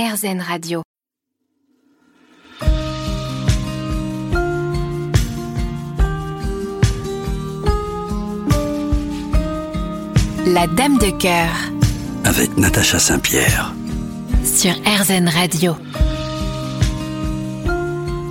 RZN 0.00 0.40
Radio. 0.40 0.82
La 10.46 10.68
Dame 10.68 10.98
de 10.98 11.10
cœur 11.18 11.50
avec 12.24 12.56
Natacha 12.56 13.00
Saint-Pierre. 13.00 13.74
sur 14.44 14.70
RZN 14.70 15.28
Radio. 15.28 15.74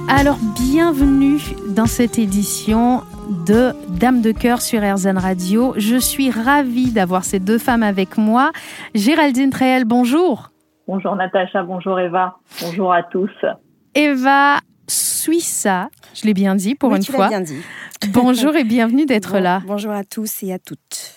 Alors, 0.08 0.38
bienvenue 0.58 1.42
dans 1.68 1.86
cette 1.86 2.18
édition 2.18 3.04
de 3.46 3.74
Dame 3.90 4.22
de 4.22 4.32
cœur 4.32 4.62
sur 4.62 4.80
RZN 4.82 5.18
Radio. 5.18 5.74
Je 5.76 5.98
suis 5.98 6.32
ravie 6.32 6.92
d'avoir 6.92 7.26
ces 7.26 7.40
deux 7.40 7.58
femmes 7.58 7.84
avec 7.84 8.18
moi. 8.18 8.54
Géraldine 8.96 9.50
Tréel, 9.50 9.84
bonjour. 9.84 10.50
Bonjour 10.88 11.16
Natacha, 11.16 11.64
bonjour 11.64 12.00
Eva, 12.00 12.38
bonjour 12.62 12.94
à 12.94 13.04
tous. 13.04 13.32
Eva 13.94 14.58
Suissa, 14.88 15.90
je 16.14 16.26
l'ai 16.26 16.34
bien 16.34 16.56
dit 16.56 16.76
pour 16.76 16.92
Oui, 16.92 16.98
une 16.98 17.04
tu 17.04 17.12
fois. 17.12 17.28
bien 17.28 17.42
dit. 17.42 17.62
Bonjour 18.14 18.56
et 18.56 18.64
bienvenue 18.64 19.06
d'être 19.08 19.34
Bon- 19.34 19.40
là. 19.44 19.62
Bonjour 19.66 19.92
à 19.92 20.04
tous 20.04 20.44
et 20.44 20.54
à 20.54 20.60
toutes. 20.60 21.16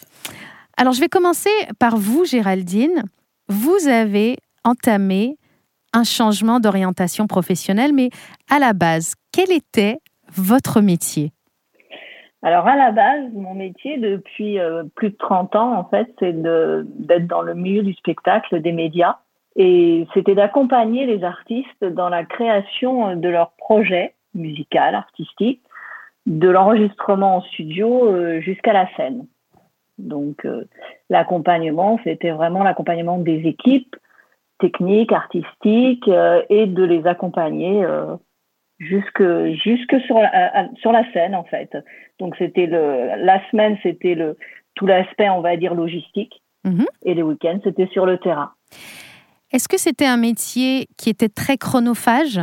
Alors, 0.76 0.92
je 0.94 1.00
vais 1.00 1.08
commencer 1.08 1.50
par 1.78 1.96
vous, 1.98 2.24
Géraldine. 2.24 3.04
Vous 3.48 3.86
avez 3.86 4.38
entamé 4.64 5.36
un 5.92 6.04
changement 6.04 6.58
d'orientation 6.58 7.26
professionnelle, 7.26 7.92
mais 7.92 8.08
à 8.50 8.58
la 8.58 8.72
base, 8.72 9.14
quel 9.32 9.52
était 9.52 9.98
votre 10.34 10.80
métier? 10.80 11.32
Alors 12.42 12.66
à 12.66 12.74
la 12.74 12.90
base, 12.90 13.30
mon 13.34 13.52
métier 13.54 13.98
depuis 13.98 14.58
euh, 14.58 14.84
plus 14.96 15.10
de 15.10 15.16
30 15.18 15.54
ans, 15.56 15.76
en 15.78 15.84
fait, 15.84 16.06
c'est 16.18 16.32
d'être 16.32 17.26
dans 17.26 17.42
le 17.42 17.54
milieu 17.54 17.82
du 17.82 17.92
spectacle, 17.92 18.62
des 18.62 18.72
médias. 18.72 19.18
Et 19.56 20.06
c'était 20.14 20.34
d'accompagner 20.34 21.06
les 21.06 21.24
artistes 21.24 21.84
dans 21.84 22.08
la 22.08 22.24
création 22.24 23.16
de 23.16 23.28
leurs 23.28 23.52
projets 23.52 24.14
musicaux, 24.34 24.78
artistiques, 24.78 25.62
de 26.26 26.48
l'enregistrement 26.48 27.36
en 27.36 27.40
studio 27.42 28.06
euh, 28.06 28.40
jusqu'à 28.40 28.72
la 28.72 28.88
scène. 28.96 29.26
Donc 29.98 30.44
euh, 30.44 30.64
l'accompagnement, 31.08 31.98
c'était 32.04 32.30
vraiment 32.30 32.62
l'accompagnement 32.62 33.18
des 33.18 33.46
équipes 33.46 33.96
techniques, 34.58 35.12
artistiques, 35.12 36.08
euh, 36.08 36.42
et 36.48 36.66
de 36.66 36.84
les 36.84 37.06
accompagner 37.06 37.84
euh, 37.84 38.16
jusque 38.78 39.22
jusque 39.62 40.00
sur 40.06 40.18
la, 40.18 40.68
sur 40.76 40.92
la 40.92 41.10
scène 41.12 41.34
en 41.34 41.44
fait. 41.44 41.76
Donc 42.18 42.36
c'était 42.36 42.66
le 42.66 43.24
la 43.24 43.40
semaine 43.50 43.76
c'était 43.82 44.14
le 44.14 44.36
tout 44.74 44.86
l'aspect 44.86 45.28
on 45.28 45.40
va 45.40 45.56
dire 45.56 45.74
logistique 45.74 46.42
Mhm. 46.64 46.86
et 47.04 47.14
les 47.14 47.22
week-ends 47.22 47.58
c'était 47.64 47.86
sur 47.86 48.06
le 48.06 48.18
terrain. 48.18 48.52
Est-ce 49.52 49.68
que 49.68 49.78
c'était 49.78 50.06
un 50.06 50.16
métier 50.16 50.86
qui 50.96 51.10
était 51.10 51.28
très 51.28 51.56
chronophage? 51.56 52.40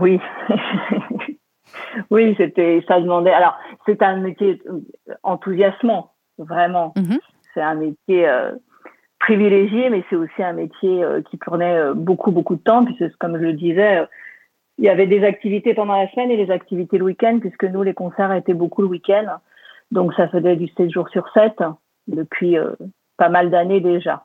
Oui. 0.00 0.20
oui, 2.10 2.34
c'était 2.36 2.84
ça 2.88 3.00
demandait 3.00 3.32
alors 3.32 3.56
c'est 3.86 4.02
un 4.02 4.16
métier 4.16 4.60
euh, 4.68 4.80
enthousiasmant 5.22 6.12
vraiment. 6.38 6.92
Mhm. 6.96 7.18
C'est 7.54 7.62
un 7.62 7.74
métier 7.74 8.28
euh, 8.28 8.52
privilégié 9.20 9.90
mais 9.90 10.04
c'est 10.10 10.16
aussi 10.16 10.42
un 10.42 10.52
métier 10.52 11.04
euh, 11.04 11.22
qui 11.22 11.36
prenait 11.36 11.76
euh, 11.76 11.94
beaucoup 11.94 12.32
beaucoup 12.32 12.56
de 12.56 12.62
temps 12.62 12.84
puisque 12.84 13.16
comme 13.18 13.36
je 13.36 13.44
le 13.44 13.52
disais 13.52 14.06
il 14.78 14.84
y 14.84 14.88
avait 14.88 15.06
des 15.06 15.24
activités 15.24 15.74
pendant 15.74 15.96
la 15.96 16.10
semaine 16.10 16.30
et 16.30 16.42
des 16.42 16.50
activités 16.50 16.96
le 16.96 17.04
week-end, 17.04 17.38
puisque 17.38 17.64
nous, 17.64 17.82
les 17.82 17.92
concerts 17.92 18.32
étaient 18.32 18.54
beaucoup 18.54 18.80
le 18.80 18.88
week-end. 18.88 19.26
Donc, 19.90 20.14
ça 20.14 20.26
faisait 20.28 20.56
du 20.56 20.68
7 20.68 20.90
jours 20.90 21.10
sur 21.10 21.28
7 21.34 21.52
depuis 22.06 22.56
pas 23.18 23.28
mal 23.28 23.50
d'années 23.50 23.80
déjà. 23.80 24.24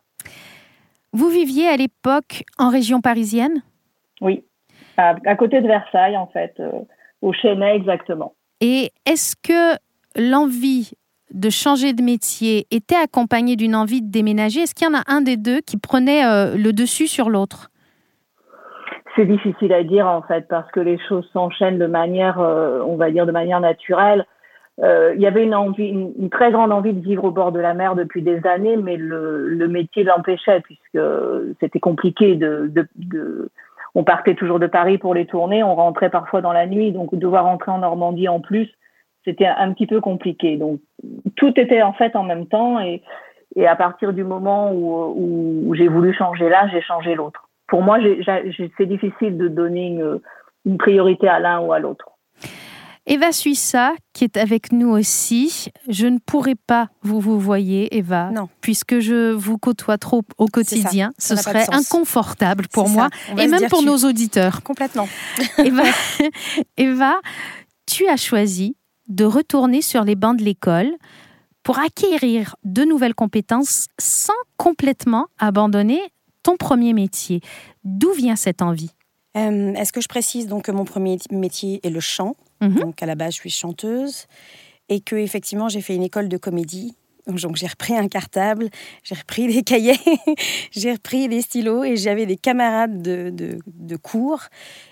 Vous 1.16 1.30
viviez 1.30 1.68
à 1.70 1.78
l'époque 1.78 2.44
en 2.60 2.70
région 2.70 3.00
parisienne? 3.00 3.64
Oui, 4.20 4.44
à, 4.98 5.16
à 5.26 5.36
côté 5.36 5.62
de 5.62 5.68
Versailles, 5.68 6.18
en 6.18 6.28
fait, 6.28 6.54
euh, 6.60 6.72
au 7.22 7.32
Chênay 7.32 7.74
exactement. 7.76 8.34
et 8.60 8.92
est-ce 9.06 9.36
que 9.42 9.78
l'envie 10.18 10.92
de 11.34 11.50
changer 11.50 11.94
de 11.94 12.04
métier 12.04 12.68
était 12.70 12.96
accompagnée 13.02 13.56
d'une 13.56 13.76
envie 13.76 14.02
de 14.02 14.12
déménager? 14.12 14.60
Est-ce 14.62 14.76
qu'il 14.76 14.88
y 14.88 14.92
en 14.92 15.00
a 15.00 15.04
un 15.08 15.22
des 15.22 15.38
deux 15.38 15.62
qui 15.62 15.78
prenait 15.78 16.26
euh, 16.26 16.56
le 16.58 16.72
dessus 16.74 17.08
sur 17.08 17.30
l'autre? 17.30 17.70
C'est 19.16 19.26
difficile 19.26 19.72
à 19.72 19.84
dire, 19.84 20.08
en 20.08 20.22
fait, 20.22 20.48
parce 20.50 20.70
que 20.72 20.82
les 20.82 21.00
choses 21.08 21.28
s'enchaînent 21.32 21.80
de 21.80 21.88
manière, 21.88 22.40
euh, 22.40 22.82
on 22.86 22.98
va 22.98 23.10
dire, 23.10 23.26
de 23.26 23.32
manière 23.32 23.62
naturelle. 23.62 24.26
Euh, 24.84 25.14
il 25.16 25.22
y 25.22 25.28
avait 25.28 25.44
une 25.44 25.56
envie, 25.56 25.88
une, 25.88 26.30
très 26.30 26.52
grande 26.52 26.72
envie 26.74 26.92
de 26.92 27.00
vivre 27.00 27.24
au 27.24 27.32
bord 27.32 27.54
de 27.54 27.60
la 27.60 27.74
mer 27.74 27.96
depuis 27.96 28.22
des 28.22 28.46
années, 28.46 28.76
mais 28.76 28.98
le, 28.98 29.48
le 29.48 29.68
métier 29.68 30.04
l'empêchait 30.04 30.60
puisque 30.62 31.00
c'était 31.60 31.80
compliqué 31.80 32.36
de, 32.36 32.68
de, 32.68 32.88
de- 32.96 33.50
on 33.98 34.04
partait 34.04 34.36
toujours 34.36 34.60
de 34.60 34.68
Paris 34.68 34.98
pour 34.98 35.14
les 35.14 35.26
tournées, 35.26 35.64
on 35.64 35.76
rentrait 35.76 36.10
parfois 36.10 36.42
dans 36.42 36.52
la 36.52 36.68
nuit, 36.68 36.92
donc 36.92 37.16
devoir 37.16 37.46
rentrer 37.46 37.72
en 37.72 37.78
Normandie 37.78 38.28
en 38.28 38.42
plus, 38.42 38.70
c'était 39.24 39.48
un, 39.48 39.72
petit 39.72 39.88
peu 39.88 40.02
compliqué. 40.02 40.58
Donc 40.58 40.82
tout 41.38 41.58
était 41.58 41.82
en 41.82 41.94
fait 41.94 42.14
en 42.18 42.24
même 42.24 42.46
temps 42.46 42.82
et, 42.82 43.02
et 43.56 43.66
à 43.66 43.78
partir 43.78 44.12
du 44.12 44.26
moment 44.26 44.74
où, 44.74 45.68
où, 45.68 45.76
j'ai 45.76 45.88
voulu 45.88 46.14
changer 46.14 46.50
l'un, 46.50 46.68
j'ai 46.68 46.82
changé 46.82 47.16
l'autre. 47.16 47.48
Pour 47.68 47.82
moi, 47.82 47.98
c'est 48.78 48.86
difficile 48.86 49.38
de 49.38 49.48
donner 49.48 49.98
une 50.66 50.78
priorité 50.78 51.30
à 51.30 51.40
l'un 51.40 51.62
ou 51.62 51.72
à 51.72 51.80
l'autre. 51.80 52.10
Eva 53.08 53.32
Suissa, 53.32 53.94
qui 54.14 54.24
est 54.24 54.36
avec 54.38 54.72
nous 54.72 54.90
aussi, 54.90 55.68
je 55.88 56.08
ne 56.08 56.18
pourrais 56.18 56.56
pas 56.56 56.90
vous 57.04 57.20
vous 57.20 57.40
voyez, 57.40 57.96
Eva, 57.96 58.32
Non. 58.32 58.50
puisque 58.62 59.00
je 59.00 59.32
vous 59.32 59.60
côtoie 59.60 60.00
trop 60.00 60.24
au 60.40 60.48
quotidien. 60.48 61.12
Ça 61.20 61.36
Ce 61.38 61.44
serait 61.44 61.68
inconfortable 61.72 62.68
pour 62.68 62.90
moi 62.90 63.10
et 63.38 63.48
même 63.48 63.68
pour 63.70 63.80
tu- 63.82 63.86
nos 63.86 63.98
auditeurs. 64.00 64.64
Complètement. 64.64 65.08
Eva, 65.60 65.84
Eva, 66.78 67.20
tu 67.86 68.08
as 68.08 68.18
choisi 68.18 68.76
de 69.08 69.24
retourner 69.24 69.84
sur 69.84 70.04
les 70.04 70.16
bancs 70.16 70.38
de 70.40 70.44
l'école 70.44 70.92
pour 71.62 71.78
acquérir 71.78 72.56
de 72.64 72.84
nouvelles 72.86 73.14
compétences 73.16 73.86
sans 74.00 74.34
complètement 74.58 75.28
abandonner 75.38 76.02
ton 76.42 76.58
premier 76.58 76.94
métier. 76.94 77.42
D'où 77.84 78.12
vient 78.14 78.36
cette 78.36 78.64
envie? 78.64 78.92
Euh, 79.36 79.74
Est-ce 79.74 79.92
que 79.92 80.02
je 80.02 80.08
précise 80.08 80.48
donc 80.48 80.64
que 80.64 80.72
mon 80.72 80.86
premier 80.86 81.18
métier 81.32 81.80
est 81.84 81.90
le 81.90 82.00
chant? 82.00 82.36
Mhm. 82.62 82.76
Donc 82.76 83.04
à 83.04 83.06
la 83.06 83.16
base, 83.16 83.34
je 83.34 83.40
suis 83.40 83.50
chanteuse 83.50 84.28
et 84.90 85.00
que 85.00 85.16
effectivement, 85.16 85.70
j'ai 85.70 85.82
fait 85.82 85.96
une 85.96 86.04
école 86.04 86.30
de 86.30 86.38
comédie. 86.38 86.96
Donc 87.28 87.56
j'ai 87.56 87.66
repris 87.66 87.96
un 87.96 88.08
cartable, 88.08 88.70
j'ai 89.04 89.16
repris 89.16 89.48
des 89.48 89.64
cahiers, 89.64 90.00
j'ai 90.72 90.92
repris 90.92 91.28
des 91.28 91.42
stylos 91.42 91.84
et 91.84 91.98
j'avais 91.98 92.28
des 92.28 92.38
camarades 92.38 93.02
de, 93.02 93.32
de, 93.32 93.58
de 93.66 93.96
cours. 93.96 94.44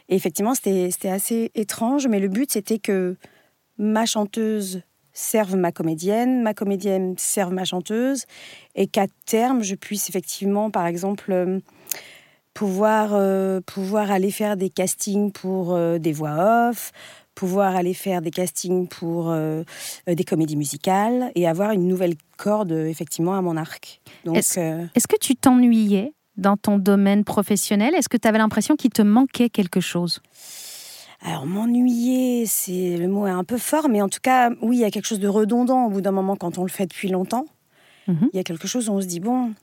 Et 0.09 0.15
effectivement, 0.15 0.55
c'était 0.55 0.89
c'était 0.89 1.09
assez 1.09 1.51
étrange, 1.53 2.07
mais 2.07 2.19
le 2.19 2.29
but 2.29 2.51
c'était 2.51 2.79
que 2.79 3.17
ma 3.77 4.07
chanteuse 4.07 4.81
serve 5.13 5.55
ma 5.55 5.71
comédienne, 5.71 6.41
ma 6.41 6.55
comédienne 6.55 7.13
serve 7.17 7.53
ma 7.53 7.65
chanteuse, 7.65 8.25
et 8.73 8.87
qu'à 8.87 9.05
terme, 9.25 9.63
je 9.63 9.75
puisse 9.75 10.09
effectivement, 10.09 10.71
par 10.71 10.87
exemple, 10.87 11.31
euh, 11.31 11.59
pouvoir, 12.53 13.12
euh, 13.14 13.62
pouvoir 13.66 14.12
aller 14.12 14.31
faire 14.31 14.58
des 14.58 14.69
castings 14.69 15.31
pour 15.31 15.74
euh, 15.74 15.97
des 15.97 16.12
voix 16.12 16.69
off, 16.69 16.91
pouvoir 17.36 17.75
aller 17.75 17.94
faire 17.94 18.22
des 18.22 18.31
castings 18.31 18.88
pour 18.88 19.30
euh, 19.31 19.64
des 20.08 20.24
comédies 20.24 20.56
musicales, 20.56 21.31
et 21.36 21.47
avoir 21.47 21.72
une 21.72 21.88
nouvelle 21.88 22.14
corde, 22.38 22.72
effectivement, 22.72 23.36
à 23.36 23.41
mon 23.41 23.58
arc. 23.58 24.02
Donc, 24.24 24.38
Est-ce- 24.38 24.86
Est-ce 24.96 25.08
que 25.08 25.18
tu 25.19 25.36
t'ennuyais 25.36 26.14
dans 26.38 26.58
ton 26.58 26.78
domaine 26.78 27.24
professionnel? 27.24 27.94
Est-ce 27.96 28.09
que 28.09 28.18
tu 28.18 28.28
avais 28.28 28.38
l'impression 28.38 28.75
qu'il 28.75 28.91
te 28.91 29.02
manquait 29.02 29.50
quelque 29.50 29.80
chose? 29.80 30.22
Alors, 31.25 31.46
m'ennuyer, 31.46 32.46
c'est 32.46 32.97
le 32.97 33.08
mot 33.08 33.25
est 33.28 33.31
un 33.31 33.44
peu 33.46 33.58
fort, 33.58 33.88
mais 33.90 34.02
en 34.02 34.09
tout 34.09 34.20
cas, 34.22 34.50
oui, 34.62 34.78
il 34.78 34.81
y 34.81 34.84
a 34.85 34.91
quelque 34.91 35.06
chose 35.08 35.20
de 35.22 35.28
redondant 35.28 35.85
au 35.85 35.90
bout 35.90 36.02
d'un 36.02 36.12
moment 36.12 36.35
quand 36.35 36.58
on 36.58 36.64
le 36.64 36.70
fait 36.70 36.85
depuis 36.85 37.08
longtemps. 37.08 37.46
Mhm. 38.08 38.30
Il 38.34 38.35
y 38.35 38.40
a 38.40 38.44
quelque 38.44 38.68
chose 38.68 38.90
où 38.90 38.94
on 38.94 39.00
se 39.02 39.08
dit, 39.08 39.22
bon, 39.22 39.53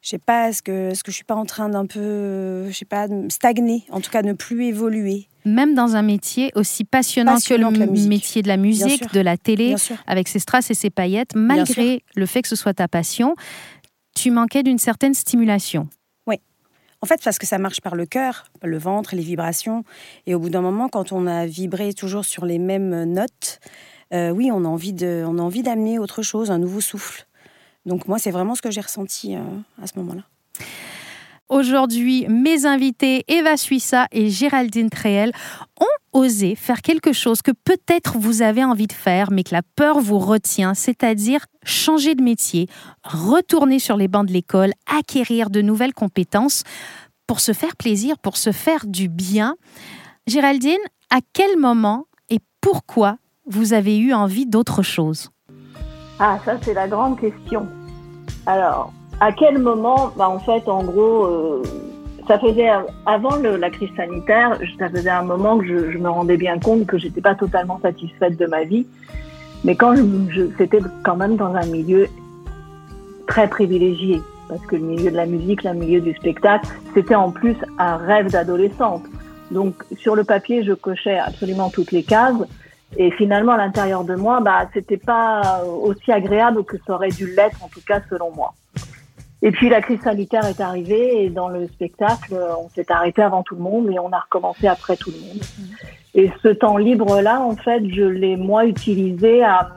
je 0.00 0.10
sais 0.10 0.18
pas, 0.18 0.48
est-ce 0.48 0.62
que, 0.62 0.90
est-ce 0.90 1.02
que 1.02 1.10
je 1.10 1.16
suis 1.16 1.24
pas 1.24 1.34
en 1.34 1.44
train 1.44 1.68
d'un 1.68 1.86
peu, 1.86 2.68
je 2.68 2.72
sais 2.72 2.84
pas, 2.84 3.06
stagner, 3.28 3.84
en 3.90 4.00
tout 4.00 4.10
cas, 4.10 4.22
ne 4.22 4.32
plus 4.32 4.66
évoluer? 4.66 5.28
Même 5.44 5.74
dans 5.74 5.96
un 5.96 6.02
métier 6.02 6.52
aussi 6.54 6.84
passionnant, 6.84 7.34
Passionnant 7.34 7.72
que 7.72 7.78
le 7.78 8.08
métier 8.08 8.42
de 8.42 8.48
la 8.48 8.56
musique, 8.56 9.12
de 9.12 9.20
la 9.20 9.36
télé, 9.36 9.74
avec 10.06 10.28
ses 10.28 10.38
strass 10.38 10.70
et 10.70 10.74
ses 10.74 10.90
paillettes, 10.90 11.34
malgré 11.34 12.02
le 12.14 12.26
fait 12.26 12.42
que 12.42 12.48
ce 12.48 12.56
soit 12.56 12.74
ta 12.74 12.88
passion, 12.88 13.34
tu 14.14 14.30
manquais 14.30 14.62
d'une 14.62 14.78
certaine 14.78 15.14
stimulation. 15.14 15.88
En 17.00 17.06
fait, 17.06 17.22
parce 17.22 17.38
que 17.38 17.46
ça 17.46 17.58
marche 17.58 17.80
par 17.80 17.94
le 17.94 18.06
cœur, 18.06 18.44
le 18.62 18.76
ventre, 18.76 19.14
les 19.14 19.22
vibrations. 19.22 19.84
Et 20.26 20.34
au 20.34 20.40
bout 20.40 20.50
d'un 20.50 20.62
moment, 20.62 20.88
quand 20.88 21.12
on 21.12 21.26
a 21.26 21.46
vibré 21.46 21.92
toujours 21.92 22.24
sur 22.24 22.44
les 22.44 22.58
mêmes 22.58 23.04
notes, 23.04 23.60
euh, 24.12 24.30
oui, 24.30 24.50
on 24.52 24.64
a 24.64 24.68
envie 24.68 24.92
de, 24.92 25.24
on 25.26 25.38
a 25.38 25.42
envie 25.42 25.62
d'amener 25.62 25.98
autre 25.98 26.22
chose, 26.22 26.50
un 26.50 26.58
nouveau 26.58 26.80
souffle. 26.80 27.27
Donc 27.86 28.06
moi, 28.06 28.18
c'est 28.18 28.30
vraiment 28.30 28.54
ce 28.54 28.62
que 28.62 28.70
j'ai 28.70 28.80
ressenti 28.80 29.34
euh, 29.34 29.40
à 29.82 29.86
ce 29.86 29.98
moment-là. 29.98 30.22
Aujourd'hui, 31.48 32.26
mes 32.28 32.66
invités 32.66 33.24
Eva 33.26 33.56
Suissa 33.56 34.06
et 34.12 34.28
Géraldine 34.28 34.90
Tréel 34.90 35.32
ont 35.80 36.20
osé 36.20 36.54
faire 36.54 36.82
quelque 36.82 37.14
chose 37.14 37.40
que 37.40 37.52
peut-être 37.52 38.18
vous 38.18 38.42
avez 38.42 38.64
envie 38.64 38.86
de 38.86 38.92
faire, 38.92 39.30
mais 39.30 39.44
que 39.44 39.54
la 39.54 39.62
peur 39.62 39.98
vous 39.98 40.18
retient, 40.18 40.74
c'est-à-dire 40.74 41.46
changer 41.64 42.14
de 42.14 42.22
métier, 42.22 42.68
retourner 43.02 43.78
sur 43.78 43.96
les 43.96 44.08
bancs 44.08 44.26
de 44.26 44.32
l'école, 44.32 44.72
acquérir 44.94 45.48
de 45.48 45.62
nouvelles 45.62 45.94
compétences 45.94 46.64
pour 47.26 47.40
se 47.40 47.52
faire 47.52 47.76
plaisir, 47.76 48.18
pour 48.18 48.36
se 48.36 48.52
faire 48.52 48.86
du 48.86 49.08
bien. 49.08 49.56
Géraldine, 50.26 50.76
à 51.08 51.20
quel 51.32 51.56
moment 51.56 52.06
et 52.28 52.40
pourquoi 52.60 53.16
vous 53.46 53.72
avez 53.72 53.96
eu 53.96 54.12
envie 54.12 54.44
d'autre 54.44 54.82
chose? 54.82 55.30
Ah, 56.20 56.38
ça 56.44 56.56
c'est 56.62 56.74
la 56.74 56.88
grande 56.88 57.18
question. 57.20 57.66
Alors, 58.46 58.92
à 59.20 59.32
quel 59.32 59.58
moment 59.58 60.10
bah, 60.16 60.28
En 60.28 60.38
fait, 60.38 60.68
en 60.68 60.82
gros, 60.82 61.24
euh, 61.24 61.62
ça 62.26 62.38
faisait 62.38 62.68
avant 63.06 63.36
la 63.36 63.70
crise 63.70 63.90
sanitaire, 63.96 64.58
ça 64.78 64.88
faisait 64.88 65.10
un 65.10 65.22
moment 65.22 65.58
que 65.58 65.66
je, 65.66 65.98
me 65.98 66.08
rendais 66.08 66.36
bien 66.36 66.58
compte 66.58 66.86
que 66.86 66.98
j'étais 66.98 67.20
pas 67.20 67.34
totalement 67.34 67.80
satisfaite 67.80 68.36
de 68.36 68.46
ma 68.46 68.64
vie. 68.64 68.86
Mais 69.64 69.76
quand 69.76 69.96
je, 69.96 70.48
c'était 70.58 70.80
quand 71.04 71.16
même 71.16 71.36
dans 71.36 71.54
un 71.54 71.66
milieu 71.66 72.06
très 73.26 73.48
privilégié, 73.48 74.20
parce 74.48 74.64
que 74.66 74.76
le 74.76 74.82
milieu 74.82 75.10
de 75.10 75.16
la 75.16 75.26
musique, 75.26 75.64
le 75.64 75.74
milieu 75.74 76.00
du 76.00 76.14
spectacle, 76.14 76.68
c'était 76.94 77.14
en 77.14 77.30
plus 77.30 77.56
un 77.78 77.96
rêve 77.96 78.30
d'adolescente. 78.30 79.04
Donc 79.50 79.74
sur 79.96 80.14
le 80.14 80.24
papier, 80.24 80.64
je 80.64 80.72
cochais 80.72 81.18
absolument 81.18 81.70
toutes 81.70 81.92
les 81.92 82.02
cases. 82.02 82.36
Et 82.96 83.10
finalement, 83.12 83.52
à 83.52 83.58
l'intérieur 83.58 84.04
de 84.04 84.14
moi, 84.14 84.40
bah, 84.40 84.68
c'était 84.72 84.96
pas 84.96 85.62
aussi 85.64 86.10
agréable 86.10 86.64
que 86.64 86.76
ça 86.86 86.94
aurait 86.94 87.10
dû 87.10 87.26
l'être, 87.34 87.62
en 87.62 87.68
tout 87.68 87.82
cas 87.86 88.00
selon 88.08 88.32
moi. 88.34 88.54
Et 89.40 89.52
puis 89.52 89.68
la 89.68 89.80
crise 89.80 90.00
sanitaire 90.00 90.44
est 90.46 90.60
arrivée 90.60 91.24
et 91.24 91.30
dans 91.30 91.48
le 91.48 91.68
spectacle, 91.68 92.34
on 92.58 92.68
s'est 92.70 92.90
arrêté 92.90 93.22
avant 93.22 93.42
tout 93.42 93.54
le 93.54 93.62
monde 93.62 93.88
et 93.90 93.98
on 93.98 94.12
a 94.12 94.18
recommencé 94.18 94.66
après 94.66 94.96
tout 94.96 95.10
le 95.10 95.18
monde. 95.18 95.42
Et 96.14 96.32
ce 96.42 96.48
temps 96.48 96.76
libre-là, 96.76 97.40
en 97.40 97.54
fait, 97.54 97.88
je 97.88 98.02
l'ai 98.02 98.36
moi 98.36 98.66
utilisé 98.66 99.44
à 99.44 99.70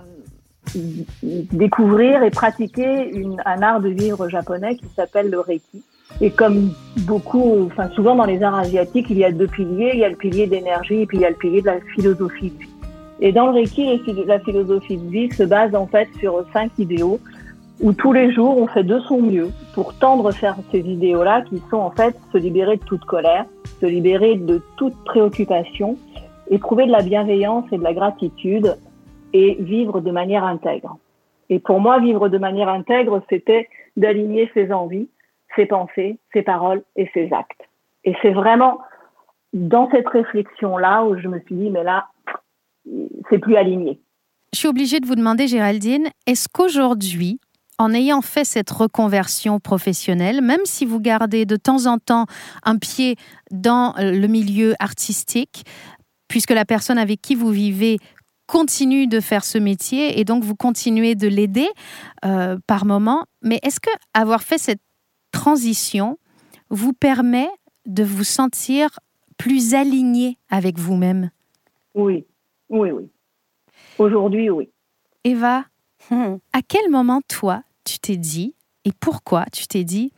découvrir 1.23 2.23
et 2.23 2.31
pratiquer 2.31 3.11
un 3.45 3.61
art 3.61 3.81
de 3.81 3.89
vivre 3.89 4.29
japonais 4.29 4.75
qui 4.77 4.87
s'appelle 4.95 5.29
le 5.29 5.39
Reiki. 5.39 5.83
Et 6.21 6.31
comme 6.31 6.73
beaucoup, 6.99 7.67
enfin 7.67 7.89
souvent 7.91 8.15
dans 8.15 8.25
les 8.25 8.41
arts 8.41 8.55
asiatiques, 8.55 9.07
il 9.09 9.19
y 9.19 9.25
a 9.25 9.31
deux 9.31 9.47
piliers. 9.47 9.91
Il 9.93 9.99
y 9.99 10.05
a 10.05 10.09
le 10.09 10.15
pilier 10.15 10.47
d'énergie 10.47 11.01
et 11.01 11.05
puis 11.05 11.17
il 11.17 11.21
y 11.21 11.25
a 11.25 11.29
le 11.29 11.35
pilier 11.35 11.61
de 11.61 11.67
la 11.67 11.79
philosophie 11.95 12.49
de 12.49 12.57
vie. 12.57 12.70
Et 13.21 13.31
dans 13.31 13.47
le 13.47 13.53
Reiki, 13.53 14.01
la 14.25 14.39
philosophie 14.39 14.97
de 14.97 15.07
vie 15.07 15.31
se 15.31 15.43
base 15.43 15.75
en 15.75 15.85
fait 15.85 16.09
sur 16.19 16.43
cinq 16.53 16.71
idéaux 16.79 17.19
où 17.79 17.93
tous 17.93 18.13
les 18.13 18.31
jours 18.31 18.57
on 18.57 18.67
fait 18.67 18.83
de 18.83 18.99
son 19.01 19.21
mieux 19.21 19.49
pour 19.73 19.97
tendre 19.97 20.31
vers 20.31 20.55
ces 20.71 20.79
idéaux-là 20.79 21.43
qui 21.43 21.61
sont 21.69 21.77
en 21.77 21.91
fait 21.91 22.15
se 22.31 22.37
libérer 22.37 22.77
de 22.77 22.83
toute 22.83 23.05
colère, 23.05 23.45
se 23.79 23.85
libérer 23.85 24.35
de 24.35 24.61
toute 24.75 24.95
préoccupation, 25.05 25.97
éprouver 26.49 26.85
de 26.85 26.91
la 26.91 27.01
bienveillance 27.01 27.65
et 27.71 27.77
de 27.77 27.83
la 27.83 27.93
gratitude 27.93 28.75
et 29.33 29.55
vivre 29.59 30.01
de 30.01 30.11
manière 30.11 30.43
intègre. 30.43 30.97
Et 31.49 31.59
pour 31.59 31.79
moi, 31.79 31.99
vivre 31.99 32.29
de 32.29 32.37
manière 32.37 32.69
intègre, 32.69 33.21
c'était 33.29 33.67
d'aligner 33.97 34.49
ses 34.53 34.71
envies, 34.71 35.09
ses 35.55 35.65
pensées, 35.65 36.17
ses 36.33 36.41
paroles 36.41 36.81
et 36.95 37.09
ses 37.13 37.31
actes. 37.33 37.61
Et 38.03 38.15
c'est 38.21 38.31
vraiment 38.31 38.79
dans 39.53 39.89
cette 39.91 40.07
réflexion-là 40.07 41.03
où 41.03 41.17
je 41.17 41.27
me 41.27 41.39
suis 41.39 41.55
dit, 41.55 41.69
mais 41.69 41.83
là, 41.83 42.05
c'est 43.29 43.39
plus 43.39 43.55
aligné. 43.55 44.01
Je 44.53 44.59
suis 44.59 44.67
obligée 44.67 44.99
de 44.99 45.07
vous 45.07 45.15
demander, 45.15 45.47
Géraldine, 45.47 46.09
est-ce 46.25 46.47
qu'aujourd'hui, 46.51 47.39
en 47.77 47.93
ayant 47.93 48.21
fait 48.21 48.43
cette 48.43 48.69
reconversion 48.69 49.59
professionnelle, 49.59 50.41
même 50.41 50.61
si 50.65 50.85
vous 50.85 50.99
gardez 50.99 51.45
de 51.45 51.55
temps 51.55 51.87
en 51.87 51.97
temps 51.97 52.25
un 52.63 52.77
pied 52.77 53.15
dans 53.49 53.93
le 53.97 54.27
milieu 54.27 54.75
artistique, 54.79 55.63
puisque 56.27 56.51
la 56.51 56.65
personne 56.65 56.97
avec 56.97 57.21
qui 57.21 57.33
vous 57.33 57.49
vivez 57.49 57.97
continue 58.45 59.07
de 59.07 59.19
faire 59.19 59.45
ce 59.45 59.57
métier 59.57 60.19
et 60.19 60.25
donc 60.25 60.43
vous 60.43 60.55
continuez 60.55 61.15
de 61.15 61.27
l'aider 61.27 61.69
euh, 62.25 62.57
par 62.67 62.85
moment. 62.85 63.23
Mais 63.41 63.59
est-ce 63.63 63.79
que 63.79 63.89
avoir 64.13 64.43
fait 64.43 64.57
cette 64.57 64.81
transition 65.31 66.17
vous 66.69 66.93
permet 66.93 67.49
de 67.85 68.03
vous 68.03 68.25
sentir 68.25 68.99
plus 69.37 69.73
aligné 69.73 70.37
avec 70.49 70.77
vous-même? 70.77 71.31
Oui, 71.95 72.25
oui, 72.71 72.91
oui. 72.91 73.09
Aujourd'hui, 73.99 74.49
oui. 74.49 74.69
Eva, 75.23 75.65
hmm. 76.09 76.37
à 76.53 76.61
quel 76.67 76.89
moment 76.89 77.21
toi, 77.27 77.63
tu 77.83 77.99
t'es 77.99 78.17
dit, 78.17 78.55
et 78.85 78.91
pourquoi 78.99 79.45
tu 79.51 79.67
t'es 79.67 79.83
dit, 79.83 80.11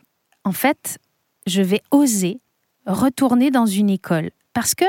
en 0.44 0.52
fait, 0.52 0.98
je 1.46 1.62
vais 1.62 1.82
oser 1.90 2.40
retourner 2.86 3.50
dans 3.50 3.66
une 3.66 3.90
école 3.90 4.30
Parce 4.52 4.74
que 4.74 4.84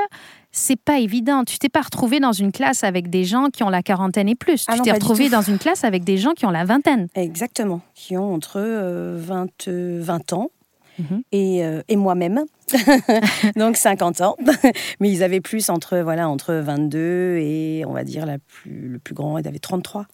c'est 0.51 0.79
pas 0.79 0.99
évident. 0.99 1.43
Tu 1.43 1.57
t'es 1.57 1.69
pas 1.69 1.81
retrouvé 1.81 2.19
dans 2.19 2.31
une 2.31 2.51
classe 2.51 2.83
avec 2.83 3.09
des 3.09 3.25
gens 3.25 3.49
qui 3.49 3.63
ont 3.63 3.69
la 3.69 3.83
quarantaine 3.83 4.29
et 4.29 4.35
plus. 4.35 4.65
Ah 4.67 4.75
tu 4.75 4.81
t'es 4.81 4.91
retrouvé 4.91 5.29
dans 5.29 5.41
une 5.41 5.57
classe 5.57 5.83
avec 5.83 6.03
des 6.03 6.17
gens 6.17 6.33
qui 6.33 6.45
ont 6.45 6.51
la 6.51 6.63
vingtaine. 6.63 7.07
Exactement, 7.15 7.81
qui 7.93 8.15
ont 8.15 8.33
entre 8.33 8.61
20, 8.61 9.67
euh, 9.67 9.99
20 10.01 10.33
ans 10.33 10.51
mhm. 10.99 11.23
et, 11.31 11.63
euh, 11.63 11.81
et 11.87 11.95
moi-même. 11.95 12.45
donc 13.55 13.77
50 13.77 14.21
ans, 14.21 14.35
mais 14.99 15.11
ils 15.11 15.21
avaient 15.21 15.41
plus 15.41 15.69
entre 15.69 15.99
voilà 15.99 16.27
entre 16.27 16.55
22 16.55 17.37
et 17.37 17.83
on 17.85 17.93
va 17.93 18.03
dire 18.03 18.25
la 18.25 18.39
plus, 18.39 18.87
le 18.89 18.99
plus 18.99 19.13
grand 19.13 19.37
il 19.37 19.47
avait 19.47 19.59
33. 19.59 20.07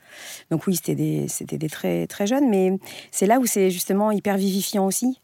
Donc 0.50 0.68
oui, 0.68 0.76
c'était 0.76 0.96
des 0.96 1.28
des 1.42 1.70
très 1.70 2.08
très 2.08 2.28
jeunes 2.28 2.50
mais 2.50 2.78
c'est 3.10 3.26
là 3.26 3.40
où 3.40 3.46
c'est 3.46 3.72
justement 3.72 4.12
hyper 4.12 4.36
vivifiant 4.36 4.86
aussi. 4.86 5.22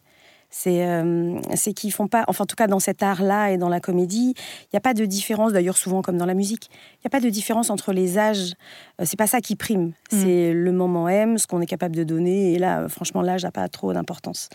C'est 0.59 0.87
euh, 0.87 1.39
qu'ils 1.75 1.93
font 1.93 2.07
pas, 2.07 2.23
enfin 2.27 2.45
en 2.45 2.47
tout 2.47 2.55
cas 2.55 2.65
dans 2.65 2.79
cet 2.79 3.03
art-là 3.03 3.51
et 3.51 3.59
dans 3.59 3.69
la 3.69 3.79
comédie, 3.79 4.33
il 4.35 4.69
n'y 4.73 4.77
a 4.77 4.81
pas 4.81 4.95
de 4.95 5.05
différence, 5.05 5.53
d'ailleurs 5.53 5.77
souvent 5.77 6.01
comme 6.01 6.17
dans 6.17 6.25
la 6.25 6.33
musique, 6.33 6.71
il 6.71 7.01
n'y 7.03 7.07
a 7.07 7.11
pas 7.11 7.19
de 7.19 7.29
différence 7.29 7.69
entre 7.69 7.93
les 7.93 8.17
âges, 8.17 8.53
euh, 8.99 9.03
c'est 9.05 9.19
pas 9.19 9.27
ça 9.27 9.39
qui 9.39 9.55
prime, 9.55 9.89
mm. 9.89 9.91
c'est 10.09 10.53
le 10.53 10.71
moment 10.71 11.07
M, 11.07 11.37
ce 11.37 11.45
qu'on 11.45 11.61
est 11.61 11.67
capable 11.67 11.95
de 11.95 12.03
donner, 12.03 12.53
et 12.53 12.57
là 12.57 12.89
franchement 12.89 13.21
l'âge 13.21 13.43
n'a 13.43 13.51
pas 13.51 13.69
trop 13.69 13.93
d'importance. 13.93 14.49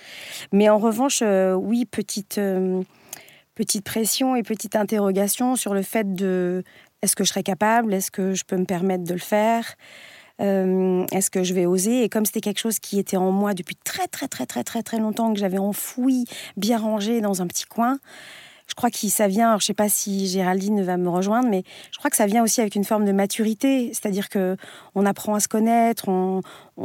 Mais 0.50 0.68
en 0.68 0.78
revanche, 0.78 1.20
euh, 1.22 1.54
oui, 1.54 1.84
petite, 1.84 2.40
petite 3.54 3.84
pression 3.84 4.34
et 4.34 4.42
petite 4.42 4.74
interrogation 4.74 5.54
sur 5.54 5.72
le 5.72 5.82
fait 5.82 6.16
de 6.16 6.64
est-ce 7.02 7.14
que 7.14 7.22
je 7.22 7.28
serais 7.28 7.44
capable, 7.44 7.94
est-ce 7.94 8.10
que 8.10 8.34
je 8.34 8.42
peux 8.44 8.56
me 8.56 8.64
permettre 8.64 9.04
de 9.04 9.14
le 9.14 9.20
faire? 9.20 9.76
Euh, 10.40 11.06
est-ce 11.12 11.30
que 11.30 11.42
je 11.42 11.54
vais 11.54 11.66
oser? 11.66 12.02
Et 12.04 12.08
comme 12.08 12.24
c'était 12.24 12.40
quelque 12.40 12.60
chose 12.60 12.78
qui 12.78 12.98
était 12.98 13.16
en 13.16 13.30
moi 13.30 13.54
depuis 13.54 13.76
très 13.76 14.06
très 14.08 14.28
très 14.28 14.46
très 14.46 14.64
très 14.64 14.82
très 14.82 14.98
longtemps, 14.98 15.32
que 15.32 15.38
j'avais 15.38 15.58
enfoui, 15.58 16.24
bien 16.56 16.78
rangé 16.78 17.20
dans 17.20 17.42
un 17.42 17.46
petit 17.46 17.64
coin, 17.64 17.98
je 18.72 18.74
crois 18.74 18.90
que 18.90 18.96
ça 18.96 19.28
vient, 19.28 19.48
alors 19.48 19.60
je 19.60 19.66
sais 19.66 19.74
pas 19.74 19.90
si 19.90 20.26
Géraldine 20.26 20.82
va 20.82 20.96
me 20.96 21.10
rejoindre, 21.10 21.46
mais 21.46 21.62
je 21.90 21.98
crois 21.98 22.10
que 22.10 22.16
ça 22.16 22.24
vient 22.24 22.42
aussi 22.42 22.62
avec 22.62 22.74
une 22.74 22.84
forme 22.84 23.04
de 23.04 23.12
maturité, 23.12 23.88
c'est-à-dire 23.88 24.30
que 24.30 24.56
on 24.94 25.04
apprend 25.04 25.34
à 25.34 25.40
se 25.40 25.48
connaître, 25.48 26.08
on, 26.08 26.40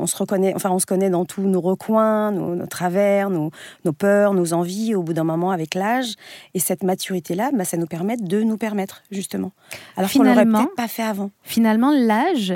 se 0.05 0.17
reconnaît, 0.17 0.53
enfin 0.53 0.69
on 0.69 0.79
se 0.79 0.85
connaît 0.85 1.09
dans 1.09 1.23
tous 1.23 1.43
nos 1.43 1.61
recoins, 1.61 2.31
nos, 2.31 2.67
travers, 2.67 3.29
nos, 3.29 3.51
peurs, 3.97 4.33
nos 4.33 4.51
envies, 4.51 4.95
au 4.95 5.01
bout 5.01 5.13
d'un 5.13 5.23
moment 5.23 5.51
avec 5.51 5.75
l'âge, 5.75 6.15
et 6.53 6.59
cette 6.59 6.83
maturité-là, 6.83 7.51
bah, 7.53 7.63
ça 7.63 7.77
nous 7.77 7.87
permet 7.87 8.17
de 8.17 8.41
nous 8.41 8.57
permettre 8.57 9.03
justement. 9.09 9.53
Alors 9.95 10.11
qu'on 10.11 10.23
l'aurait 10.23 10.45
peut-être 10.45 10.75
pas 10.75 10.89
fait 10.89 11.03
avant. 11.03 11.31
Finalement, 11.43 11.93
l'âge 11.93 12.53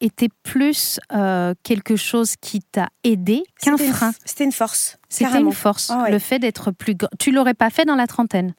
était 0.00 0.28
plus 0.42 1.00
euh, 1.12 1.54
quelque 1.62 1.96
chose 1.96 2.36
qui 2.36 2.60
t'a 2.60 2.88
aidé 3.04 3.42
qu'un 3.60 3.76
frein. 3.76 4.12
C'était 4.24 4.44
une 4.44 4.52
force. 4.52 4.98
C'était 5.08 5.40
une 5.40 5.52
force. 5.52 5.90
Ah 5.90 6.10
le 6.10 6.18
fait 6.18 6.38
d'être 6.38 6.70
plus. 6.70 6.94
Tu 7.18 7.30
l'aurais 7.32 7.54
pas 7.54 7.70
fait 7.70 7.84
dans 7.84 7.94
la 7.96 8.06
trentaine? 8.06 8.54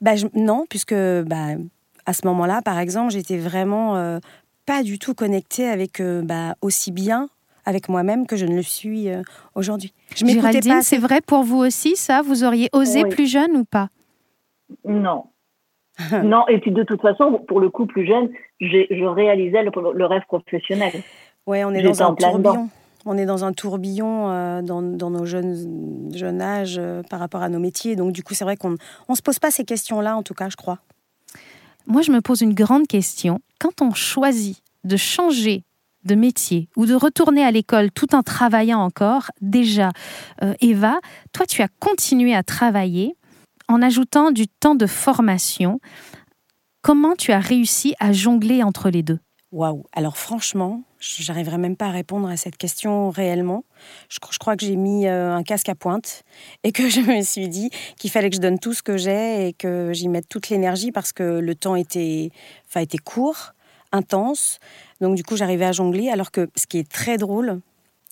Bah, 0.00 0.12
Non, 0.34 0.66
puisque 0.68 0.94
bah, 0.94 1.48
à 2.06 2.12
ce 2.12 2.26
moment-là, 2.26 2.62
par 2.62 2.78
exemple, 2.78 3.12
j'étais 3.12 3.38
vraiment 3.38 3.96
euh, 3.96 4.18
pas 4.66 4.82
du 4.82 4.98
tout 4.98 5.14
connectée 5.14 5.68
avec 5.68 6.00
euh, 6.00 6.22
bah, 6.22 6.56
aussi 6.60 6.92
bien 6.92 7.28
avec 7.64 7.88
moi-même 7.88 8.26
que 8.26 8.36
je 8.36 8.44
ne 8.44 8.56
le 8.56 8.62
suis 8.62 9.06
aujourd'hui. 9.54 9.94
Je 10.16 10.24
m'écoutais 10.24 10.60
pas. 10.62 10.82
C'est 10.82 10.98
vrai 10.98 11.20
pour 11.20 11.44
vous 11.44 11.58
aussi, 11.58 11.94
ça? 11.94 12.20
Vous 12.20 12.42
auriez 12.42 12.68
osé 12.72 13.04
plus 13.04 13.28
jeune 13.28 13.56
ou 13.56 13.64
pas? 13.64 13.88
Non, 14.84 15.26
non, 16.24 16.46
et 16.48 16.58
puis 16.58 16.70
de 16.70 16.82
toute 16.82 17.00
façon, 17.00 17.42
pour 17.46 17.60
le 17.60 17.70
coup 17.70 17.86
plus 17.86 18.06
jeune, 18.06 18.30
je 18.60 19.04
réalisais 19.04 19.62
le, 19.62 20.06
rêve 20.06 20.22
professionnel. 20.26 20.92
Oui, 21.46 21.64
on 21.64 21.72
est 21.74 21.82
dans 21.82 22.02
un 22.02 22.14
tourbillon. 22.14 22.68
On 23.04 23.18
est 23.18 23.26
dans 23.26 23.44
un 23.44 23.52
tourbillon 23.52 24.30
euh, 24.30 24.62
dans, 24.62 24.80
nos 24.80 25.24
jeunes, 25.24 26.10
jeunes 26.14 26.40
âges 26.40 26.76
euh, 26.78 27.02
par 27.10 27.18
rapport 27.18 27.42
à 27.42 27.48
nos 27.48 27.58
métiers. 27.58 27.96
Donc 27.96 28.12
du 28.12 28.22
coup, 28.22 28.34
c'est 28.34 28.44
vrai 28.44 28.56
qu'on 28.56 28.70
ne 29.08 29.14
se 29.14 29.22
pose 29.22 29.40
pas 29.40 29.50
ces 29.50 29.64
questions-là, 29.64 30.16
en 30.16 30.22
tout 30.22 30.34
cas, 30.34 30.48
je 30.48 30.56
crois. 30.56 30.78
Moi, 31.86 32.02
je 32.02 32.12
me 32.12 32.20
pose 32.20 32.42
une 32.42 32.54
grande 32.54 32.86
question. 32.86 33.40
Quand 33.58 33.82
on 33.82 33.92
choisit 33.92 34.62
de 34.84 34.96
changer 34.96 35.64
de 36.04 36.14
métier 36.14 36.68
ou 36.76 36.86
de 36.86 36.94
retourner 36.94 37.44
à 37.44 37.50
l'école 37.50 37.90
tout 37.90 38.14
en 38.14 38.22
travaillant 38.22 38.80
encore, 38.80 39.30
déjà, 39.40 39.90
euh, 40.42 40.54
Eva, 40.60 41.00
toi, 41.32 41.46
tu 41.46 41.62
as 41.62 41.68
continué 41.80 42.34
à 42.34 42.42
travailler 42.42 43.16
en 43.72 43.82
ajoutant 43.82 44.30
du 44.30 44.46
temps 44.48 44.74
de 44.74 44.86
formation. 44.86 45.80
Comment 46.82 47.14
tu 47.16 47.32
as 47.32 47.40
réussi 47.40 47.94
à 47.98 48.12
jongler 48.12 48.62
entre 48.62 48.90
les 48.90 49.02
deux? 49.02 49.18
Waouh 49.50 49.84
Alors 49.92 50.16
franchement, 50.16 50.82
j'arriverai 50.98 51.58
même 51.58 51.76
pas 51.76 51.86
à 51.86 51.90
répondre 51.90 52.28
à 52.28 52.36
cette 52.36 52.56
question 52.56 53.10
réellement. 53.10 53.64
Je, 54.08 54.18
crois 54.38 54.56
que 54.56 54.64
j'ai 54.64 54.76
mis 54.76 55.06
euh, 55.06 55.34
un 55.34 55.42
casque 55.42 55.68
à 55.68 55.74
pointe 55.74 56.24
et 56.64 56.72
que 56.72 56.88
je 56.90 57.00
me 57.00 57.22
suis 57.22 57.48
dit 57.48 57.70
qu'il 57.98 58.10
fallait 58.10 58.30
que 58.30 58.36
je 58.36 58.40
donne 58.40 58.58
tout 58.58 58.74
ce 58.74 58.82
que 58.82 58.96
j'ai 58.96 59.48
et 59.48 59.52
que 59.52 59.92
j'y 59.92 60.08
mette 60.08 60.28
toute 60.28 60.48
l'énergie 60.48 60.90
parce 60.90 61.12
que 61.12 61.22
le 61.22 61.54
temps 61.54 61.76
était, 61.76 62.30
enfin, 62.68 62.80
était 62.80 62.98
court, 62.98 63.52
intense. 63.92 64.58
Donc 65.00 65.16
du 65.16 65.22
coup, 65.22 65.36
j'arrivais 65.36 65.66
à 65.66 65.72
jongler. 65.72 66.08
Alors 66.08 66.30
que 66.30 66.48
ce 66.56 66.66
qui 66.66 66.78
est 66.78 66.90
très 66.90 67.16
drôle, 67.16 67.60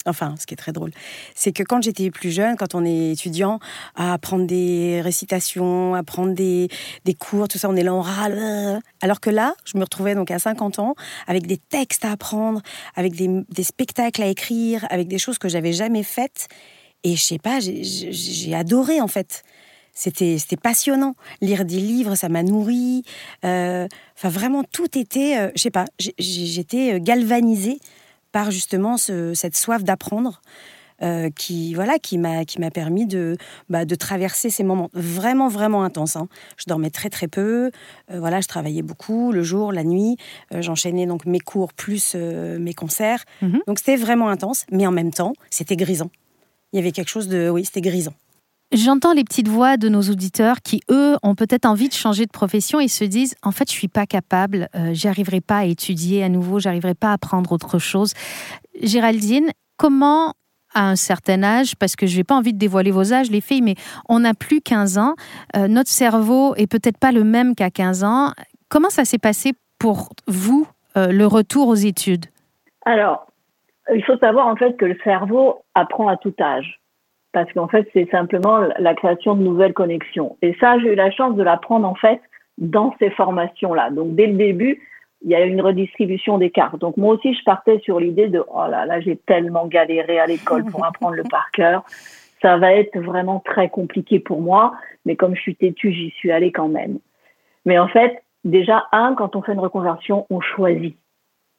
enfin, 0.06 0.34
ce 0.38 0.46
qui 0.46 0.54
est 0.54 0.56
très 0.56 0.72
drôle, 0.72 0.90
c'est 1.34 1.52
que 1.52 1.62
quand 1.62 1.82
j'étais 1.82 2.10
plus 2.10 2.30
jeune, 2.30 2.56
quand 2.56 2.74
on 2.74 2.84
est 2.84 3.12
étudiant, 3.12 3.58
à 3.96 4.12
apprendre 4.14 4.46
des 4.46 5.00
récitations, 5.02 5.94
à 5.94 6.02
prendre 6.02 6.34
des, 6.34 6.68
des 7.04 7.14
cours, 7.14 7.48
tout 7.48 7.58
ça, 7.58 7.68
on 7.68 7.76
est 7.76 7.82
là, 7.82 7.94
on 7.94 8.00
râle. 8.00 8.80
Alors 9.02 9.20
que 9.20 9.30
là, 9.30 9.54
je 9.64 9.76
me 9.76 9.82
retrouvais 9.82 10.14
donc 10.14 10.30
à 10.30 10.38
50 10.38 10.78
ans 10.78 10.94
avec 11.26 11.46
des 11.46 11.58
textes 11.58 12.04
à 12.04 12.12
apprendre, 12.12 12.62
avec 12.96 13.14
des, 13.14 13.28
des 13.48 13.62
spectacles 13.62 14.22
à 14.22 14.26
écrire, 14.26 14.86
avec 14.90 15.08
des 15.08 15.18
choses 15.18 15.38
que 15.38 15.48
j'avais 15.48 15.72
jamais 15.72 16.02
faites. 16.02 16.48
Et 17.04 17.16
je 17.16 17.22
sais 17.22 17.38
pas, 17.38 17.60
j'ai 17.60 18.54
adoré 18.54 19.00
en 19.00 19.08
fait. 19.08 19.42
C'était 19.92 20.38
passionnant. 20.62 21.14
Lire 21.40 21.64
des 21.64 21.76
livres, 21.76 22.14
ça 22.14 22.28
m'a 22.28 22.42
nourri. 22.42 23.02
Euh, 23.44 23.86
enfin, 24.16 24.28
vraiment, 24.28 24.62
tout 24.64 24.98
était, 24.98 25.38
euh, 25.38 25.50
je 25.54 25.62
sais 25.62 25.70
pas, 25.70 25.84
j'étais 26.18 27.00
galvanisée 27.00 27.80
par 28.32 28.50
justement 28.50 28.96
cette 28.96 29.56
soif 29.56 29.84
d'apprendre. 29.84 30.40
Euh, 31.02 31.30
qui 31.30 31.72
voilà 31.72 31.98
qui 31.98 32.18
m'a 32.18 32.44
qui 32.44 32.60
m'a 32.60 32.70
permis 32.70 33.06
de 33.06 33.38
bah, 33.70 33.86
de 33.86 33.94
traverser 33.94 34.50
ces 34.50 34.62
moments 34.62 34.90
vraiment 34.92 35.48
vraiment 35.48 35.82
intenses. 35.82 36.14
Hein. 36.14 36.28
Je 36.58 36.64
dormais 36.66 36.90
très 36.90 37.08
très 37.08 37.26
peu, 37.26 37.70
euh, 38.10 38.20
voilà, 38.20 38.42
je 38.42 38.48
travaillais 38.48 38.82
beaucoup 38.82 39.32
le 39.32 39.42
jour, 39.42 39.72
la 39.72 39.82
nuit, 39.82 40.18
euh, 40.52 40.60
j'enchaînais 40.60 41.06
donc 41.06 41.24
mes 41.24 41.40
cours 41.40 41.72
plus 41.72 42.14
mes 42.14 42.74
concerts. 42.74 43.24
Mhm. 43.40 43.60
Donc 43.66 43.78
c'était 43.78 43.96
vraiment 43.96 44.28
intense, 44.28 44.66
mais 44.70 44.86
en 44.86 44.90
même 44.90 45.10
temps 45.10 45.32
c'était 45.48 45.76
grisant. 45.76 46.10
Il 46.74 46.76
y 46.76 46.78
avait 46.80 46.92
quelque 46.92 47.08
chose 47.08 47.28
de 47.28 47.48
oui, 47.48 47.64
c'était 47.64 47.80
grisant. 47.80 48.14
J'entends 48.72 49.12
les 49.12 49.24
petites 49.24 49.48
voix 49.48 49.76
de 49.76 49.88
nos 49.88 50.02
auditeurs 50.02 50.58
qui, 50.62 50.80
eux, 50.92 51.16
ont 51.24 51.34
peut-être 51.34 51.66
envie 51.66 51.88
de 51.88 51.92
changer 51.92 52.24
de 52.24 52.30
profession 52.30 52.78
et 52.78 52.86
se 52.86 53.02
disent 53.02 53.34
en 53.42 53.50
fait, 53.50 53.68
je 53.68 53.74
suis 53.74 53.88
pas 53.88 54.06
capable, 54.06 54.68
euh, 54.76 54.90
j'arriverai 54.92 55.40
pas 55.40 55.58
à 55.58 55.64
étudier 55.64 56.22
à 56.22 56.28
nouveau, 56.28 56.60
j'arriverai 56.60 56.94
pas 56.94 57.08
à 57.08 57.14
apprendre 57.14 57.50
autre 57.50 57.80
chose. 57.80 58.14
Géraldine, 58.80 59.48
comment 59.76 60.34
à 60.72 60.88
un 60.88 60.94
certain 60.94 61.42
âge, 61.42 61.74
parce 61.74 61.96
que 61.96 62.06
je 62.06 62.16
n'ai 62.16 62.22
pas 62.22 62.36
envie 62.36 62.52
de 62.52 62.58
dévoiler 62.58 62.92
vos 62.92 63.12
âges, 63.12 63.28
les 63.28 63.40
filles, 63.40 63.62
mais 63.62 63.74
on 64.08 64.20
n'a 64.20 64.34
plus 64.34 64.60
15 64.60 64.98
ans, 64.98 65.14
euh, 65.56 65.66
notre 65.66 65.90
cerveau 65.90 66.54
est 66.54 66.70
peut-être 66.70 66.98
pas 66.98 67.10
le 67.10 67.24
même 67.24 67.56
qu'à 67.56 67.70
15 67.70 68.04
ans. 68.04 68.30
Comment 68.68 68.90
ça 68.90 69.04
s'est 69.04 69.18
passé 69.18 69.52
pour 69.80 70.10
vous, 70.28 70.68
euh, 70.96 71.08
le 71.08 71.26
retour 71.26 71.66
aux 71.66 71.74
études? 71.74 72.26
Alors, 72.86 73.26
il 73.92 74.04
faut 74.04 74.16
savoir 74.18 74.46
en 74.46 74.54
fait 74.54 74.76
que 74.76 74.84
le 74.84 74.96
cerveau 75.02 75.64
apprend 75.74 76.06
à 76.06 76.16
tout 76.16 76.34
âge 76.40 76.79
parce 77.32 77.52
qu'en 77.52 77.68
fait, 77.68 77.88
c'est 77.92 78.10
simplement 78.10 78.60
la 78.78 78.94
création 78.94 79.34
de 79.34 79.42
nouvelles 79.42 79.72
connexions. 79.72 80.36
Et 80.42 80.54
ça, 80.60 80.78
j'ai 80.78 80.92
eu 80.92 80.94
la 80.94 81.10
chance 81.10 81.36
de 81.36 81.42
l'apprendre 81.42 81.86
en 81.86 81.94
fait 81.94 82.20
dans 82.58 82.94
ces 82.98 83.10
formations-là. 83.10 83.90
Donc, 83.90 84.14
dès 84.14 84.26
le 84.26 84.34
début, 84.34 84.82
il 85.22 85.30
y 85.30 85.34
a 85.34 85.44
une 85.44 85.60
redistribution 85.60 86.38
des 86.38 86.50
cartes. 86.50 86.78
Donc, 86.78 86.96
moi 86.96 87.14
aussi, 87.14 87.34
je 87.34 87.44
partais 87.44 87.78
sur 87.80 88.00
l'idée 88.00 88.28
de 88.28 88.42
oh 88.48 88.66
là 88.68 88.86
là, 88.86 89.00
j'ai 89.00 89.16
tellement 89.16 89.66
galéré 89.66 90.18
à 90.18 90.26
l'école 90.26 90.64
pour 90.64 90.84
apprendre 90.84 91.14
le 91.14 91.24
par 91.24 91.50
cœur. 91.52 91.84
Ça 92.42 92.56
va 92.56 92.72
être 92.72 92.98
vraiment 92.98 93.40
très 93.40 93.68
compliqué 93.68 94.18
pour 94.18 94.40
moi, 94.40 94.74
mais 95.04 95.16
comme 95.16 95.36
je 95.36 95.40
suis 95.40 95.56
têtue, 95.56 95.92
j'y 95.92 96.10
suis 96.10 96.32
allée 96.32 96.52
quand 96.52 96.68
même. 96.68 96.98
Mais 97.66 97.78
en 97.78 97.88
fait, 97.88 98.22
déjà, 98.44 98.86
un, 98.92 99.14
quand 99.14 99.36
on 99.36 99.42
fait 99.42 99.52
une 99.52 99.60
reconversion, 99.60 100.26
on 100.30 100.40
choisit. 100.40 100.96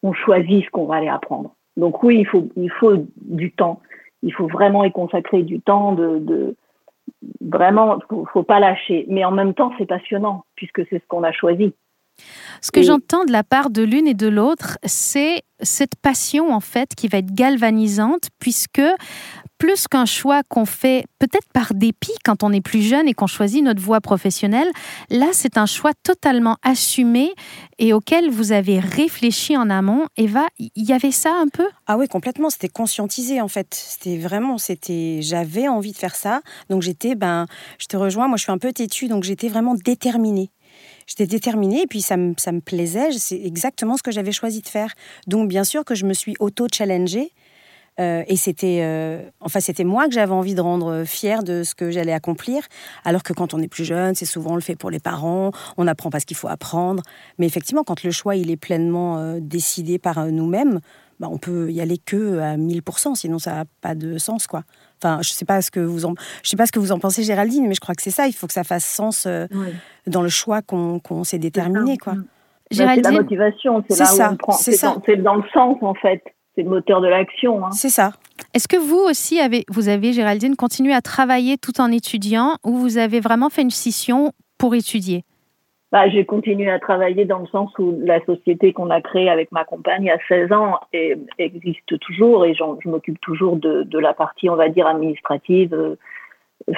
On 0.03 0.13
choisit 0.13 0.65
ce 0.65 0.69
qu'on 0.71 0.85
va 0.85 0.95
aller 0.95 1.07
apprendre. 1.07 1.53
Donc 1.77 2.01
oui, 2.03 2.17
il 2.19 2.25
faut, 2.25 2.49
il 2.55 2.71
faut 2.71 3.05
du 3.17 3.51
temps 3.51 3.79
il 4.23 4.33
faut 4.33 4.47
vraiment 4.47 4.83
y 4.83 4.91
consacrer 4.91 5.43
du 5.43 5.61
temps, 5.61 5.93
de, 5.93 6.19
de 6.19 6.55
vraiment, 7.41 7.99
faut, 8.09 8.25
faut 8.31 8.43
pas 8.43 8.59
lâcher. 8.59 9.05
Mais 9.09 9.25
en 9.25 9.31
même 9.31 9.53
temps, 9.53 9.71
c'est 9.77 9.85
passionnant 9.85 10.45
puisque 10.55 10.85
c'est 10.87 10.99
ce 10.99 11.07
qu'on 11.07 11.23
a 11.23 11.31
choisi. 11.31 11.73
Ce 12.61 12.71
que 12.71 12.81
j'entends 12.83 13.25
de 13.25 13.31
la 13.31 13.43
part 13.43 13.69
de 13.69 13.81
l'une 13.81 14.07
et 14.07 14.13
de 14.13 14.27
l'autre, 14.27 14.77
c'est 14.85 15.41
cette 15.61 15.95
passion 15.95 16.53
en 16.53 16.59
fait 16.59 16.95
qui 16.95 17.07
va 17.07 17.19
être 17.19 17.33
galvanisante 17.33 18.29
puisque 18.39 18.81
plus 19.57 19.87
qu'un 19.87 20.05
choix 20.05 20.41
qu'on 20.49 20.65
fait 20.65 21.05
peut-être 21.19 21.47
par 21.53 21.75
dépit 21.75 22.15
quand 22.25 22.41
on 22.41 22.51
est 22.51 22.61
plus 22.61 22.81
jeune 22.81 23.07
et 23.07 23.13
qu'on 23.13 23.27
choisit 23.27 23.63
notre 23.63 23.79
voie 23.79 24.01
professionnelle, 24.01 24.67
là 25.11 25.27
c'est 25.33 25.57
un 25.57 25.67
choix 25.67 25.91
totalement 26.01 26.57
assumé 26.63 27.31
et 27.77 27.93
auquel 27.93 28.31
vous 28.31 28.53
avez 28.53 28.79
réfléchi 28.79 29.55
en 29.55 29.69
amont. 29.69 30.07
Eva, 30.17 30.47
il 30.57 30.71
y 30.75 30.93
avait 30.93 31.11
ça 31.11 31.31
un 31.39 31.47
peu? 31.47 31.67
Ah 31.85 31.97
oui, 31.97 32.07
complètement, 32.07 32.49
c'était 32.49 32.69
conscientisé 32.69 33.39
en 33.39 33.47
fait. 33.47 33.67
C'était 33.73 34.17
vraiment, 34.17 34.57
c'était, 34.57 35.19
j'avais 35.21 35.67
envie 35.67 35.91
de 35.91 35.97
faire 35.97 36.15
ça. 36.15 36.41
Donc 36.69 36.81
j'étais, 36.81 37.13
ben, 37.13 37.45
je 37.77 37.85
te 37.85 37.97
rejoins, 37.97 38.27
moi 38.27 38.37
je 38.37 38.43
suis 38.43 38.51
un 38.51 38.57
peu 38.57 38.73
têtue, 38.73 39.09
donc 39.09 39.23
j'étais 39.23 39.47
vraiment 39.47 39.75
déterminée 39.75 40.49
j'étais 41.07 41.27
déterminée 41.27 41.83
et 41.83 41.87
puis 41.87 42.01
ça 42.01 42.17
me, 42.17 42.33
ça 42.37 42.51
me 42.51 42.61
plaisait. 42.61 43.11
C'est 43.11 43.41
exactement 43.41 43.97
ce 43.97 44.03
que 44.03 44.11
j'avais 44.11 44.31
choisi 44.31 44.61
de 44.61 44.67
faire. 44.67 44.93
Donc, 45.27 45.47
bien 45.47 45.63
sûr 45.63 45.85
que 45.85 45.95
je 45.95 46.05
me 46.05 46.13
suis 46.13 46.35
auto-challengée. 46.39 47.31
Euh, 47.99 48.23
et 48.27 48.37
c'était, 48.37 48.79
euh, 48.81 49.21
enfin, 49.41 49.59
c'était 49.59 49.83
moi 49.83 50.07
que 50.07 50.13
j'avais 50.13 50.31
envie 50.31 50.55
de 50.55 50.61
rendre 50.61 51.03
fière 51.05 51.43
de 51.43 51.63
ce 51.63 51.75
que 51.75 51.91
j'allais 51.91 52.13
accomplir. 52.13 52.63
Alors 53.03 53.21
que 53.21 53.33
quand 53.33 53.53
on 53.53 53.59
est 53.59 53.67
plus 53.67 53.85
jeune, 53.85 54.15
c'est 54.15 54.25
souvent 54.25 54.55
le 54.55 54.61
fait 54.61 54.75
pour 54.75 54.89
les 54.89 54.99
parents. 54.99 55.51
On 55.77 55.87
apprend 55.87 56.09
parce 56.09 56.25
qu'il 56.25 56.37
faut 56.37 56.47
apprendre. 56.47 57.03
Mais 57.37 57.45
effectivement, 57.45 57.83
quand 57.83 58.03
le 58.03 58.11
choix 58.11 58.35
il 58.35 58.49
est 58.49 58.57
pleinement 58.57 59.17
euh, 59.17 59.39
décidé 59.41 59.99
par 59.99 60.25
nous-mêmes, 60.27 60.79
bah, 61.21 61.27
on 61.31 61.37
peut 61.37 61.71
y 61.71 61.79
aller 61.81 61.99
que 61.99 62.39
à 62.39 62.57
1000%. 62.57 63.13
Sinon, 63.13 63.37
ça 63.37 63.53
n'a 63.53 63.65
pas 63.81 63.93
de 63.93 64.17
sens, 64.17 64.47
quoi. 64.47 64.63
Enfin, 64.97 65.19
je 65.21 65.29
sais 65.29 65.45
pas 65.45 65.61
ce 65.61 65.69
que 65.69 65.79
vous 65.79 66.05
en, 66.05 66.15
je 66.41 66.49
sais 66.49 66.57
pas 66.57 66.65
ce 66.65 66.71
que 66.71 66.79
vous 66.79 66.91
en 66.91 66.97
pensez, 66.97 67.21
Géraldine, 67.21 67.67
mais 67.67 67.75
je 67.75 67.79
crois 67.79 67.93
que 67.93 68.01
c'est 68.01 68.09
ça. 68.09 68.25
Il 68.25 68.33
faut 68.33 68.47
que 68.47 68.53
ça 68.53 68.63
fasse 68.63 68.85
sens 68.85 69.27
euh, 69.27 69.45
dans 70.07 70.23
le 70.23 70.29
choix 70.29 70.63
qu'on 70.63 71.23
s'est 71.23 71.37
déterminé, 71.37 71.97
quoi. 71.99 72.13
Bah, 72.13 72.23
c'est 72.71 73.01
la 73.01 73.11
motivation, 73.11 73.83
c'est 73.87 73.99
là 73.99 74.29
où 74.29 74.33
on 74.33 74.37
prend. 74.37 74.53
C'est 74.53 74.71
C'est 74.71 75.17
dans 75.17 75.35
le 75.35 75.43
sens, 75.53 75.77
en 75.81 75.93
fait. 75.93 76.23
C'est 76.55 76.63
le 76.63 76.69
moteur 76.69 77.01
de 77.01 77.07
l'action. 77.07 77.65
Hein. 77.65 77.71
C'est 77.71 77.89
ça. 77.89 78.13
Est-ce 78.55 78.67
que 78.67 78.77
vous 78.77 78.97
aussi 78.97 79.39
avez, 79.39 79.63
vous 79.69 79.89
avez, 79.89 80.13
Géraldine, 80.13 80.55
continué 80.55 80.93
à 80.93 81.01
travailler 81.01 81.57
tout 81.57 81.79
en 81.79 81.91
étudiant 81.91 82.57
ou 82.65 82.77
vous 82.77 82.97
avez 82.97 83.19
vraiment 83.19 83.49
fait 83.49 83.61
une 83.61 83.69
scission 83.69 84.33
pour 84.57 84.73
étudier? 84.73 85.23
Bah, 85.91 86.07
j'ai 86.09 86.25
continué 86.25 86.69
à 86.71 86.79
travailler 86.79 87.25
dans 87.25 87.39
le 87.39 87.47
sens 87.47 87.69
où 87.77 87.99
la 88.01 88.23
société 88.25 88.71
qu'on 88.71 88.89
a 88.89 89.01
créée 89.01 89.29
avec 89.29 89.51
ma 89.51 89.65
compagne 89.65 90.09
à 90.09 90.17
16 90.29 90.53
ans 90.53 90.79
existe 91.37 91.99
toujours 91.99 92.45
et 92.45 92.53
je 92.53 92.89
m'occupe 92.89 93.19
toujours 93.19 93.57
de, 93.57 93.83
de, 93.83 93.99
la 93.99 94.13
partie, 94.13 94.49
on 94.49 94.55
va 94.55 94.69
dire, 94.69 94.87
administrative, 94.87 95.73
euh, 95.73 95.95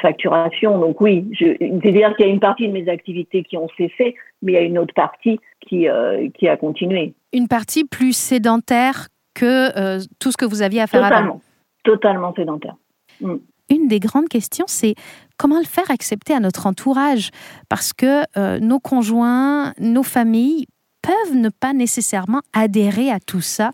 facturation. 0.01 0.79
Donc 0.79 0.99
oui, 0.99 1.29
c'est-à-dire 1.37 2.15
qu'il 2.15 2.25
y 2.25 2.29
a 2.29 2.31
une 2.31 2.39
partie 2.39 2.67
de 2.67 2.73
mes 2.73 2.89
activités 2.89 3.43
qui 3.43 3.55
ont 3.55 3.67
cessé, 3.77 4.15
mais 4.41 4.53
il 4.53 4.55
y 4.55 4.57
a 4.57 4.61
une 4.61 4.79
autre 4.79 4.95
partie 4.95 5.39
qui, 5.61 5.87
euh, 5.87 6.29
qui 6.33 6.47
a 6.47 6.57
continué. 6.57 7.13
Une 7.33 7.47
partie 7.47 7.85
plus 7.85 8.13
sédentaire 8.13 9.09
que 9.35 9.77
euh, 9.77 9.99
tout 10.19 10.31
ce 10.31 10.37
que 10.37 10.45
vous 10.45 10.63
aviez 10.63 10.81
à 10.81 10.87
faire 10.87 11.03
totalement, 11.03 11.29
avant 11.29 11.41
Totalement 11.83 12.33
sédentaire. 12.33 12.75
Mm 13.21 13.35
une 13.69 13.87
des 13.87 13.99
grandes 13.99 14.29
questions, 14.29 14.65
c'est 14.67 14.95
comment 15.37 15.59
le 15.59 15.65
faire 15.65 15.89
accepter 15.89 16.33
à 16.33 16.39
notre 16.39 16.67
entourage? 16.67 17.31
Parce 17.69 17.93
que 17.93 18.23
euh, 18.37 18.59
nos 18.59 18.79
conjoints, 18.79 19.73
nos 19.79 20.03
familles 20.03 20.65
peuvent 21.03 21.35
ne 21.35 21.49
pas 21.49 21.73
nécessairement 21.73 22.41
adhérer 22.53 23.11
à 23.11 23.19
tout 23.19 23.41
ça. 23.41 23.71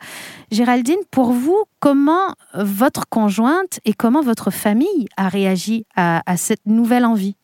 Géraldine, 0.52 1.00
pour 1.12 1.32
vous, 1.32 1.64
comment 1.80 2.34
votre 2.56 3.08
conjointe 3.08 3.80
et 3.86 3.94
comment 3.94 4.22
votre 4.22 4.52
famille 4.52 5.08
a 5.16 5.30
réagi 5.30 5.86
à, 5.96 6.22
cette 6.36 6.66
nouvelle 6.66 7.06
envie? 7.06 7.36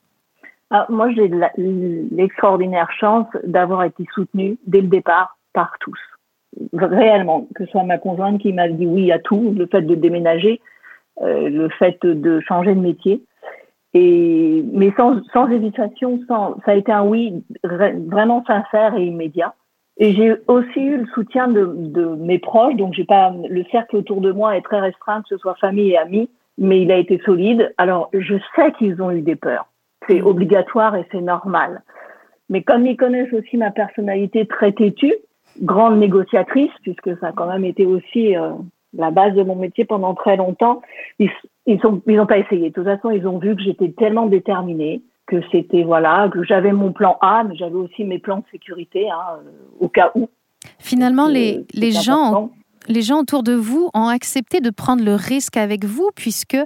Ah, 0.72 0.88
Moi, 0.90 1.12
j'ai 1.12 1.30
l'extraordinaire 2.12 2.92
chance 3.00 3.28
d'avoir 3.44 3.84
été 3.84 4.04
soutenue 4.14 4.58
dès 4.66 4.82
le 4.82 4.88
départ 4.88 5.38
par 5.54 5.74
tous. 5.80 6.00
Réellement, 6.74 7.48
que 7.54 7.66
ce 7.66 7.72
soit 7.72 7.84
ma 7.84 7.98
conjointe 7.98 8.42
qui 8.42 8.54
m'a 8.54 8.68
dit 8.68 8.88
oui 8.88 9.12
à 9.12 9.20
tout, 9.20 9.54
le 9.56 9.68
fait 9.68 9.82
de 9.82 9.94
déménager, 9.94 10.62
euh, 11.22 11.50
le 11.50 11.70
fait 11.70 12.04
de 12.04 12.40
changer 12.42 12.74
de 12.74 12.80
métier. 12.80 13.22
Et, 13.98 14.66
mais 14.74 14.92
sans, 14.98 15.24
sans 15.32 15.48
hésitation, 15.48 16.20
sans, 16.28 16.58
ça 16.66 16.72
a 16.72 16.76
été 16.76 16.92
un 16.92 17.06
oui 17.06 17.46
vraiment 17.64 18.44
sincère 18.46 18.94
et 18.96 19.06
immédiat. 19.06 19.56
Et 19.98 20.14
j'ai 20.14 20.36
aussi 20.48 20.82
eu 20.82 20.98
le 20.98 21.06
soutien 21.14 21.48
de, 21.48 21.66
de 21.66 22.06
mes 22.06 22.38
proches, 22.38 22.76
donc 22.76 22.94
j'ai 22.94 23.06
pas 23.06 23.34
le 23.50 23.64
cercle 23.72 23.96
autour 23.96 24.20
de 24.20 24.34
moi 24.34 24.58
est 24.58 24.62
très 24.62 24.82
restreint, 24.82 25.22
que 25.22 25.30
ce 25.30 25.38
soit 25.38 25.56
famille 25.56 25.92
et 25.92 25.98
amis, 25.98 26.30
mais 26.58 26.82
il 26.82 26.92
a 26.92 26.98
été 26.98 27.22
solide. 27.24 27.74
Alors 27.78 28.10
je 28.14 28.36
sais 28.58 28.74
qu'ils 28.74 29.02
ont 29.02 29.12
eu 29.12 29.22
des 29.22 29.38
peurs, 29.38 29.68
c'est 30.10 30.22
mmh. 30.22 30.28
obligatoire 30.28 30.96
et 30.98 31.08
c'est 31.14 31.22
normal. 31.22 31.82
Mais 32.50 32.64
comme 32.64 32.86
ils 32.86 32.98
connaissent 32.98 33.32
aussi 33.32 33.56
ma 33.56 33.72
personnalité 33.72 34.46
très 34.46 34.74
têtue, 34.74 35.14
grande 35.62 35.98
négociatrice, 36.00 36.72
puisque 36.82 37.18
ça 37.20 37.28
a 37.28 37.32
quand 37.32 37.48
même 37.48 37.64
été 37.64 37.86
aussi 37.86 38.36
euh, 38.36 38.52
la 38.98 39.12
base 39.12 39.34
de 39.34 39.44
mon 39.44 39.56
métier 39.56 39.86
pendant 39.86 40.14
très 40.14 40.38
longtemps, 40.38 40.82
ils 41.20 41.30
ils 41.66 41.86
ont 41.86 42.02
ils 42.08 42.20
ont 42.20 42.26
pas 42.26 42.38
essayé. 42.38 42.70
De 42.70 42.74
toute 42.74 42.86
façon, 42.86 43.10
ils 43.10 43.28
ont 43.28 43.38
vu 43.38 43.56
que 43.56 43.62
j'étais 43.62 43.92
tellement 43.92 44.28
déterminée 44.28 45.02
que 45.28 45.38
c'était 45.52 45.84
voilà 45.84 46.30
que 46.32 46.44
j'avais 46.44 46.72
mon 46.72 46.92
plan 46.92 47.18
A, 47.22 47.44
mais 47.44 47.56
j'avais 47.56 47.76
aussi 47.76 48.04
mes 48.04 48.20
plans 48.20 48.38
de 48.38 48.46
sécurité 48.52 49.10
hein, 49.10 49.40
euh, 49.40 49.52
au 49.80 49.90
cas 49.90 50.12
où. 50.16 50.30
Finalement, 50.80 51.28
les, 51.28 51.66
les 51.74 51.92
gens 51.92 52.50
les 52.88 53.02
gens 53.02 53.20
autour 53.20 53.44
de 53.44 53.54
vous 53.54 53.90
ont 53.94 54.08
accepté 54.08 54.62
de 54.62 54.70
prendre 54.70 55.04
le 55.04 55.16
risque 55.16 55.58
avec 55.58 55.86
vous 55.86 56.10
puisque 56.16 56.58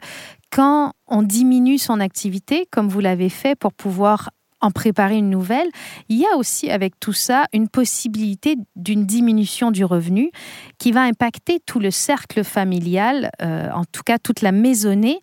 quand 0.52 0.92
on 1.08 1.22
diminue 1.22 1.78
son 1.78 2.00
activité, 2.00 2.68
comme 2.72 2.88
vous 2.88 3.00
l'avez 3.00 3.30
fait 3.30 3.56
pour 3.56 3.74
pouvoir 3.74 4.30
en 4.62 4.72
préparer 4.72 5.18
une 5.18 5.30
nouvelle. 5.30 5.68
Il 6.10 6.18
y 6.18 6.26
a 6.26 6.38
aussi 6.38 6.70
avec 6.70 7.00
tout 7.00 7.14
ça 7.14 7.46
une 7.54 7.68
possibilité 7.68 8.56
d'une 8.76 9.06
diminution 9.06 9.72
du 9.72 9.86
revenu 9.86 10.32
qui 10.78 10.92
va 10.92 11.02
impacter 11.02 11.60
tout 11.66 11.80
le 11.80 11.92
cercle 11.92 12.44
familial, 12.44 13.30
euh, 13.42 13.70
en 13.74 13.84
tout 13.86 14.04
cas 14.06 14.18
toute 14.18 14.42
la 14.42 14.52
maisonnée. 14.52 15.20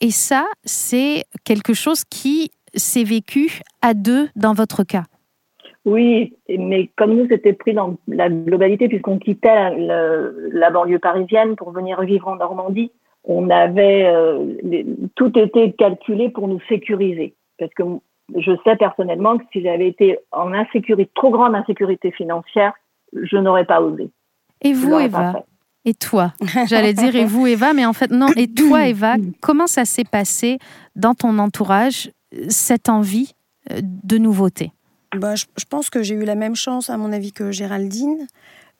Et 0.00 0.10
ça, 0.10 0.46
c'est 0.64 1.24
quelque 1.44 1.74
chose 1.74 2.04
qui 2.04 2.50
s'est 2.74 3.04
vécu 3.04 3.60
à 3.82 3.94
deux 3.94 4.28
dans 4.36 4.52
votre 4.52 4.84
cas. 4.84 5.04
Oui, 5.86 6.34
mais 6.48 6.90
comme 6.96 7.14
nous, 7.14 7.28
c'était 7.30 7.52
pris 7.52 7.72
dans 7.72 7.96
la 8.08 8.28
globalité, 8.28 8.88
puisqu'on 8.88 9.20
quittait 9.20 9.70
la, 9.78 10.70
banlieue 10.70 10.98
parisienne 10.98 11.54
pour 11.54 11.70
venir 11.70 12.00
vivre 12.02 12.26
en 12.26 12.36
Normandie, 12.36 12.90
on 13.22 13.50
avait 13.50 14.04
euh, 14.04 14.46
tout 15.14 15.38
était 15.38 15.72
calculé 15.72 16.28
pour 16.28 16.48
nous 16.48 16.60
sécuriser. 16.68 17.34
Parce 17.58 17.72
que 17.74 17.84
je 18.34 18.52
sais 18.64 18.76
personnellement 18.76 19.38
que 19.38 19.44
si 19.52 19.62
j'avais 19.62 19.88
été 19.88 20.18
en 20.32 20.52
insécurité, 20.52 21.10
trop 21.14 21.30
grande 21.30 21.54
insécurité 21.54 22.10
financière, 22.10 22.72
je 23.12 23.36
n'aurais 23.36 23.64
pas 23.64 23.80
osé. 23.80 24.10
Et 24.62 24.72
vous, 24.72 24.98
Eva 24.98 25.44
Et 25.84 25.94
toi? 25.94 26.32
J'allais 26.66 26.94
dire 26.94 27.14
et 27.14 27.24
vous, 27.24 27.46
Eva, 27.46 27.72
mais 27.72 27.86
en 27.86 27.92
fait, 27.92 28.10
non. 28.10 28.28
Et 28.36 28.48
toi, 28.48 28.88
Eva, 28.88 29.16
comment 29.40 29.66
ça 29.66 29.84
s'est 29.84 30.04
passé 30.04 30.58
dans 30.96 31.14
ton 31.14 31.38
entourage, 31.38 32.10
cette 32.48 32.88
envie 32.88 33.34
euh, 33.70 33.80
de 33.82 34.18
nouveauté? 34.18 34.72
Bah, 35.14 35.34
je, 35.34 35.64
pense 35.68 35.88
que 35.88 36.02
j'ai 36.02 36.14
eu 36.14 36.24
la 36.24 36.34
même 36.34 36.56
chance, 36.56 36.90
à 36.90 36.96
mon 36.96 37.12
avis, 37.12 37.32
que 37.32 37.52
Géraldine. 37.52 38.26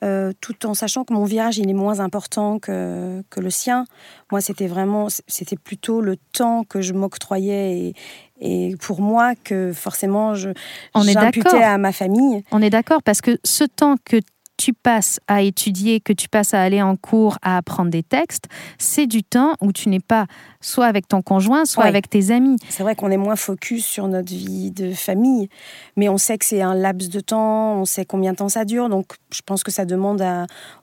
Euh, 0.03 0.31
tout 0.41 0.67
en 0.67 0.75
sachant 0.75 1.05
que 1.05 1.11
mon 1.11 1.23
virage 1.23 1.57
il 1.57 1.67
est 1.67 1.73
moins 1.73 1.99
important 2.01 2.59
que, 2.59 3.23
que 3.31 3.39
le 3.39 3.49
sien. 3.49 3.85
Moi, 4.31 4.41
c'était 4.41 4.67
vraiment, 4.67 5.07
c'était 5.25 5.55
plutôt 5.55 6.01
le 6.01 6.17
temps 6.33 6.63
que 6.65 6.81
je 6.81 6.93
m'octroyais 6.93 7.79
et, 7.79 7.93
et, 8.39 8.75
pour 8.75 9.01
moi 9.01 9.33
que 9.33 9.73
forcément 9.73 10.35
je 10.35 10.51
j'imputais 10.95 11.63
à 11.63 11.79
ma 11.79 11.91
famille. 11.91 12.43
On 12.51 12.61
est 12.61 12.69
d'accord 12.69 13.01
parce 13.01 13.21
que 13.21 13.39
ce 13.43 13.63
temps 13.63 13.95
que 14.05 14.17
tu 14.57 14.73
passes 14.73 15.19
à 15.27 15.41
étudier, 15.41 15.99
que 15.99 16.13
tu 16.13 16.29
passes 16.29 16.53
à 16.53 16.61
aller 16.61 16.81
en 16.81 16.95
cours, 16.95 17.37
à 17.41 17.57
apprendre 17.57 17.91
des 17.91 18.03
textes, 18.03 18.45
c'est 18.77 19.07
du 19.07 19.23
temps 19.23 19.53
où 19.61 19.71
tu 19.71 19.89
n'es 19.89 19.99
pas 19.99 20.25
soit 20.61 20.87
avec 20.87 21.07
ton 21.07 21.21
conjoint, 21.21 21.65
soit 21.65 21.85
avec 21.85 22.09
tes 22.09 22.31
amis. 22.31 22.57
C'est 22.69 22.83
vrai 22.83 22.95
qu'on 22.95 23.11
est 23.11 23.17
moins 23.17 23.35
focus 23.35 23.85
sur 23.85 24.07
notre 24.07 24.29
vie 24.29 24.71
de 24.71 24.91
famille, 24.93 25.49
mais 25.95 26.09
on 26.09 26.17
sait 26.17 26.37
que 26.37 26.45
c'est 26.45 26.61
un 26.61 26.73
laps 26.73 27.09
de 27.09 27.19
temps, 27.19 27.75
on 27.75 27.85
sait 27.85 28.05
combien 28.05 28.31
de 28.31 28.37
temps 28.37 28.49
ça 28.49 28.65
dure, 28.65 28.89
donc 28.89 29.13
je 29.31 29.41
pense 29.45 29.63
que 29.63 29.71
ça 29.71 29.85
demande 29.85 30.23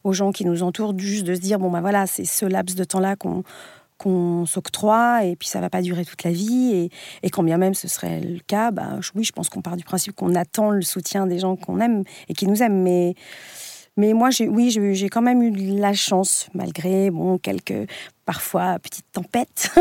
aux 0.04 0.12
gens 0.12 0.32
qui 0.32 0.44
nous 0.44 0.62
entourent 0.62 0.96
juste 0.96 1.24
de 1.24 1.34
se 1.34 1.40
dire, 1.40 1.58
bon 1.58 1.70
ben 1.70 1.80
voilà, 1.80 2.06
c'est 2.06 2.24
ce 2.24 2.46
laps 2.46 2.76
de 2.76 2.84
temps-là 2.84 3.16
qu'on 3.16 3.42
qu'on 3.98 4.46
s'octroie 4.46 5.24
et 5.24 5.36
puis 5.36 5.48
ça 5.48 5.60
va 5.60 5.70
pas 5.70 5.82
durer 5.82 6.04
toute 6.04 6.22
la 6.24 6.32
vie 6.32 6.72
et, 6.72 6.90
et 7.22 7.30
quand 7.30 7.42
bien 7.42 7.58
même 7.58 7.74
ce 7.74 7.88
serait 7.88 8.20
le 8.20 8.40
cas, 8.40 8.70
bah, 8.70 8.98
oui, 9.14 9.24
je 9.24 9.32
pense 9.32 9.48
qu'on 9.48 9.62
part 9.62 9.76
du 9.76 9.84
principe 9.84 10.14
qu'on 10.14 10.34
attend 10.34 10.70
le 10.70 10.82
soutien 10.82 11.26
des 11.26 11.38
gens 11.38 11.56
qu'on 11.56 11.80
aime 11.80 12.04
et 12.28 12.34
qui 12.34 12.46
nous 12.46 12.62
aiment, 12.62 12.82
mais 12.82 13.14
mais 13.96 14.12
moi, 14.12 14.30
oui, 14.48 14.70
j'ai 14.70 15.08
quand 15.08 15.22
même 15.22 15.40
eu 15.40 15.78
la 15.78 15.94
chance, 15.94 16.48
malgré 16.52 17.12
bon, 17.12 17.38
quelques 17.38 17.88
parfois 18.26 18.78
petites 18.80 19.10
tempêtes 19.12 19.72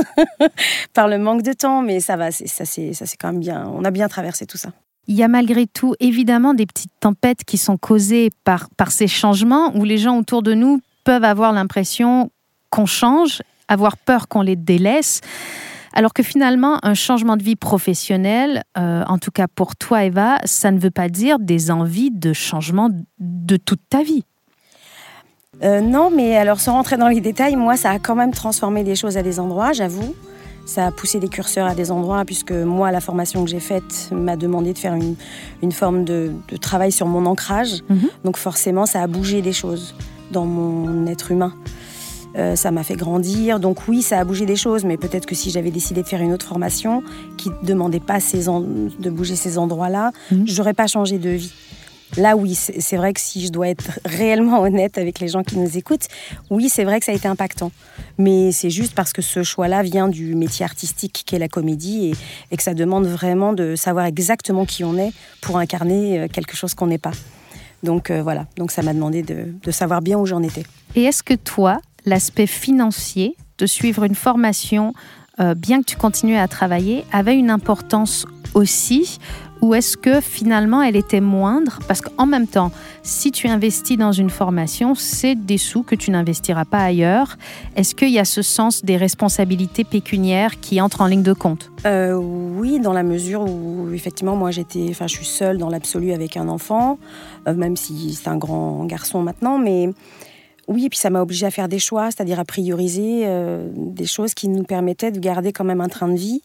par 0.94 1.08
le 1.08 1.18
manque 1.18 1.42
de 1.42 1.54
temps, 1.54 1.82
mais 1.82 2.00
ça 2.00 2.16
va, 2.16 2.32
ça 2.32 2.66
c'est 2.66 3.18
quand 3.20 3.32
même 3.32 3.40
bien. 3.40 3.68
On 3.74 3.84
a 3.84 3.90
bien 3.90 4.08
traversé 4.08 4.46
tout 4.46 4.58
ça. 4.58 4.70
Il 5.08 5.16
y 5.16 5.24
a 5.24 5.28
malgré 5.28 5.66
tout 5.66 5.96
évidemment 6.00 6.54
des 6.54 6.66
petites 6.66 6.92
tempêtes 7.00 7.44
qui 7.44 7.58
sont 7.58 7.76
causées 7.76 8.30
par, 8.44 8.70
par 8.78 8.92
ces 8.92 9.08
changements 9.08 9.76
où 9.76 9.84
les 9.84 9.98
gens 9.98 10.18
autour 10.18 10.44
de 10.44 10.54
nous 10.54 10.80
peuvent 11.04 11.24
avoir 11.24 11.52
l'impression 11.52 12.30
qu'on 12.70 12.86
change, 12.86 13.42
avoir 13.68 13.98
peur 13.98 14.28
qu'on 14.28 14.42
les 14.42 14.56
délaisse. 14.56 15.22
Alors 15.94 16.14
que 16.14 16.24
finalement, 16.24 16.80
un 16.84 16.96
changement 16.96 17.38
de 17.38 17.44
vie 17.44 17.56
professionnelle, 17.56 18.64
euh, 18.78 19.04
en 19.08 19.20
tout 19.20 19.32
cas 19.32 19.48
pour 19.48 19.76
toi 19.76 20.04
Eva, 20.04 20.38
ça 20.44 20.72
ne 20.72 20.80
veut 20.80 20.92
pas 20.92 21.08
dire 21.08 21.38
des 21.40 21.70
envies 21.70 22.10
de 22.12 22.34
changement 22.34 22.90
de 23.20 23.58
toute 23.58 23.82
ta 23.90 24.02
vie. 24.02 24.24
Euh, 25.62 25.82
non, 25.82 26.10
mais 26.10 26.36
alors 26.36 26.60
sans 26.60 26.74
rentrer 26.74 26.98
dans 26.98 27.08
les 27.08 27.22
détails, 27.22 27.56
moi, 27.56 27.78
ça 27.78 27.92
a 27.92 28.00
quand 28.00 28.16
même 28.16 28.32
transformé 28.32 28.84
des 28.84 28.96
choses 28.96 29.18
à 29.18 29.22
des 29.22 29.40
endroits, 29.40 29.72
j'avoue. 29.72 30.16
Ça 30.66 30.88
a 30.88 30.92
poussé 30.92 31.20
des 31.20 31.28
curseurs 31.28 31.68
à 31.68 31.76
des 31.76 31.92
endroits, 31.92 32.24
puisque 32.26 32.54
moi, 32.54 32.92
la 32.92 33.02
formation 33.02 33.44
que 33.44 33.52
j'ai 33.52 33.60
faite 33.60 34.10
m'a 34.12 34.38
demandé 34.38 34.74
de 34.74 34.78
faire 34.78 34.96
une, 34.96 35.72
forme 35.72 36.06
de, 36.06 36.32
travail 36.60 36.92
sur 36.92 37.06
mon 37.06 37.26
ancrage. 37.26 37.84
Mhm. 37.90 38.10
Donc 38.24 38.38
forcément, 38.38 38.86
ça 38.86 39.02
a 39.02 39.08
bougé 39.08 39.42
des 39.42 39.54
choses 39.54 39.94
dans 40.32 40.46
mon 40.46 41.06
être 41.06 41.32
humain. 41.32 41.54
Euh, 42.36 42.56
ça 42.56 42.72
m'a 42.72 42.84
fait 42.84 42.96
grandir. 42.96 43.60
Donc 43.60 43.88
oui, 43.88 44.02
ça 44.02 44.20
a 44.20 44.24
bougé 44.24 44.46
des 44.46 44.56
choses, 44.56 44.86
mais 44.86 44.98
peut-être 44.98 45.26
que 45.26 45.36
si 45.36 45.52
j'avais 45.52 45.72
décidé 45.72 46.02
de 46.02 46.08
faire 46.08 46.22
une 46.22 46.34
autre 46.34 46.46
formation 46.46 47.04
qui 47.38 47.50
ne 47.50 47.68
demandait 47.68 48.00
pas 48.00 48.18
de 48.20 49.10
bouger 49.10 49.36
ces 49.36 49.58
endroits-là, 49.58 50.12
je 50.32 50.58
n'aurais 50.58 50.74
pas 50.74 50.88
changé 50.88 51.18
de 51.18 51.30
vie. 51.30 51.54
Là, 52.18 52.36
oui, 52.36 52.54
c'est 52.54 52.98
vrai 52.98 53.14
que 53.14 53.20
si 53.20 53.46
je 53.46 53.52
dois 53.52 53.70
être 53.70 54.00
réellement 54.06 54.62
honnête 54.62 54.98
avec 54.98 55.20
les 55.20 55.28
gens 55.28 55.44
qui 55.44 55.58
nous 55.58 55.78
écoutent, 55.78 56.08
oui, 56.50 56.70
c'est 56.70 56.84
vrai 56.84 57.00
que 57.00 57.06
ça 57.06 57.12
a 57.12 57.16
été 57.16 57.28
impactant. 57.28 57.72
Mais 58.18 58.52
c'est 58.52 58.70
juste 58.70 58.94
parce 58.94 59.14
que 59.14 59.22
ce 59.22 59.44
choix-là 59.44 59.82
vient 59.82 60.08
du 60.08 60.36
métier 60.36 60.64
artistique 60.64 61.24
qu'est 61.26 61.40
la 61.40 61.48
comédie 61.48 62.14
et, 62.52 62.58
que 62.58 62.64
ça 62.64 62.74
demande 62.74 63.08
vraiment 63.08 63.54
de 63.54 63.76
savoir 63.76 64.06
exactement 64.06 64.66
qui 64.66 64.84
on 64.84 64.98
est 64.98 65.12
pour 65.42 65.58
incarner 65.58 66.20
euh, 66.20 66.28
quelque 66.28 66.56
chose 66.56 66.76
qu'on 66.76 66.88
n'est 66.88 67.00
pas. 67.00 67.12
Donc 67.82 68.12
euh, 68.12 68.22
voilà, 68.22 68.46
donc 68.58 68.72
ça 68.72 68.82
m'a 68.82 68.94
demandé 68.94 69.24
de, 69.24 69.48
de 69.62 69.72
savoir 69.72 70.02
bien 70.02 70.18
où 70.18 70.26
j'en 70.26 70.44
étais. 70.44 70.64
Et 70.96 71.04
est-ce 71.04 71.24
que 71.24 71.34
toi, 71.34 71.80
l'aspect 72.06 72.48
financier 72.48 73.36
de 73.58 73.66
suivre 73.66 74.04
une 74.04 74.16
formation, 74.16 74.94
euh, 75.40 75.54
bien 75.56 75.82
que 75.82 75.86
tu 75.86 75.98
continues 75.98 76.38
à 76.38 76.48
travailler, 76.48 77.06
avait 77.12 77.38
une 77.38 77.50
importance 77.50 78.26
aussi 78.54 79.20
ou 79.64 79.74
est-ce 79.74 79.96
que 79.96 80.20
finalement 80.20 80.82
elle 80.82 80.98
était 80.98 81.22
moindre? 81.22 81.80
Parce 81.88 82.02
qu'en 82.02 82.26
même 82.26 82.48
temps, 82.48 82.70
si 83.02 83.32
tu 83.32 83.48
investis 83.48 83.98
dans 83.98 84.12
une 84.12 84.30
formation, 84.30 84.94
c'est 84.94 85.36
des 85.36 85.58
sous 85.58 85.84
que 85.84 85.96
tu 85.96 86.12
n'investiras 86.12 86.66
pas 86.66 86.80
ailleurs. 86.80 87.38
Est-ce 87.78 87.96
qu'il 87.96 88.10
y 88.10 88.20
a 88.20 88.26
ce 88.26 88.42
sens 88.42 88.84
des 88.84 88.98
responsabilités 88.98 89.86
pécuniaires 89.86 90.60
qui 90.60 90.82
entrent 90.82 91.00
en 91.00 91.06
ligne 91.06 91.24
de 91.24 91.32
compte? 91.32 91.72
Euh, 91.86 92.14
Oui, 92.14 92.82
dans 92.82 92.92
la 92.92 93.04
mesure 93.04 93.50
où 93.50 93.90
effectivement 93.94 94.36
moi 94.36 94.52
j'étais, 94.52 94.88
enfin 94.90 95.08
je 95.08 95.14
suis 95.14 95.26
seule 95.26 95.58
dans 95.58 95.70
l'absolu 95.70 96.12
avec 96.12 96.36
un 96.36 96.50
enfant, 96.50 97.00
euh, 97.48 97.54
même 97.54 97.78
si 97.78 98.14
c'est 98.16 98.28
un 98.28 98.38
grand 98.38 98.84
garçon 98.84 99.22
maintenant, 99.22 99.58
mais 99.58 99.94
oui, 100.68 100.86
et 100.86 100.90
puis 100.90 101.00
ça 101.00 101.10
m'a 101.10 101.22
obligé 101.22 101.46
à 101.46 101.52
faire 101.52 101.68
des 101.68 101.80
choix, 101.80 102.10
c'est-à-dire 102.12 102.40
à 102.40 102.46
prioriser 102.46 103.24
euh, 103.26 103.70
des 103.76 104.06
choses 104.06 104.34
qui 104.34 104.48
nous 104.48 104.64
permettaient 104.64 105.12
de 105.12 105.20
garder 105.20 105.52
quand 105.52 105.64
même 105.64 105.82
un 105.82 105.90
train 105.90 106.08
de 106.08 106.16
vie, 106.16 106.42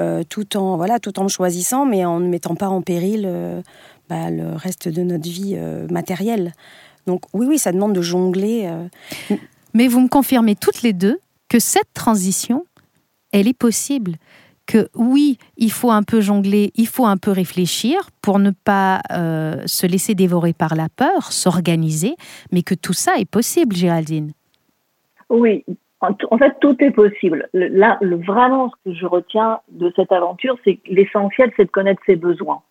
euh, 0.00 0.22
tout 0.28 0.56
en 0.56 0.76
voilà, 0.76 0.98
tout 0.98 1.18
en 1.20 1.28
choisissant, 1.28 1.84
mais 1.84 2.04
en 2.04 2.20
ne 2.20 2.28
mettant 2.28 2.54
pas 2.54 2.68
en 2.68 2.80
péril 2.80 3.24
euh, 3.26 3.60
bah, 4.08 4.30
le 4.30 4.54
reste 4.54 4.88
de 4.88 5.02
notre 5.02 5.28
vie 5.28 5.58
matérielle. 5.90 6.52
Donc 7.06 7.22
oui, 7.32 7.46
oui, 7.46 7.58
ça 7.58 7.72
demande 7.72 7.92
de 7.92 8.02
jongler. 8.02 8.70
Mais 9.74 9.88
vous 9.88 10.00
me 10.00 10.08
confirmez 10.08 10.56
toutes 10.56 10.82
les 10.82 10.92
deux 10.92 11.18
que 11.48 11.58
cette 11.58 11.92
transition, 11.94 12.64
elle 13.32 13.46
est 13.46 13.56
possible 13.56 14.16
que 14.70 14.88
oui, 14.94 15.36
il 15.56 15.72
faut 15.72 15.90
un 15.90 16.04
peu 16.04 16.20
jongler, 16.20 16.70
il 16.76 16.86
faut 16.86 17.04
un 17.04 17.16
peu 17.16 17.32
réfléchir 17.32 17.96
pour 18.22 18.38
ne 18.38 18.52
pas 18.52 19.00
euh, 19.12 19.56
se 19.66 19.84
laisser 19.84 20.14
dévorer 20.14 20.52
par 20.52 20.76
la 20.76 20.88
peur, 20.88 21.32
s'organiser, 21.32 22.14
mais 22.52 22.62
que 22.62 22.76
tout 22.76 22.92
ça 22.92 23.16
est 23.18 23.28
possible, 23.28 23.74
Géraldine. 23.74 24.30
Oui, 25.28 25.64
en, 26.00 26.38
fait, 26.38 26.54
tout 26.60 26.76
est 26.84 26.92
possible. 26.92 27.48
Là, 27.52 27.98
le, 28.00 28.16
vraiment, 28.16 28.70
ce 28.70 28.90
que 28.90 28.96
je 28.96 29.06
retiens 29.06 29.58
de 29.70 29.92
cette 29.96 30.12
aventure, 30.12 30.56
c'est 30.64 30.76
que 30.76 30.88
l'essentiel, 30.88 31.50
c'est 31.56 31.64
de 31.64 31.70
connaître 31.70 32.02
ses 32.06 32.16
besoins. 32.16 32.62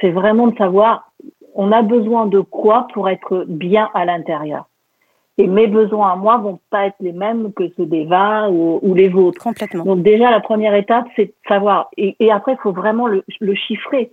C'est 0.00 0.10
vraiment 0.10 0.46
de 0.46 0.56
savoir, 0.56 1.10
on 1.54 1.72
a 1.72 1.82
besoin 1.82 2.26
de 2.26 2.38
quoi 2.38 2.86
pour 2.94 3.08
être 3.08 3.46
bien 3.48 3.90
à 3.94 4.04
l'intérieur. 4.04 4.68
Et 5.38 5.46
mes 5.46 5.66
besoins 5.66 6.12
à 6.12 6.16
moi 6.16 6.36
vont 6.36 6.60
pas 6.70 6.86
être 6.86 6.96
les 7.00 7.12
mêmes 7.12 7.52
que 7.54 7.64
ceux 7.76 7.86
d'Eva 7.86 8.50
ou, 8.50 8.78
ou 8.82 8.94
les 8.94 9.08
vôtres. 9.08 9.42
Complètement. 9.42 9.84
Donc 9.84 10.02
déjà, 10.02 10.30
la 10.30 10.40
première 10.40 10.74
étape, 10.74 11.06
c'est 11.16 11.26
de 11.26 11.34
savoir. 11.48 11.88
Et, 11.96 12.16
et 12.20 12.30
après, 12.30 12.52
il 12.52 12.58
faut 12.58 12.72
vraiment 12.72 13.06
le, 13.06 13.24
le 13.40 13.54
chiffrer. 13.54 14.12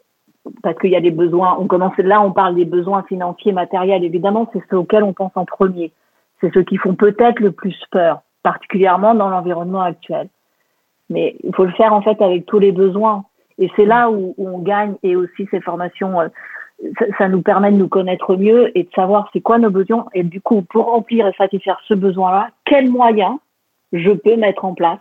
Parce 0.64 0.78
qu'il 0.80 0.90
y 0.90 0.96
a 0.96 1.02
des 1.02 1.12
besoins, 1.12 1.58
on 1.60 1.68
commence 1.68 1.98
là, 1.98 2.22
on 2.22 2.32
parle 2.32 2.56
des 2.56 2.66
besoins 2.66 3.04
financiers, 3.04 3.52
matériels, 3.52 4.04
évidemment, 4.04 4.50
c'est 4.54 4.64
ceux 4.70 4.78
auxquels 4.78 5.04
on 5.04 5.14
pense 5.14 5.34
en 5.36 5.46
premier. 5.46 5.92
C'est 6.40 6.52
ceux 6.54 6.64
qui 6.64 6.78
font 6.78 6.96
peut-être 6.96 7.40
le 7.42 7.52
plus 7.52 7.78
peur, 7.92 8.22
particulièrement 8.42 9.14
dans 9.14 9.30
l'environnement 9.30 9.82
actuel. 9.82 10.30
Mais 11.10 11.36
il 11.44 11.54
faut 11.54 11.66
le 11.66 11.74
faire 11.74 11.94
en 11.94 12.02
fait 12.02 12.22
avec 12.22 12.46
tous 12.46 12.60
les 12.60 12.72
besoins. 12.72 13.26
Et 13.58 13.70
c'est 13.76 13.86
là 13.86 14.10
où, 14.10 14.34
où, 14.38 14.48
on 14.48 14.60
gagne 14.60 14.96
et 15.04 15.18
aussi 15.18 15.48
ces 15.52 15.60
formations 15.60 16.18
ça, 17.18 17.28
nous 17.28 17.42
permet 17.42 17.72
de 17.72 17.78
nous 17.78 17.88
connaître 17.88 18.36
mieux 18.36 18.78
et 18.78 18.84
de 18.84 18.90
savoir 18.96 19.30
c'est 19.34 19.42
quoi 19.42 19.58
nos 19.58 19.70
besoins. 19.70 20.06
Et 20.14 20.24
du 20.24 20.42
coup, 20.42 20.62
pour 20.62 20.86
remplir 20.86 21.28
et 21.28 21.34
satisfaire 21.34 21.80
ce 21.88 21.94
besoin-là, 21.94 22.50
quels 22.66 22.90
moyens 22.90 23.38
je 23.92 24.12
peux 24.12 24.36
mettre 24.36 24.66
en 24.66 24.74
place 24.74 25.00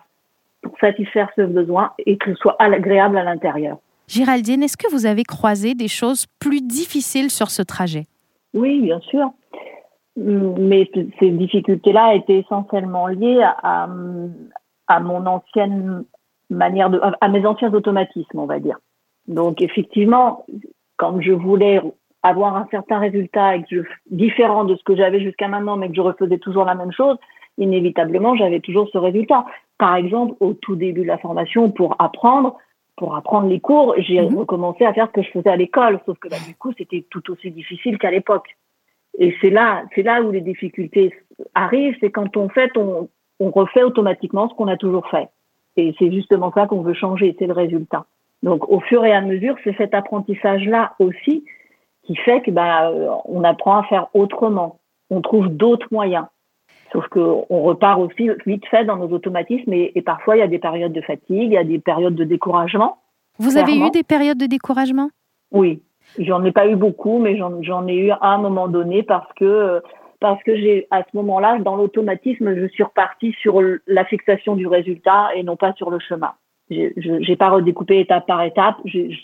pour 0.62 0.76
satisfaire 0.80 1.30
ce 1.36 1.42
besoin 1.42 1.92
et 2.06 2.16
que 2.16 2.34
ce 2.34 2.40
soit 2.40 2.56
agréable 2.58 3.16
à 3.16 3.24
l'intérieur? 3.24 3.78
Géraldine, 4.08 4.62
est-ce 4.62 4.76
que 4.76 4.90
vous 4.90 5.06
avez 5.06 5.22
croisé 5.22 5.74
des 5.74 5.88
choses 5.88 6.26
plus 6.40 6.60
difficiles 6.60 7.30
sur 7.30 7.50
ce 7.50 7.62
trajet? 7.62 8.06
Oui, 8.54 8.80
bien 8.80 9.00
sûr. 9.00 9.30
Mais 10.16 10.90
ces 11.20 11.30
difficultés-là 11.30 12.14
étaient 12.14 12.38
essentiellement 12.38 13.06
liées 13.06 13.42
à, 13.42 13.88
à 14.88 15.00
mon 15.00 15.26
ancienne 15.26 16.04
manière 16.50 16.90
de, 16.90 17.00
à 17.20 17.28
mes 17.28 17.46
anciens 17.46 17.72
automatismes, 17.72 18.38
on 18.38 18.46
va 18.46 18.58
dire. 18.58 18.78
Donc 19.26 19.60
effectivement, 19.60 20.44
quand 20.98 21.20
je 21.20 21.32
voulais 21.32 21.80
avoir 22.22 22.56
un 22.56 22.66
certain 22.70 22.98
résultat 22.98 23.56
et 23.56 23.62
que 23.62 23.66
je, 23.70 23.80
différent 24.10 24.64
de 24.64 24.76
ce 24.76 24.82
que 24.82 24.96
j'avais 24.96 25.20
jusqu'à 25.20 25.48
maintenant, 25.48 25.76
mais 25.76 25.88
que 25.88 25.94
je 25.94 26.00
refaisais 26.00 26.38
toujours 26.38 26.64
la 26.64 26.74
même 26.74 26.92
chose, 26.92 27.16
inévitablement, 27.56 28.36
j'avais 28.36 28.60
toujours 28.60 28.88
ce 28.92 28.98
résultat. 28.98 29.46
Par 29.78 29.96
exemple, 29.96 30.34
au 30.40 30.52
tout 30.54 30.76
début 30.76 31.02
de 31.02 31.06
la 31.06 31.18
formation, 31.18 31.70
pour 31.70 31.96
apprendre, 31.98 32.56
pour 32.96 33.16
apprendre 33.16 33.48
les 33.48 33.60
cours, 33.60 33.94
j'ai 33.98 34.20
mhm. 34.20 34.36
recommencé 34.36 34.84
à 34.84 34.92
faire 34.92 35.06
ce 35.06 35.12
que 35.12 35.22
je 35.22 35.30
faisais 35.30 35.50
à 35.50 35.56
l'école, 35.56 36.00
sauf 36.04 36.18
que 36.18 36.28
bah, 36.28 36.36
du 36.46 36.54
coup, 36.54 36.72
c'était 36.76 37.04
tout 37.08 37.30
aussi 37.30 37.50
difficile 37.50 37.98
qu'à 37.98 38.10
l'époque. 38.10 38.56
Et 39.18 39.34
c'est 39.40 39.50
là, 39.50 39.84
c'est 39.94 40.02
là 40.02 40.22
où 40.22 40.30
les 40.30 40.40
difficultés 40.40 41.14
arrivent, 41.54 41.96
c'est 42.00 42.10
quand 42.10 42.36
on 42.36 42.48
fait, 42.48 42.76
on, 42.76 43.08
on 43.40 43.50
refait 43.50 43.82
automatiquement 43.82 44.48
ce 44.48 44.54
qu'on 44.54 44.68
a 44.68 44.76
toujours 44.76 45.08
fait. 45.08 45.28
Et 45.76 45.94
c'est 45.98 46.10
justement 46.10 46.52
ça 46.52 46.66
qu'on 46.66 46.82
veut 46.82 46.94
changer, 46.94 47.36
c'est 47.38 47.46
le 47.46 47.52
résultat. 47.52 48.04
Donc, 48.42 48.68
au 48.68 48.80
fur 48.80 49.04
et 49.04 49.12
à 49.12 49.20
mesure, 49.20 49.56
c'est 49.64 49.76
cet 49.76 49.94
apprentissage-là 49.94 50.94
aussi 50.98 51.44
qui 52.04 52.16
fait 52.16 52.40
que 52.40 52.50
bah, 52.50 52.90
euh, 52.90 53.10
on 53.26 53.44
apprend 53.44 53.78
à 53.78 53.82
faire 53.84 54.08
autrement. 54.14 54.78
On 55.10 55.20
trouve 55.20 55.48
d'autres 55.48 55.88
moyens. 55.90 56.26
Sauf 56.92 57.06
qu'on 57.08 57.44
repart 57.48 58.00
aussi 58.00 58.30
vite 58.46 58.66
fait 58.66 58.84
dans 58.84 58.96
nos 58.96 59.08
automatismes 59.08 59.72
et, 59.74 60.02
parfois 60.02 60.36
il 60.36 60.40
y 60.40 60.42
a 60.42 60.46
des 60.46 60.58
périodes 60.58 60.92
de 60.92 61.02
fatigue, 61.02 61.50
il 61.50 61.52
y 61.52 61.58
a 61.58 61.64
des 61.64 61.78
périodes 61.78 62.14
de 62.14 62.24
découragement. 62.24 62.96
Vous 63.38 63.58
avez 63.58 63.76
eu 63.76 63.90
des 63.90 64.02
périodes 64.02 64.38
de 64.38 64.46
découragement? 64.46 65.10
Oui, 65.52 65.82
j'en 66.18 66.42
ai 66.44 66.52
pas 66.52 66.66
eu 66.66 66.76
beaucoup, 66.76 67.18
mais 67.18 67.36
j'en 67.36 67.86
ai 67.86 67.94
eu 67.94 68.10
à 68.10 68.28
un 68.28 68.38
moment 68.38 68.68
donné 68.68 69.02
parce 69.02 69.30
que 69.34 69.82
parce 70.18 70.42
que 70.42 70.56
j'ai 70.56 70.88
à 70.90 71.02
ce 71.02 71.16
moment-là 71.16 71.58
dans 71.58 71.76
l'automatisme 71.76 72.56
je 72.56 72.66
suis 72.68 72.82
repartie 72.82 73.34
sur 73.40 73.60
la 73.86 74.04
fixation 74.06 74.56
du 74.56 74.66
résultat 74.66 75.28
et 75.36 75.42
non 75.42 75.56
pas 75.56 75.74
sur 75.74 75.90
le 75.90 75.98
chemin. 75.98 76.32
Je 76.70 77.28
n'ai 77.28 77.36
pas 77.36 77.50
redécoupé 77.50 78.00
étape 78.00 78.26
par 78.26 78.42
étape. 78.42 78.76
Il 78.84 79.16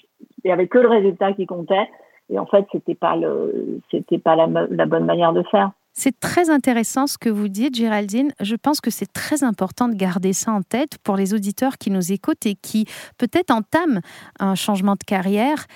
y 0.45 0.51
avait 0.51 0.69
que 0.69 0.79
le 0.79 0.89
résultat 0.89 1.33
qui 1.33 1.47
comptait 1.47 1.89
et 2.31 2.39
en 2.39 2.47
fait 2.47 2.67
c'était 2.73 2.95
pas 2.95 3.17
le 3.17 3.81
c'était 3.91 4.19
pas 4.19 4.35
la, 4.37 4.47
la 4.71 4.87
bonne 4.87 5.05
manière 5.05 5.33
de 5.33 5.43
faire. 5.51 5.73
C'est 5.97 6.19
très 6.19 6.51
intéressant 6.51 7.07
ce 7.07 7.17
que 7.17 7.29
vous 7.29 7.47
dites, 7.47 7.77
Géraldine. 7.77 8.33
Je 8.41 8.57
pense 8.57 8.81
que 8.81 8.91
c'est 8.91 9.13
très 9.13 9.45
important 9.45 9.87
de 9.87 9.95
garder 9.95 10.33
ça 10.33 10.51
en 10.51 10.63
tête 10.63 10.99
pour 11.05 11.17
les 11.17 11.35
auditeurs 11.35 11.79
qui 11.79 11.91
nous 11.93 12.11
écoutent 12.11 12.47
et 12.47 12.57
qui 12.57 12.87
peut-être 13.17 13.53
entament 13.53 14.01
un 14.41 14.57
changement 14.57 14.95
de 14.95 15.05
carrière. 15.07 15.67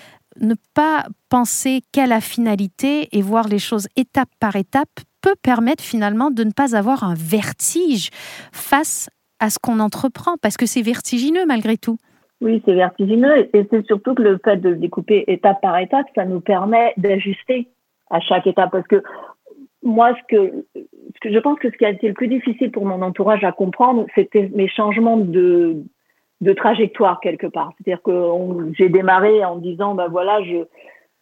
Ne 0.40 0.54
pas 0.74 1.06
penser 1.28 1.82
qu'à 1.92 2.06
la 2.06 2.20
finalité 2.20 3.08
et 3.12 3.22
voir 3.22 3.46
les 3.46 3.60
choses 3.60 3.86
étape 3.94 4.28
par 4.40 4.56
étape 4.56 4.90
peut 5.20 5.36
permettre 5.40 5.84
finalement 5.84 6.32
de 6.32 6.42
ne 6.42 6.50
pas 6.50 6.76
avoir 6.76 7.04
un 7.04 7.14
vertige 7.14 8.10
face 8.52 9.08
à 9.40 9.50
ce 9.50 9.58
qu'on 9.58 9.80
entreprend, 9.80 10.36
parce 10.42 10.56
que 10.56 10.66
c'est 10.66 10.82
vertigineux 10.82 11.46
malgré 11.46 11.76
tout. 11.76 11.98
Oui, 12.40 12.62
c'est 12.64 12.74
vertigineux 12.74 13.48
et 13.52 13.66
c'est 13.70 13.86
surtout 13.86 14.14
que 14.14 14.22
le 14.22 14.38
fait 14.44 14.58
de 14.58 14.74
découper 14.74 15.24
étape 15.26 15.60
par 15.60 15.76
étape, 15.78 16.06
ça 16.14 16.24
nous 16.24 16.40
permet 16.40 16.92
d'ajuster 16.96 17.68
à 18.10 18.20
chaque 18.20 18.46
étape 18.46 18.70
parce 18.70 18.86
que 18.86 19.02
moi, 19.82 20.12
ce 20.14 20.36
que, 20.36 20.64
je 21.24 21.38
pense 21.38 21.58
que 21.58 21.70
ce 21.70 21.76
qui 21.76 21.84
a 21.84 21.90
été 21.90 22.08
le 22.08 22.14
plus 22.14 22.28
difficile 22.28 22.70
pour 22.70 22.84
mon 22.84 23.02
entourage 23.02 23.44
à 23.44 23.52
comprendre, 23.52 24.06
c'était 24.14 24.50
mes 24.54 24.68
changements 24.68 25.16
de, 25.16 25.82
trajectoire 26.56 27.20
quelque 27.20 27.46
part. 27.46 27.72
C'est-à-dire 27.76 28.02
que 28.02 28.72
j'ai 28.76 28.88
démarré 28.88 29.44
en 29.44 29.56
disant, 29.56 29.94
bah 29.94 30.08
voilà, 30.08 30.42
je, 30.42 30.64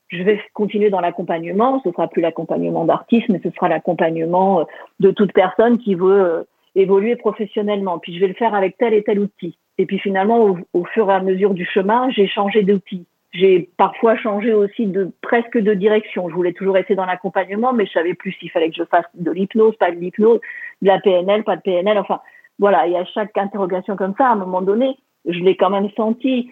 je 0.08 0.22
vais 0.22 0.40
continuer 0.52 0.90
dans 0.90 1.00
l'accompagnement. 1.00 1.80
Ce 1.84 1.90
sera 1.92 2.08
plus 2.08 2.22
l'accompagnement 2.22 2.84
d'artiste, 2.84 3.28
mais 3.28 3.40
ce 3.42 3.50
sera 3.50 3.68
l'accompagnement 3.68 4.66
de 5.00 5.10
toute 5.10 5.32
personne 5.32 5.78
qui 5.78 5.94
veut 5.94 6.46
évoluer 6.76 7.16
professionnellement. 7.16 7.98
Puis 7.98 8.14
je 8.14 8.20
vais 8.20 8.28
le 8.28 8.34
faire 8.34 8.54
avec 8.54 8.76
tel 8.78 8.94
et 8.94 9.02
tel 9.02 9.18
outil. 9.18 9.58
Et 9.78 9.86
puis 9.86 9.98
finalement, 9.98 10.56
au, 10.72 10.84
fur 10.84 11.10
et 11.10 11.14
à 11.14 11.20
mesure 11.20 11.54
du 11.54 11.64
chemin, 11.64 12.08
j'ai 12.10 12.28
changé 12.28 12.62
d'outil. 12.62 13.06
J'ai 13.32 13.68
parfois 13.76 14.16
changé 14.16 14.54
aussi 14.54 14.86
de 14.86 15.10
presque 15.20 15.58
de 15.58 15.74
direction. 15.74 16.28
Je 16.28 16.34
voulais 16.34 16.52
toujours 16.52 16.74
rester 16.74 16.94
dans 16.94 17.04
l'accompagnement, 17.04 17.72
mais 17.72 17.84
je 17.86 17.92
savais 17.92 18.14
plus 18.14 18.32
s'il 18.32 18.50
fallait 18.50 18.70
que 18.70 18.76
je 18.76 18.84
fasse 18.84 19.04
de 19.14 19.30
l'hypnose, 19.30 19.76
pas 19.76 19.90
de 19.90 19.96
l'hypnose, 19.96 20.40
de 20.80 20.86
la 20.86 21.00
PNL, 21.00 21.44
pas 21.44 21.56
de 21.56 21.62
PNL. 21.62 21.98
Enfin, 21.98 22.20
voilà. 22.58 22.86
Et 22.86 22.96
à 22.96 23.04
chaque 23.04 23.36
interrogation 23.36 23.96
comme 23.96 24.14
ça, 24.16 24.28
à 24.28 24.32
un 24.32 24.36
moment 24.36 24.62
donné, 24.62 24.96
je 25.26 25.40
l'ai 25.40 25.56
quand 25.56 25.70
même 25.70 25.90
senti. 25.96 26.50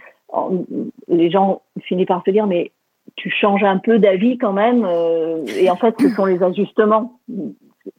Les 1.09 1.31
gens 1.31 1.63
finissent 1.85 2.09
par 2.09 2.23
se 2.27 2.31
dire, 2.31 2.47
mais 2.47 2.73
tu 3.17 3.31
changes 3.31 3.65
un 3.65 3.79
peu 3.79 3.99
d'avis 3.99 4.37
quand 4.37 4.53
même. 4.53 4.85
Euh, 4.85 5.45
et 5.59 5.71
en 5.71 5.77
fait, 5.77 5.95
ce 6.01 6.09
sont 6.11 6.27
les 6.27 6.43
ajustements. 6.43 7.19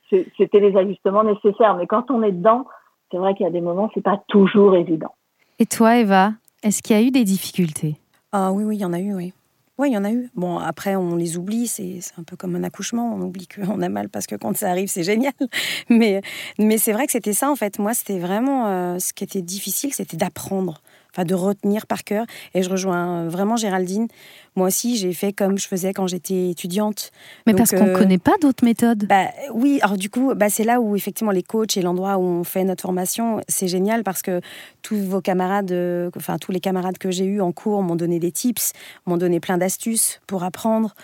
C'était 0.10 0.60
les 0.60 0.76
ajustements 0.76 1.24
nécessaires. 1.24 1.76
Mais 1.76 1.88
quand 1.88 2.12
on 2.12 2.24
est 2.24 2.32
dedans, 2.32 2.65
c'est 3.12 3.17
vrai 3.17 3.34
qu'il 3.34 3.45
y 3.45 3.50
a 3.50 3.52
des 3.52 3.62
moments, 3.62 3.89
c'est 3.93 4.04
pas 4.04 4.21
toujours 4.28 4.76
évident. 4.76 5.13
Et 5.60 5.65
toi, 5.65 5.98
Eva, 5.98 6.34
est-ce 6.63 6.82
qu'il 6.82 6.95
y 6.95 7.00
a 7.00 7.02
eu 7.02 7.12
des 7.12 7.24
difficultés? 7.24 7.95
Ah 8.32 8.52
oui, 8.52 8.63
oui, 8.63 8.78
il 8.78 8.82
y 8.82 8.86
en 8.86 8.93
a 8.93 9.00
eu, 9.00 9.13
oui. 9.13 9.34
Oui, 9.78 9.89
il 9.89 9.93
y 9.93 9.98
en 9.98 10.06
a 10.06 10.12
eu. 10.12 10.30
Bon, 10.36 10.58
après, 10.58 10.95
on 10.95 11.15
les 11.15 11.38
oublie, 11.38 11.67
c'est 11.67 12.00
un 12.17 12.24
peu 12.24 12.38
comme 12.38 12.56
un 12.56 12.63
accouchement, 12.63 13.13
on 13.13 13.21
oublie 13.21 13.48
qu'on 13.48 13.82
a 13.82 13.89
mal 13.89 14.08
parce 14.10 14.26
que 14.26 14.36
quand 14.36 14.56
ça 14.56 14.69
arrive, 14.69 14.88
c'est 14.88 15.04
génial. 15.04 15.34
Mais, 15.89 16.21
mais 16.58 16.78
c'est 16.78 16.93
vrai 16.93 17.06
que 17.06 17.12
c'était 17.12 17.34
ça, 17.34 17.52
en 17.52 17.56
fait. 17.56 17.78
Moi, 17.78 17.93
c'était 17.93 18.19
vraiment 18.19 18.67
euh, 18.67 19.00
ce 19.00 19.13
qui 19.13 19.24
était 19.24 19.41
difficile, 19.41 19.93
c'était 19.93 20.17
d'apprendre 20.17 20.82
de 21.23 21.34
retenir 21.34 21.88
par 21.88 22.04
cœur. 22.04 22.25
Et 22.54 22.63
je 22.63 22.69
rejoins 22.69 23.25
euh, 23.25 23.30
vraiment 23.30 23.56
Géraldine. 23.56 24.08
Moi 24.56 24.67
aussi, 24.67 24.97
j'ai 24.97 25.13
fait 25.13 25.34
comme 25.34 25.58
je 25.58 25.67
faisais 25.67 25.93
quand 25.93 26.08
j'étais 26.08 26.49
étudiante. 26.49 27.12
Mais 27.45 27.54
parce 27.54 27.71
qu'on 27.71 27.86
ne 27.86 27.91
euh, 27.91 27.97
connaît 27.97 28.17
pas 28.17 28.36
d'autres 28.41 28.63
méthodes. 28.63 29.06
Bah, 29.08 29.28
oui, 29.54 29.80
alors 29.82 29.97
du 29.97 30.10
coup, 30.10 30.34
bah, 30.36 30.49
c'est 30.49 30.63
là 30.63 30.80
où 30.80 30.95
effectivement 30.95 31.32
les 31.32 31.43
coachs 31.43 31.78
et 31.78 31.82
l'endroit 31.82 32.17
où 32.17 32.23
on 32.23 32.43
fait 32.43 32.63
notre 32.63 32.82
formation, 32.82 33.41
c'est 33.47 33.67
génial 33.67 34.04
parce 34.04 34.21
que 34.21 34.41
tous 34.82 34.97
vos 34.97 35.21
camarades, 35.21 35.71
euh, 35.71 36.10
enfin 36.17 36.38
tous 36.38 36.51
les 36.51 36.60
camarades 36.60 36.97
que 36.97 37.12
j'ai 37.12 37.25
eus 37.25 37.41
en 37.41 37.51
cours 37.51 37.82
m'ont 37.84 37.95
donné 37.95 38.19
des 38.19 38.32
tips, 38.32 38.73
m'ont 39.06 39.17
donné 39.17 39.39
plein 39.39 39.58
d'astuces 39.58 40.21
pour 40.28 40.43
apprendre. 40.43 40.95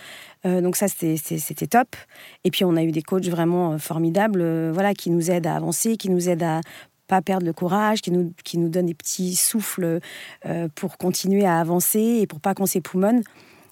donc 0.44 0.76
ça, 0.76 0.88
c'était 0.88 1.68
top. 1.68 1.96
Et 2.44 2.52
puis, 2.52 2.66
on 2.66 2.76
a 2.76 2.84
eu 2.84 2.92
des 2.92 3.04
coachs 3.04 3.28
vraiment 3.28 3.78
formidables 3.78 4.72
voilà, 4.72 4.94
qui 4.94 5.12
nous 5.12 5.30
aident 5.30 5.48
à 5.48 5.56
avancer, 5.56 5.98
qui 5.98 6.10
nous 6.10 6.30
aident 6.30 6.44
à 6.44 6.62
pas 7.12 7.22
perdre 7.22 7.46
le 7.46 7.52
courage, 7.52 8.02
qui 8.02 8.10
nous, 8.10 8.34
qui 8.46 8.58
nous 8.58 8.70
donne 8.70 8.86
des 8.86 8.94
petits 8.94 9.36
souffles 9.36 10.00
euh, 10.46 10.70
pour 10.76 10.98
continuer 10.98 11.46
à 11.46 11.60
avancer 11.60 12.00
et 12.22 12.26
pour 12.26 12.40
pas 12.40 12.54
qu'on 12.54 12.66
s'époumonne. 12.66 13.22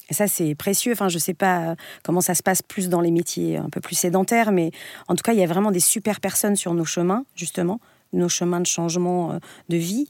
Et 0.10 0.14
ça, 0.14 0.28
c'est 0.28 0.56
précieux. 0.56 0.92
Enfin, 0.92 1.08
je 1.08 1.18
sais 1.18 1.34
pas 1.34 1.78
comment 2.04 2.20
ça 2.20 2.36
se 2.36 2.44
passe 2.44 2.62
plus 2.62 2.90
dans 2.90 3.00
les 3.00 3.12
métiers 3.12 3.56
un 3.56 3.70
peu 3.70 3.80
plus 3.80 3.96
sédentaires, 3.96 4.52
mais 4.52 4.72
en 5.08 5.16
tout 5.16 5.22
cas, 5.24 5.32
il 5.32 5.40
y 5.40 5.44
a 5.44 5.48
vraiment 5.48 5.72
des 5.72 5.80
super 5.80 6.20
personnes 6.20 6.58
sur 6.58 6.74
nos 6.74 6.84
chemins, 6.84 7.24
justement, 7.34 7.80
nos 8.12 8.28
chemins 8.28 8.60
de 8.60 8.66
changement 8.66 9.32
euh, 9.32 9.40
de 9.70 9.78
vie, 9.78 10.10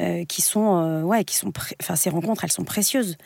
euh, 0.00 0.24
qui 0.24 0.42
sont, 0.42 1.02
ouais, 1.04 1.22
qui 1.24 1.36
sont, 1.36 1.52
enfin, 1.80 1.94
ces 1.94 2.10
rencontres, 2.10 2.42
elles 2.42 2.50
sont 2.50 2.64
précieuses. 2.64 3.16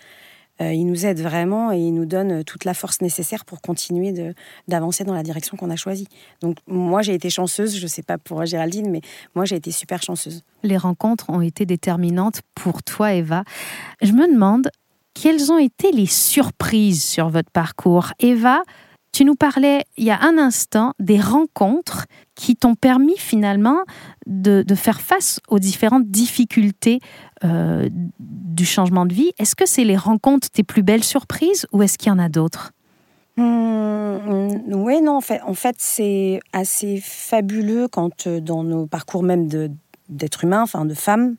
Euh, 0.60 0.72
il 0.72 0.86
nous 0.86 1.06
aide 1.06 1.20
vraiment 1.20 1.72
et 1.72 1.78
il 1.78 1.92
nous 1.92 2.06
donne 2.06 2.44
toute 2.44 2.64
la 2.64 2.74
force 2.74 3.00
nécessaire 3.00 3.44
pour 3.44 3.60
continuer 3.60 4.34
d'avancer 4.66 5.04
dans 5.04 5.14
la 5.14 5.22
direction 5.22 5.56
qu'on 5.56 5.70
a 5.70 5.76
choisie. 5.76 6.08
Donc 6.40 6.58
moi 6.66 7.02
j'ai 7.02 7.14
été 7.14 7.30
chanceuse, 7.30 7.76
je 7.76 7.82
ne 7.82 7.88
sais 7.88 8.02
pas 8.02 8.18
pour 8.18 8.44
Géraldine, 8.44 8.90
mais 8.90 9.00
moi 9.34 9.44
j'ai 9.44 9.56
été 9.56 9.70
super 9.70 10.02
chanceuse. 10.02 10.42
Les 10.62 10.76
rencontres 10.76 11.30
ont 11.30 11.40
été 11.40 11.66
déterminantes 11.66 12.42
pour 12.54 12.82
toi 12.82 13.14
Eva. 13.14 13.44
Je 14.02 14.12
me 14.12 14.32
demande 14.32 14.70
quelles 15.14 15.50
ont 15.50 15.58
été 15.58 15.90
les 15.90 16.06
surprises 16.06 17.02
sur 17.02 17.28
votre 17.28 17.50
parcours? 17.50 18.12
Eva, 18.20 18.62
tu 19.18 19.24
nous 19.24 19.34
parlais 19.34 19.84
il 19.96 20.04
y 20.04 20.12
a 20.12 20.22
un 20.22 20.38
instant 20.38 20.94
des 21.00 21.20
rencontres 21.20 22.06
qui 22.36 22.54
t'ont 22.54 22.76
permis 22.76 23.18
finalement 23.18 23.78
de, 24.26 24.64
faire 24.76 25.00
face 25.00 25.40
aux 25.48 25.58
différentes 25.58 26.06
difficultés 26.06 27.00
euh, 27.42 27.88
du 28.20 28.64
changement 28.64 29.06
de 29.06 29.12
vie. 29.12 29.32
Est-ce 29.40 29.56
que 29.56 29.66
c'est 29.66 29.82
les 29.82 29.96
rencontres 29.96 30.48
tes 30.50 30.62
plus 30.62 30.84
belles 30.84 31.02
surprises 31.02 31.66
ou 31.72 31.82
est-ce 31.82 31.98
qu'il 31.98 32.10
y 32.10 32.12
en 32.12 32.20
a 32.20 32.28
d'autres? 32.28 32.70
Mmh, 33.38 34.72
Oui, 34.72 35.00
non, 35.02 35.18
en 35.18 35.54
fait, 35.54 35.76
c'est 35.78 36.38
assez 36.52 37.00
fabuleux 37.02 37.88
quand 37.88 38.28
euh, 38.28 38.40
dans 38.40 38.62
nos 38.62 38.86
parcours 38.86 39.24
même 39.24 39.48
d'êtres 40.08 40.44
humains, 40.44 40.62
enfin 40.62 40.84
de 40.84 40.94
femmes, 40.94 41.34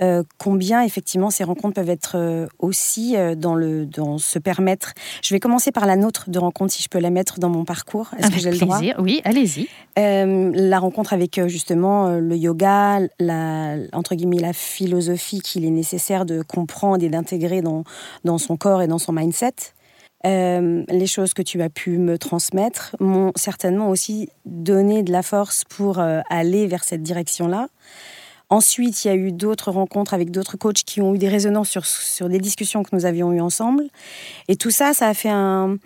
euh, 0.00 0.22
combien 0.38 0.82
effectivement 0.82 1.28
ces 1.30 1.42
rencontres 1.42 1.74
peuvent 1.74 1.90
être 1.90 2.16
euh, 2.16 2.46
aussi 2.60 3.16
euh, 3.16 3.34
dans, 3.34 3.56
le, 3.56 3.84
dans 3.84 4.18
se 4.18 4.38
permettre? 4.38 4.92
Je 5.24 5.34
vais 5.34 5.40
commencer 5.40 5.72
par 5.72 5.86
la 5.86 5.96
nôtre 5.96 6.30
de 6.30 6.38
rencontre, 6.38 6.72
si 6.72 6.82
je 6.82 6.88
peux 6.88 7.00
la 7.00 7.10
mettre 7.10 7.40
dans 7.40 7.48
mon 7.48 7.64
parcours. 7.64 8.10
Est-ce 8.16 8.30
que 8.30 8.38
j'ai 8.38 8.52
le 8.52 8.58
droit? 8.58 8.80
Oui, 8.98 9.20
allez-y. 9.24 9.68
la 9.96 10.78
rencontre 10.78 11.12
avec 11.12 11.40
justement 11.48 12.10
le 12.10 12.36
yoga, 12.36 13.00
la, 13.18 13.76
entre 13.92 14.14
guillemets 14.14 14.38
la 14.38 14.52
philosophie 14.52 15.40
qu'il 15.40 15.64
est 15.64 15.70
nécessaire 15.70 16.24
de 16.24 16.42
comprendre 16.42 17.02
et 17.02 17.08
d'intégrer 17.08 17.60
dans, 17.60 17.82
dans 18.24 18.38
son 18.38 18.56
corps 18.56 18.82
et 18.82 18.86
dans 18.86 18.98
son 18.98 19.12
mindset. 19.12 19.54
les 20.24 21.06
choses 21.06 21.34
que 21.34 21.42
tu 21.42 21.60
as 21.62 21.70
pu 21.70 21.98
me 21.98 22.18
transmettre 22.18 22.94
m'ont 23.00 23.32
certainement 23.34 23.90
aussi 23.90 24.28
donné 24.44 25.02
de 25.02 25.10
la 25.10 25.22
force 25.22 25.64
pour 25.64 25.98
aller 25.98 26.66
vers 26.68 26.84
cette 26.84 27.02
direction-là. 27.02 27.68
Ensuite, 28.50 29.04
il 29.04 29.08
y 29.08 29.10
a 29.10 29.14
eu 29.14 29.30
d'autres 29.30 29.70
rencontres 29.70 30.14
avec 30.14 30.30
d'autres 30.30 30.56
coachs 30.56 30.82
qui 30.84 31.02
ont 31.02 31.14
eu 31.14 31.18
des 31.18 31.28
résonances 31.28 31.68
sur, 31.68 31.84
sur 31.84 32.28
des 32.28 32.38
discussions 32.38 32.82
que 32.82 32.94
nous 32.94 33.04
avions 33.04 33.32
eues 33.32 33.40
ensemble. 33.40 33.84
Et 34.48 34.56
tout 34.56 34.70
ça, 34.70 34.94
ça 34.94 35.06
a 35.08 35.14
fait 35.14 35.28
un, 35.28 35.76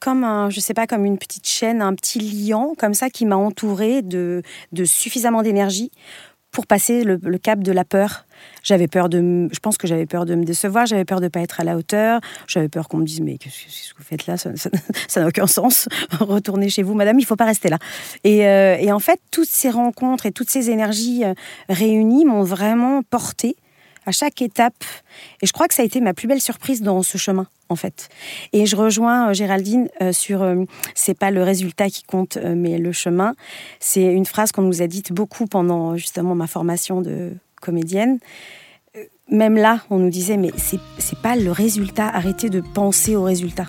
comme 0.00 0.24
un, 0.24 0.50
je 0.50 0.60
sais 0.60 0.74
pas, 0.74 0.86
comme 0.86 1.04
une 1.04 1.18
petite 1.18 1.46
chaîne, 1.46 1.80
un 1.80 1.94
petit 1.94 2.20
liant 2.20 2.74
comme 2.76 2.94
ça 2.94 3.10
qui 3.10 3.26
m'a 3.26 3.36
entourée 3.36 4.02
de, 4.02 4.42
de 4.72 4.84
suffisamment 4.84 5.42
d'énergie 5.42 5.90
pour 6.50 6.66
passer 6.66 7.04
le, 7.04 7.18
cap 7.38 7.60
de 7.60 7.72
la 7.72 7.84
peur. 7.84 8.26
J'avais 8.62 8.88
peur 8.88 9.08
de, 9.08 9.48
je 9.52 9.58
pense 9.60 9.78
que 9.78 9.86
j'avais 9.86 10.06
peur 10.06 10.26
de 10.26 10.34
me 10.34 10.44
décevoir, 10.44 10.86
j'avais 10.86 11.04
peur 11.04 11.20
de 11.20 11.28
pas 11.28 11.40
être 11.40 11.60
à 11.60 11.64
la 11.64 11.76
hauteur, 11.76 12.20
j'avais 12.46 12.68
peur 12.68 12.88
qu'on 12.88 12.98
me 12.98 13.04
dise 13.04 13.20
mais 13.20 13.38
qu'est-ce 13.38 13.92
que 13.92 13.98
vous 13.98 14.04
faites 14.04 14.26
là, 14.26 14.36
ça 14.36 14.50
n'a 15.16 15.26
aucun 15.26 15.46
sens. 15.46 15.88
Retournez 16.18 16.68
chez 16.68 16.82
vous, 16.82 16.94
madame, 16.94 17.18
il 17.18 17.24
faut 17.24 17.36
pas 17.36 17.44
rester 17.44 17.68
là. 17.68 17.78
Et, 18.24 18.46
euh, 18.46 18.76
et, 18.78 18.90
en 18.92 18.98
fait, 18.98 19.20
toutes 19.30 19.48
ces 19.48 19.70
rencontres 19.70 20.26
et 20.26 20.32
toutes 20.32 20.50
ces 20.50 20.70
énergies 20.70 21.24
euh, 21.24 21.34
réunies 21.68 22.24
m'ont 22.24 22.42
vraiment 22.42 23.02
porté 23.02 23.56
à 24.06 24.12
chaque 24.12 24.42
étape. 24.42 24.84
Et 25.42 25.46
je 25.46 25.52
crois 25.52 25.68
que 25.68 25.74
ça 25.74 25.82
a 25.82 25.84
été 25.84 26.00
ma 26.00 26.14
plus 26.14 26.26
belle 26.26 26.40
surprise 26.40 26.82
dans 26.82 27.02
ce 27.02 27.18
chemin, 27.18 27.46
en 27.70 27.76
fait. 27.76 28.08
Et 28.52 28.66
je 28.66 28.76
rejoins 28.76 29.30
euh, 29.30 29.32
Géraldine 29.32 29.88
euh, 30.02 30.12
sur 30.12 30.42
euh, 30.42 30.64
c'est 30.94 31.18
pas 31.18 31.30
le 31.30 31.42
résultat 31.42 31.88
qui 31.88 32.02
compte, 32.02 32.36
mais 32.36 32.78
le 32.78 32.92
chemin. 32.92 33.34
C'est 33.78 34.02
une 34.02 34.26
phrase 34.26 34.52
qu'on 34.52 34.62
nous 34.62 34.82
a 34.82 34.86
dite 34.86 35.12
beaucoup 35.12 35.46
pendant 35.46 35.96
justement 35.96 36.34
ma 36.34 36.46
formation 36.46 37.00
de 37.00 37.32
comédienne. 37.60 38.18
Même 39.28 39.56
là, 39.56 39.82
on 39.90 39.98
nous 39.98 40.10
disait, 40.10 40.36
mais 40.36 40.50
c'est 40.56 41.18
pas 41.22 41.36
le 41.36 41.52
résultat, 41.52 42.08
arrêtez 42.08 42.50
de 42.50 42.60
penser 42.60 43.14
au 43.14 43.22
résultat 43.22 43.66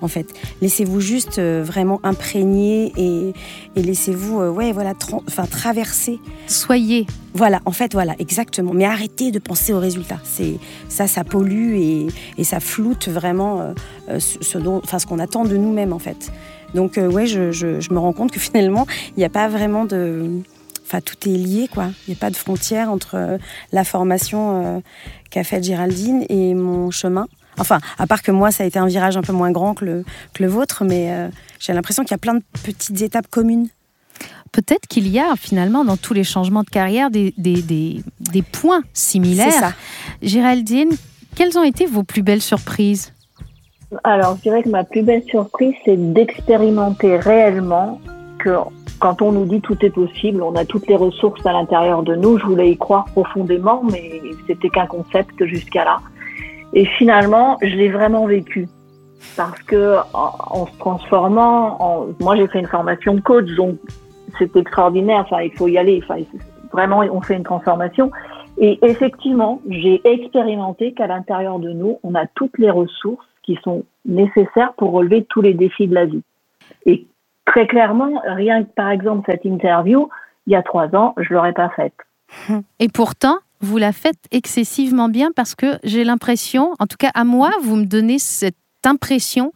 en 0.00 0.08
fait. 0.08 0.26
Laissez-vous 0.60 1.00
juste 1.00 1.38
euh, 1.38 1.62
vraiment 1.64 2.00
imprégner 2.02 2.92
et, 2.96 3.32
laissez-vous, 3.76 4.40
euh, 4.40 4.50
ouais, 4.50 4.72
voilà, 4.72 4.94
enfin 5.26 5.46
traverser. 5.46 6.18
Soyez. 6.46 7.06
Voilà, 7.34 7.60
en 7.64 7.72
fait, 7.72 7.92
voilà, 7.92 8.14
exactement. 8.18 8.72
Mais 8.74 8.84
arrêtez 8.84 9.30
de 9.30 9.38
penser 9.38 9.72
au 9.72 9.78
résultat. 9.78 10.18
C'est 10.24 10.58
ça, 10.88 11.06
ça 11.06 11.24
pollue 11.24 11.76
et, 11.76 12.44
ça 12.44 12.60
floute 12.60 13.08
vraiment 13.08 13.74
euh, 14.08 14.18
ce 14.18 14.58
dont, 14.58 14.80
enfin, 14.82 14.98
ce 14.98 15.06
qu'on 15.06 15.18
attend 15.18 15.44
de 15.44 15.56
nous-mêmes, 15.56 15.92
en 15.92 15.98
fait. 15.98 16.32
Donc, 16.74 16.96
ouais, 16.96 17.26
je, 17.26 17.92
me 17.92 17.98
rends 17.98 18.12
compte 18.12 18.32
que 18.32 18.40
finalement, 18.40 18.86
il 19.16 19.20
n'y 19.20 19.24
a 19.24 19.30
pas 19.30 19.48
vraiment 19.48 19.84
de 19.84 20.40
Enfin, 20.86 21.00
tout 21.00 21.28
est 21.28 21.36
lié, 21.36 21.68
quoi. 21.72 21.90
Il 22.08 22.10
n'y 22.10 22.16
a 22.16 22.18
pas 22.18 22.30
de 22.30 22.36
frontière 22.36 22.90
entre 22.90 23.38
la 23.70 23.84
formation 23.84 24.82
qu'a 25.30 25.44
faite 25.44 25.62
Géraldine 25.62 26.24
et 26.28 26.52
mon 26.54 26.90
chemin. 26.90 27.28
Enfin, 27.60 27.78
à 27.98 28.06
part 28.06 28.22
que 28.22 28.32
moi, 28.32 28.50
ça 28.50 28.64
a 28.64 28.66
été 28.66 28.78
un 28.78 28.86
virage 28.86 29.16
un 29.16 29.22
peu 29.22 29.32
moins 29.32 29.52
grand 29.52 29.74
que 29.74 29.84
le, 29.84 30.04
que 30.34 30.42
le 30.42 30.48
vôtre, 30.48 30.82
mais 30.84 31.12
euh, 31.12 31.28
j'ai 31.58 31.72
l'impression 31.72 32.02
qu'il 32.02 32.12
y 32.12 32.14
a 32.14 32.18
plein 32.18 32.34
de 32.34 32.42
petites 32.64 33.00
étapes 33.02 33.28
communes. 33.28 33.68
Peut-être 34.52 34.88
qu'il 34.88 35.06
y 35.06 35.20
a 35.20 35.36
finalement 35.36 35.84
dans 35.84 35.96
tous 35.96 36.14
les 36.14 36.24
changements 36.24 36.64
de 36.64 36.70
carrière 36.70 37.10
des, 37.10 37.32
des, 37.38 37.62
des, 37.62 38.02
des 38.18 38.42
points 38.42 38.82
similaires. 38.92 39.52
Ça. 39.52 39.72
Géraldine, 40.22 40.90
quelles 41.36 41.56
ont 41.56 41.62
été 41.62 41.86
vos 41.86 42.02
plus 42.02 42.22
belles 42.22 42.42
surprises? 42.42 43.12
Alors, 44.02 44.36
je 44.36 44.42
dirais 44.42 44.62
que 44.62 44.68
ma 44.68 44.84
plus 44.84 45.02
belle 45.02 45.22
surprise, 45.24 45.74
c'est 45.84 46.12
d'expérimenter 46.12 47.16
réellement 47.16 48.00
que 48.38 48.56
quand 48.98 49.22
on 49.22 49.32
nous 49.32 49.46
dit 49.46 49.60
tout 49.60 49.76
est 49.84 49.90
possible, 49.90 50.42
on 50.42 50.54
a 50.56 50.64
toutes 50.64 50.86
les 50.88 50.96
ressources 50.96 51.44
à 51.46 51.52
l'intérieur 51.52 52.02
de 52.02 52.14
nous. 52.16 52.38
Je 52.38 52.46
voulais 52.46 52.70
y 52.72 52.76
croire 52.76 53.04
profondément, 53.06 53.82
mais 53.90 54.20
c'était 54.46 54.68
qu'un 54.68 54.86
concept 54.86 55.44
jusqu'à 55.44 55.84
là. 55.84 56.00
Et 56.72 56.84
finalement, 56.84 57.58
je 57.62 57.74
l'ai 57.74 57.88
vraiment 57.90 58.26
vécu. 58.26 58.68
Parce 59.36 59.62
que 59.64 59.96
en, 60.14 60.66
se 60.66 60.78
transformant, 60.78 62.06
moi 62.20 62.36
j'ai 62.36 62.46
fait 62.48 62.60
une 62.60 62.66
formation 62.66 63.14
de 63.14 63.20
coach, 63.20 63.50
donc 63.54 63.76
c'est 64.38 64.54
extraordinaire. 64.56 65.24
Enfin, 65.26 65.42
il 65.42 65.52
faut 65.52 65.68
y 65.68 65.76
aller. 65.76 66.02
Vraiment, 66.72 67.00
on 67.00 67.20
fait 67.20 67.34
une 67.34 67.44
transformation. 67.44 68.10
Et 68.58 68.78
effectivement, 68.82 69.60
j'ai 69.68 70.00
expérimenté 70.04 70.92
qu'à 70.92 71.06
l'intérieur 71.06 71.58
de 71.58 71.70
nous, 71.70 71.98
on 72.02 72.14
a 72.14 72.26
toutes 72.26 72.58
les 72.58 72.70
ressources 72.70 73.26
qui 73.42 73.58
sont 73.62 73.84
nécessaires 74.04 74.72
pour 74.76 74.92
relever 74.92 75.24
tous 75.28 75.42
les 75.42 75.54
défis 75.54 75.86
de 75.86 75.94
la 75.94 76.06
vie. 76.06 76.22
Et 76.86 77.06
très 77.44 77.66
clairement, 77.66 78.22
rien 78.24 78.64
que 78.64 78.70
par 78.70 78.90
exemple 78.90 79.28
cette 79.30 79.44
interview, 79.44 80.08
il 80.46 80.52
y 80.52 80.56
a 80.56 80.62
trois 80.62 80.94
ans, 80.94 81.14
je 81.18 81.32
l'aurais 81.32 81.52
pas 81.52 81.70
faite. 81.70 81.94
Et 82.78 82.88
pourtant, 82.88 83.38
vous 83.60 83.78
la 83.78 83.92
faites 83.92 84.24
excessivement 84.30 85.08
bien 85.08 85.30
parce 85.34 85.54
que 85.54 85.78
j'ai 85.84 86.04
l'impression, 86.04 86.74
en 86.78 86.86
tout 86.86 86.96
cas 86.98 87.10
à 87.14 87.24
moi, 87.24 87.52
vous 87.62 87.76
me 87.76 87.84
donnez 87.84 88.18
cette 88.18 88.56
impression 88.84 89.52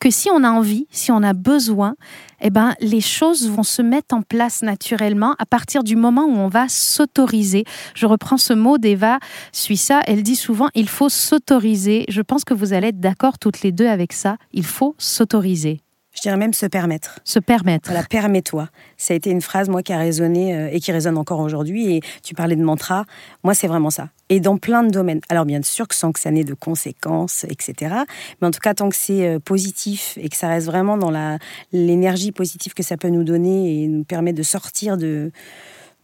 que 0.00 0.10
si 0.10 0.30
on 0.30 0.44
a 0.44 0.50
envie, 0.50 0.86
si 0.90 1.10
on 1.10 1.22
a 1.22 1.32
besoin, 1.32 1.96
eh 2.40 2.50
ben, 2.50 2.74
les 2.80 3.00
choses 3.00 3.48
vont 3.48 3.64
se 3.64 3.82
mettre 3.82 4.14
en 4.14 4.22
place 4.22 4.62
naturellement 4.62 5.34
à 5.38 5.46
partir 5.46 5.82
du 5.82 5.96
moment 5.96 6.24
où 6.26 6.36
on 6.36 6.48
va 6.48 6.68
s'autoriser. 6.68 7.64
Je 7.94 8.06
reprends 8.06 8.36
ce 8.36 8.52
mot 8.52 8.78
d'Eva 8.78 9.18
Suissa, 9.52 10.00
elle 10.06 10.22
dit 10.22 10.36
souvent 10.36 10.68
il 10.74 10.88
faut 10.88 11.08
s'autoriser. 11.08 12.04
Je 12.08 12.22
pense 12.22 12.44
que 12.44 12.54
vous 12.54 12.72
allez 12.72 12.88
être 12.88 13.00
d'accord 13.00 13.38
toutes 13.38 13.62
les 13.62 13.72
deux 13.72 13.88
avec 13.88 14.12
ça. 14.12 14.36
Il 14.52 14.64
faut 14.64 14.94
s'autoriser. 14.98 15.80
Je 16.18 16.22
dirais 16.22 16.36
même 16.36 16.52
se 16.52 16.66
permettre. 16.66 17.20
Se 17.22 17.38
permettre. 17.38 17.90
Voilà, 17.90 18.04
permets-toi. 18.04 18.68
Ça 18.96 19.14
a 19.14 19.16
été 19.16 19.30
une 19.30 19.40
phrase, 19.40 19.68
moi, 19.68 19.84
qui 19.84 19.92
a 19.92 19.98
résonné 19.98 20.52
euh, 20.52 20.68
et 20.72 20.80
qui 20.80 20.90
résonne 20.90 21.16
encore 21.16 21.38
aujourd'hui. 21.38 21.94
Et 21.94 22.00
tu 22.24 22.34
parlais 22.34 22.56
de 22.56 22.64
mantra. 22.64 23.04
Moi, 23.44 23.54
c'est 23.54 23.68
vraiment 23.68 23.90
ça. 23.90 24.08
Et 24.28 24.40
dans 24.40 24.58
plein 24.58 24.82
de 24.82 24.90
domaines. 24.90 25.20
Alors, 25.28 25.44
bien 25.44 25.62
sûr 25.62 25.86
que 25.86 25.94
sans 25.94 26.10
que 26.10 26.18
ça 26.18 26.32
n'ait 26.32 26.42
de 26.42 26.54
conséquences, 26.54 27.44
etc. 27.44 27.94
Mais 28.42 28.48
en 28.48 28.50
tout 28.50 28.58
cas, 28.58 28.74
tant 28.74 28.88
que 28.88 28.96
c'est 28.96 29.28
euh, 29.28 29.38
positif 29.38 30.18
et 30.20 30.28
que 30.28 30.36
ça 30.36 30.48
reste 30.48 30.66
vraiment 30.66 30.98
dans 30.98 31.38
l'énergie 31.72 32.32
positive 32.32 32.74
que 32.74 32.82
ça 32.82 32.96
peut 32.96 33.10
nous 33.10 33.22
donner 33.22 33.84
et 33.84 33.86
nous 33.86 34.02
permet 34.02 34.32
de 34.32 34.42
sortir 34.42 34.96
de 34.96 35.30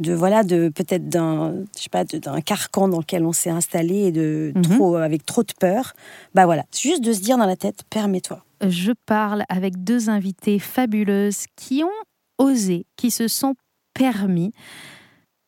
de 0.01 0.13
voilà 0.13 0.43
de 0.43 0.69
peut-être 0.69 1.09
d'un 1.09 1.55
je 1.77 1.83
sais 1.83 1.89
pas 1.89 2.05
d'un 2.05 2.41
carcan 2.41 2.89
dans 2.89 2.99
lequel 2.99 3.25
on 3.25 3.33
s'est 3.33 3.51
installé 3.51 4.07
et 4.07 4.13
de 4.13 4.53
mhm. 4.55 4.63
trop 4.63 4.97
avec 4.97 5.25
trop 5.25 5.43
de 5.43 5.53
peur 5.59 5.93
bah 6.35 6.47
voilà 6.47 6.65
juste 6.77 7.03
de 7.03 7.13
se 7.13 7.21
dire 7.21 7.39
dans 7.39 7.47
la 7.47 7.57
tête 7.57 7.85
permets-toi 7.91 8.43
je 8.69 8.93
parle 9.07 9.45
avec 9.49 9.85
deux 9.85 10.09
invitées 10.09 10.59
fabuleuses 10.59 11.47
qui 11.57 11.85
ont 11.85 12.05
osé, 12.39 12.87
qui 12.97 13.11
se 13.11 13.29
sont 13.29 13.55
permis. 13.95 14.53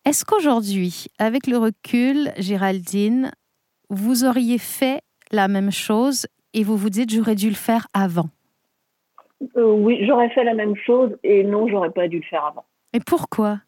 Est-ce 0.05 0.25
qu'aujourd'hui, 0.25 1.07
avec 1.19 1.47
le 1.47 1.59
recul, 1.59 2.33
Géraldine, 2.39 3.33
vous 3.91 4.25
auriez 4.25 4.59
fait 4.59 5.01
la 5.33 5.49
même 5.49 5.71
chose 5.71 6.27
et 6.55 6.63
vous 6.63 6.77
vous 6.77 6.91
dites 6.91 7.11
j'aurais 7.11 7.35
dû 7.35 7.49
le 7.49 7.55
faire 7.55 7.87
avant? 7.93 8.29
Euh, 9.57 9.73
Oui, 9.73 10.05
j'aurais 10.07 10.31
fait 10.31 10.45
la 10.45 10.55
même 10.55 10.77
chose 10.77 11.17
et 11.25 11.43
non, 11.45 11.69
j'aurais 11.69 11.91
pas 11.91 12.09
dû 12.09 12.19
le 12.19 12.25
faire 12.25 12.45
avant. 12.45 12.65
Et 12.93 13.01
pourquoi? 13.01 13.59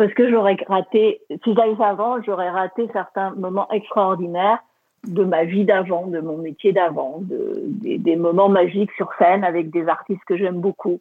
Parce 0.00 0.14
que 0.14 0.30
j'aurais 0.30 0.56
raté, 0.66 1.20
si 1.44 1.54
j'avais 1.54 1.84
avant, 1.84 2.22
j'aurais 2.22 2.48
raté 2.48 2.88
certains 2.90 3.32
moments 3.32 3.70
extraordinaires 3.70 4.60
de 5.06 5.24
ma 5.24 5.44
vie 5.44 5.66
d'avant, 5.66 6.06
de 6.06 6.20
mon 6.20 6.38
métier 6.38 6.72
d'avant, 6.72 7.18
de, 7.20 7.60
des, 7.66 8.16
moments 8.16 8.48
magiques 8.48 8.90
sur 8.92 9.10
scène 9.18 9.44
avec 9.44 9.68
des 9.68 9.86
artistes 9.88 10.22
que 10.26 10.38
j'aime 10.38 10.58
beaucoup. 10.58 11.00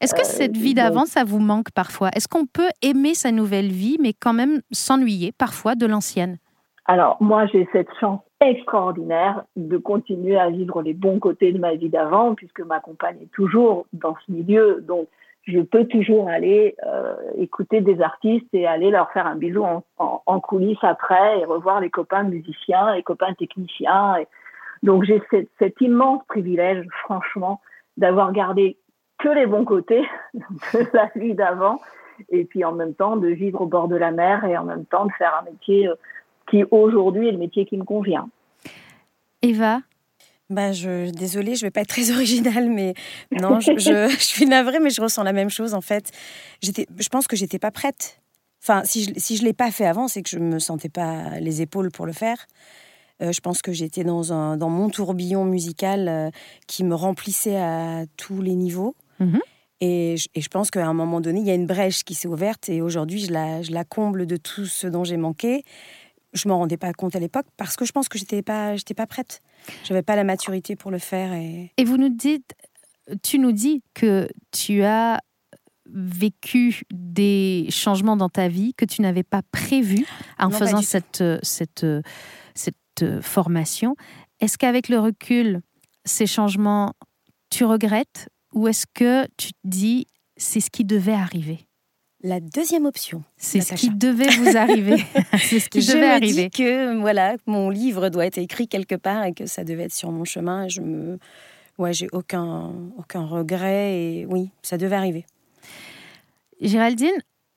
Est-ce 0.00 0.16
que 0.16 0.24
cette 0.24 0.56
vie 0.56 0.72
euh, 0.72 0.82
d'avant, 0.82 1.06
ça 1.06 1.22
vous 1.22 1.38
manque 1.38 1.70
parfois? 1.70 2.08
Est-ce 2.16 2.26
qu'on 2.26 2.44
peut 2.44 2.70
aimer 2.82 3.14
sa 3.14 3.30
nouvelle 3.30 3.70
vie, 3.70 3.98
mais 4.00 4.14
quand 4.20 4.32
même 4.32 4.62
s'ennuyer 4.72 5.30
parfois 5.30 5.76
de 5.76 5.86
l'ancienne? 5.86 6.38
Alors, 6.86 7.18
moi, 7.20 7.46
j'ai 7.52 7.68
cette 7.70 7.94
chance 8.00 8.20
extraordinaire 8.40 9.44
de 9.54 9.76
continuer 9.76 10.36
à 10.36 10.50
vivre 10.50 10.82
les 10.82 10.94
bons 10.94 11.20
côtés 11.20 11.52
de 11.52 11.60
ma 11.60 11.76
vie 11.76 11.88
d'avant, 11.88 12.34
puisque 12.34 12.62
ma 12.62 12.80
compagne 12.80 13.18
est 13.22 13.30
toujours 13.32 13.86
dans 13.92 14.16
ce 14.26 14.32
milieu. 14.32 14.84
Donc, 14.88 15.06
je 15.44 15.60
peux 15.60 15.86
toujours 15.86 16.28
aller 16.28 16.76
euh, 16.86 17.14
écouter 17.36 17.80
des 17.80 18.00
artistes 18.00 18.48
et 18.52 18.66
aller 18.66 18.90
leur 18.90 19.10
faire 19.12 19.26
un 19.26 19.36
bisou 19.36 19.64
en, 19.64 19.82
en, 19.98 20.40
coulisses 20.40 20.82
après 20.82 21.40
et 21.40 21.44
revoir 21.44 21.80
les 21.80 21.90
copains 21.90 22.22
musiciens, 22.24 22.94
les 22.94 23.02
copains 23.02 23.34
techniciens. 23.34 24.16
Donc 24.82 25.04
j'ai 25.04 25.22
cet 25.58 25.80
immense 25.80 26.22
privilège, 26.26 26.86
franchement, 27.04 27.60
d'avoir 27.96 28.32
gardé 28.32 28.76
que 29.18 29.28
les 29.28 29.46
bons 29.46 29.64
côtés 29.64 30.06
de 30.34 30.86
la 30.92 31.10
vie 31.16 31.34
d'avant 31.34 31.80
et 32.28 32.44
puis 32.44 32.64
en 32.64 32.72
même 32.72 32.94
temps 32.94 33.16
de 33.16 33.28
vivre 33.28 33.62
au 33.62 33.66
bord 33.66 33.88
de 33.88 33.96
la 33.96 34.10
mer 34.10 34.44
et 34.44 34.56
en 34.56 34.64
même 34.64 34.84
temps 34.84 35.06
de 35.06 35.12
faire 35.12 35.38
un 35.40 35.50
métier 35.50 35.88
euh, 35.88 35.94
qui 36.48 36.64
aujourd'hui 36.70 37.28
est 37.28 37.32
le 37.32 37.38
métier 37.38 37.64
qui 37.64 37.76
me 37.76 37.84
convient. 37.84 38.28
Eva, 39.42 39.78
bah, 40.50 40.72
je, 40.72 41.10
désolée, 41.10 41.54
je 41.54 41.64
vais 41.64 41.70
pas 41.70 41.80
être 41.80 41.88
très 41.88 42.10
originale, 42.12 42.68
mais 42.68 42.94
non, 43.30 43.60
je, 43.60 43.72
je, 43.78 44.16
suis 44.18 44.46
navrée, 44.46 44.80
mais 44.80 44.90
je 44.90 45.00
ressens 45.00 45.22
la 45.22 45.32
même 45.32 45.50
chose 45.50 45.74
en 45.74 45.80
fait. 45.80 46.10
J'étais, 46.60 46.86
je 46.98 47.08
pense 47.08 47.26
que 47.26 47.36
j'étais 47.36 47.58
pas 47.58 47.70
prête. 47.70 48.20
Enfin, 48.62 48.82
si 48.84 49.04
je, 49.04 49.12
si 49.16 49.36
je 49.36 49.44
l'ai 49.44 49.54
pas 49.54 49.70
fait 49.70 49.86
avant, 49.86 50.08
c'est 50.08 50.22
que 50.22 50.28
je 50.28 50.38
me 50.38 50.58
sentais 50.58 50.90
pas 50.90 51.40
les 51.40 51.62
épaules 51.62 51.90
pour 51.90 52.04
le 52.04 52.12
faire. 52.12 52.46
Euh, 53.22 53.32
je 53.32 53.40
pense 53.40 53.62
que 53.62 53.72
j'étais 53.72 54.04
dans, 54.04 54.32
un, 54.32 54.56
dans 54.56 54.70
mon 54.70 54.90
tourbillon 54.90 55.44
musical 55.44 56.08
euh, 56.08 56.30
qui 56.66 56.84
me 56.84 56.94
remplissait 56.94 57.56
à 57.56 58.04
tous 58.16 58.42
les 58.42 58.54
niveaux. 58.54 58.96
Mhm. 59.18 59.40
Et, 59.82 60.16
je, 60.18 60.28
et, 60.34 60.42
je 60.42 60.48
pense 60.48 60.70
qu'à 60.70 60.86
un 60.86 60.92
moment 60.92 61.20
donné, 61.22 61.40
il 61.40 61.46
y 61.46 61.50
a 61.50 61.54
une 61.54 61.66
brèche 61.66 62.04
qui 62.04 62.14
s'est 62.14 62.28
ouverte 62.28 62.68
et 62.68 62.82
aujourd'hui, 62.82 63.20
je 63.20 63.32
la, 63.32 63.62
je 63.62 63.72
la 63.72 63.84
comble 63.84 64.26
de 64.26 64.36
tout 64.36 64.66
ce 64.66 64.86
dont 64.86 65.04
j'ai 65.04 65.16
manqué 65.16 65.64
je 66.32 66.48
m'en 66.48 66.58
rendais 66.58 66.76
pas 66.76 66.92
compte 66.92 67.16
à 67.16 67.18
l'époque 67.18 67.46
parce 67.56 67.76
que 67.76 67.84
je 67.84 67.92
pense 67.92 68.08
que 68.08 68.18
j'étais 68.18 68.42
pas 68.42 68.76
j'étais 68.76 68.94
pas 68.94 69.06
prête. 69.06 69.42
J'avais 69.84 70.02
pas 70.02 70.16
la 70.16 70.24
maturité 70.24 70.76
pour 70.76 70.90
le 70.90 70.98
faire 70.98 71.32
et 71.32 71.72
et 71.76 71.84
vous 71.84 71.96
nous 71.96 72.08
dites 72.08 72.54
tu 73.22 73.38
nous 73.38 73.52
dis 73.52 73.82
que 73.94 74.28
tu 74.52 74.82
as 74.82 75.20
vécu 75.92 76.82
des 76.92 77.66
changements 77.70 78.16
dans 78.16 78.28
ta 78.28 78.48
vie 78.48 78.74
que 78.74 78.84
tu 78.84 79.02
n'avais 79.02 79.22
pas 79.22 79.42
prévus 79.50 80.06
en 80.38 80.50
faisant 80.50 80.82
cette, 80.82 81.24
cette, 81.42 81.86
cette 82.54 83.20
formation. 83.20 83.96
Est-ce 84.40 84.56
qu'avec 84.56 84.88
le 84.88 84.98
recul, 84.98 85.60
ces 86.04 86.26
changements, 86.26 86.94
tu 87.50 87.64
regrettes 87.64 88.28
ou 88.54 88.68
est-ce 88.68 88.86
que 88.94 89.26
tu 89.36 89.52
te 89.52 89.58
dis 89.64 90.06
c'est 90.36 90.60
ce 90.60 90.70
qui 90.70 90.84
devait 90.84 91.12
arriver? 91.12 91.66
La 92.22 92.40
deuxième 92.40 92.84
option. 92.84 93.24
C'est 93.38 93.62
ce 93.62 93.74
qui 93.74 93.88
devait 93.90 94.28
vous 94.36 94.56
arriver. 94.56 95.02
C'est 95.38 95.58
ce 95.58 95.70
qui 95.70 95.80
je 95.80 95.92
devait 95.92 96.08
me 96.08 96.12
arriver. 96.12 96.44
dis 96.44 96.50
que 96.50 97.00
voilà, 97.00 97.36
mon 97.46 97.70
livre 97.70 98.10
doit 98.10 98.26
être 98.26 98.36
écrit 98.36 98.68
quelque 98.68 98.94
part 98.94 99.24
et 99.24 99.32
que 99.32 99.46
ça 99.46 99.64
devait 99.64 99.84
être 99.84 99.94
sur 99.94 100.12
mon 100.12 100.24
chemin. 100.24 100.68
Je 100.68 100.82
me, 100.82 101.18
ouais, 101.78 101.94
j'ai 101.94 102.08
aucun 102.12 102.72
aucun 102.98 103.24
regret 103.24 104.02
et 104.02 104.26
oui, 104.26 104.50
ça 104.62 104.76
devait 104.76 104.96
arriver. 104.96 105.24
Géraldine, 106.60 107.08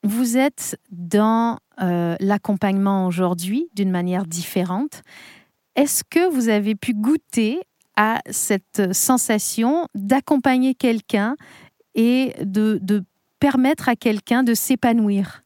vous 0.04 0.38
êtes 0.38 0.80
dans 0.92 1.60
euh, 1.82 2.16
l'accompagnement 2.22 3.06
aujourd'hui 3.06 3.68
d'une 3.76 3.92
manière 3.92 4.26
différente. 4.26 5.02
Est-ce 5.76 6.06
que 6.10 6.30
vous 6.30 6.48
avez 6.48 6.76
pu 6.76 6.94
goûter 6.94 7.60
à 7.98 8.22
cette 8.30 8.94
sensation 8.94 9.88
d'accompagner 9.94 10.74
quelqu'un 10.74 11.36
et 11.96 12.34
de, 12.42 12.80
de 12.82 13.04
permettre 13.44 13.90
à 13.90 13.98
quelqu'un 13.98 14.42
de 14.42 14.54
s'épanouir 14.54 15.42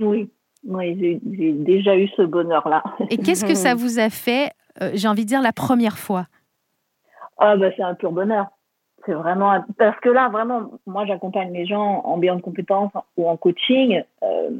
Oui, 0.00 0.28
oui 0.66 0.98
j'ai- 0.98 1.52
déjà 1.52 1.96
eu 1.96 2.08
ce 2.16 2.22
bonheur-là. 2.22 2.82
Et 3.08 3.18
qu'est-ce 3.18 3.44
que 3.44 3.54
ça 3.54 3.74
vous 3.82 4.00
a 4.00 4.10
fait, 4.10 4.50
euh, 4.82 4.90
j'ai 4.94 5.06
envie 5.06 5.22
de 5.22 5.28
dire, 5.28 5.42
la 5.42 5.52
première 5.52 5.96
fois? 5.96 6.26
Ah 7.38 7.56
bah 7.56 7.68
c'est 7.76 7.84
un 7.84 7.94
pur 7.94 8.10
bonheur. 8.10 8.46
C'est 9.04 9.12
vraiment 9.12 9.52
un- 9.52 9.64
parce 9.78 9.98
que 10.00 10.08
là 10.08 10.28
vraiment, 10.28 10.72
moi 10.86 11.06
j'accompagne 11.06 11.52
les 11.52 11.66
gens 11.66 12.00
en 12.04 12.18
bilan 12.18 12.34
de 12.34 12.40
compétences 12.42 12.90
ou 13.16 13.28
en 13.28 13.36
coaching. 13.36 14.02
euh, 14.24 14.50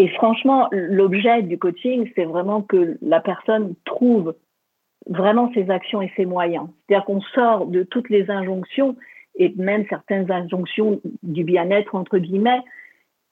et 0.00 0.08
franchement, 0.10 0.68
l'objet 0.70 1.42
du 1.42 1.58
coaching, 1.58 2.08
c'est 2.14 2.26
vraiment 2.26 2.62
que 2.62 2.96
la 3.02 3.20
personne 3.20 3.74
trouve 3.84 4.36
vraiment 5.08 5.50
ses 5.52 5.68
actions 5.70 6.00
et 6.00 6.12
ses 6.14 6.26
moyens. 6.26 6.68
C'est-à-dire 6.86 7.04
qu'on 7.06 7.20
sort 7.34 7.66
de 7.66 7.82
toutes 7.82 8.08
les 8.08 8.30
injonctions 8.30 8.94
et 9.38 9.54
même 9.56 9.86
certaines 9.88 10.30
injonctions 10.30 11.00
du 11.22 11.44
bien-être 11.44 11.94
entre 11.94 12.18
guillemets 12.18 12.60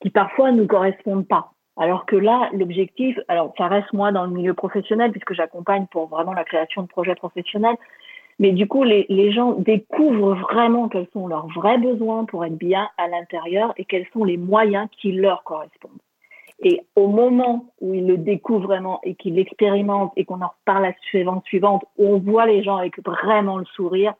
qui 0.01 0.09
parfois 0.09 0.51
ne 0.51 0.65
correspondent 0.65 1.27
pas. 1.27 1.51
Alors 1.77 2.05
que 2.05 2.15
là, 2.15 2.49
l'objectif, 2.53 3.19
alors 3.27 3.53
ça 3.57 3.67
reste 3.67 3.93
moi 3.93 4.11
dans 4.11 4.25
le 4.25 4.31
milieu 4.31 4.53
professionnel 4.53 5.11
puisque 5.11 5.33
j'accompagne 5.33 5.85
pour 5.91 6.07
vraiment 6.07 6.33
la 6.33 6.43
création 6.43 6.81
de 6.81 6.87
projets 6.87 7.15
professionnels. 7.15 7.77
Mais 8.39 8.51
du 8.51 8.67
coup, 8.67 8.83
les, 8.83 9.05
les 9.09 9.31
gens 9.31 9.53
découvrent 9.53 10.35
vraiment 10.35 10.89
quels 10.89 11.07
sont 11.13 11.27
leurs 11.27 11.47
vrais 11.47 11.77
besoins 11.77 12.25
pour 12.25 12.45
être 12.45 12.57
bien 12.57 12.89
à 12.97 13.07
l'intérieur 13.07 13.73
et 13.77 13.85
quels 13.85 14.07
sont 14.13 14.23
les 14.23 14.37
moyens 14.37 14.87
qui 14.99 15.11
leur 15.11 15.43
correspondent. 15.43 15.99
Et 16.63 16.81
au 16.95 17.07
moment 17.07 17.65
où 17.81 17.93
ils 17.93 18.07
le 18.07 18.17
découvrent 18.17 18.67
vraiment 18.67 18.99
et 19.03 19.13
qu'ils 19.13 19.35
l'expérimentent 19.35 20.13
et 20.15 20.25
qu'on 20.25 20.41
en 20.41 20.47
reparle 20.47 20.83
la 20.83 20.93
suivante 21.09 21.45
suivante, 21.45 21.85
on 21.99 22.17
voit 22.17 22.47
les 22.47 22.63
gens 22.63 22.77
avec 22.77 22.99
vraiment 23.05 23.57
le 23.57 23.65
sourire, 23.65 24.13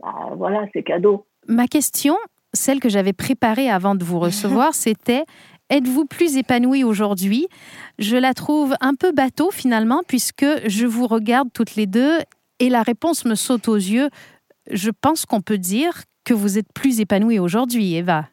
bah, 0.00 0.30
voilà, 0.36 0.66
c'est 0.72 0.82
cadeau. 0.82 1.26
Ma 1.48 1.66
question, 1.66 2.16
celle 2.52 2.80
que 2.80 2.88
j'avais 2.88 3.12
préparée 3.12 3.70
avant 3.70 3.94
de 3.94 4.04
vous 4.04 4.18
recevoir, 4.18 4.74
c'était 4.74 5.24
Êtes-vous 5.68 6.04
plus 6.04 6.36
épanoui 6.36 6.84
aujourd'hui? 6.84 7.48
Je 7.98 8.16
la 8.16 8.34
trouve 8.34 8.76
un 8.80 8.94
peu 8.94 9.10
bateau 9.10 9.50
finalement, 9.50 10.02
puisque 10.06 10.46
je 10.66 10.86
vous 10.86 11.08
regarde 11.08 11.48
toutes 11.52 11.74
les 11.74 11.86
deux 11.86 12.18
et 12.60 12.68
la 12.68 12.82
réponse 12.82 13.24
me 13.24 13.34
saute 13.34 13.66
aux 13.66 13.74
yeux. 13.74 14.08
Je 14.70 14.90
pense 14.90 15.26
qu'on 15.26 15.40
peut 15.40 15.58
dire 15.58 16.04
que 16.24 16.34
vous 16.34 16.56
êtes 16.56 16.72
plus 16.72 17.00
épanouie 17.00 17.40
aujourd'hui, 17.40 17.94
Eva. 17.96 18.26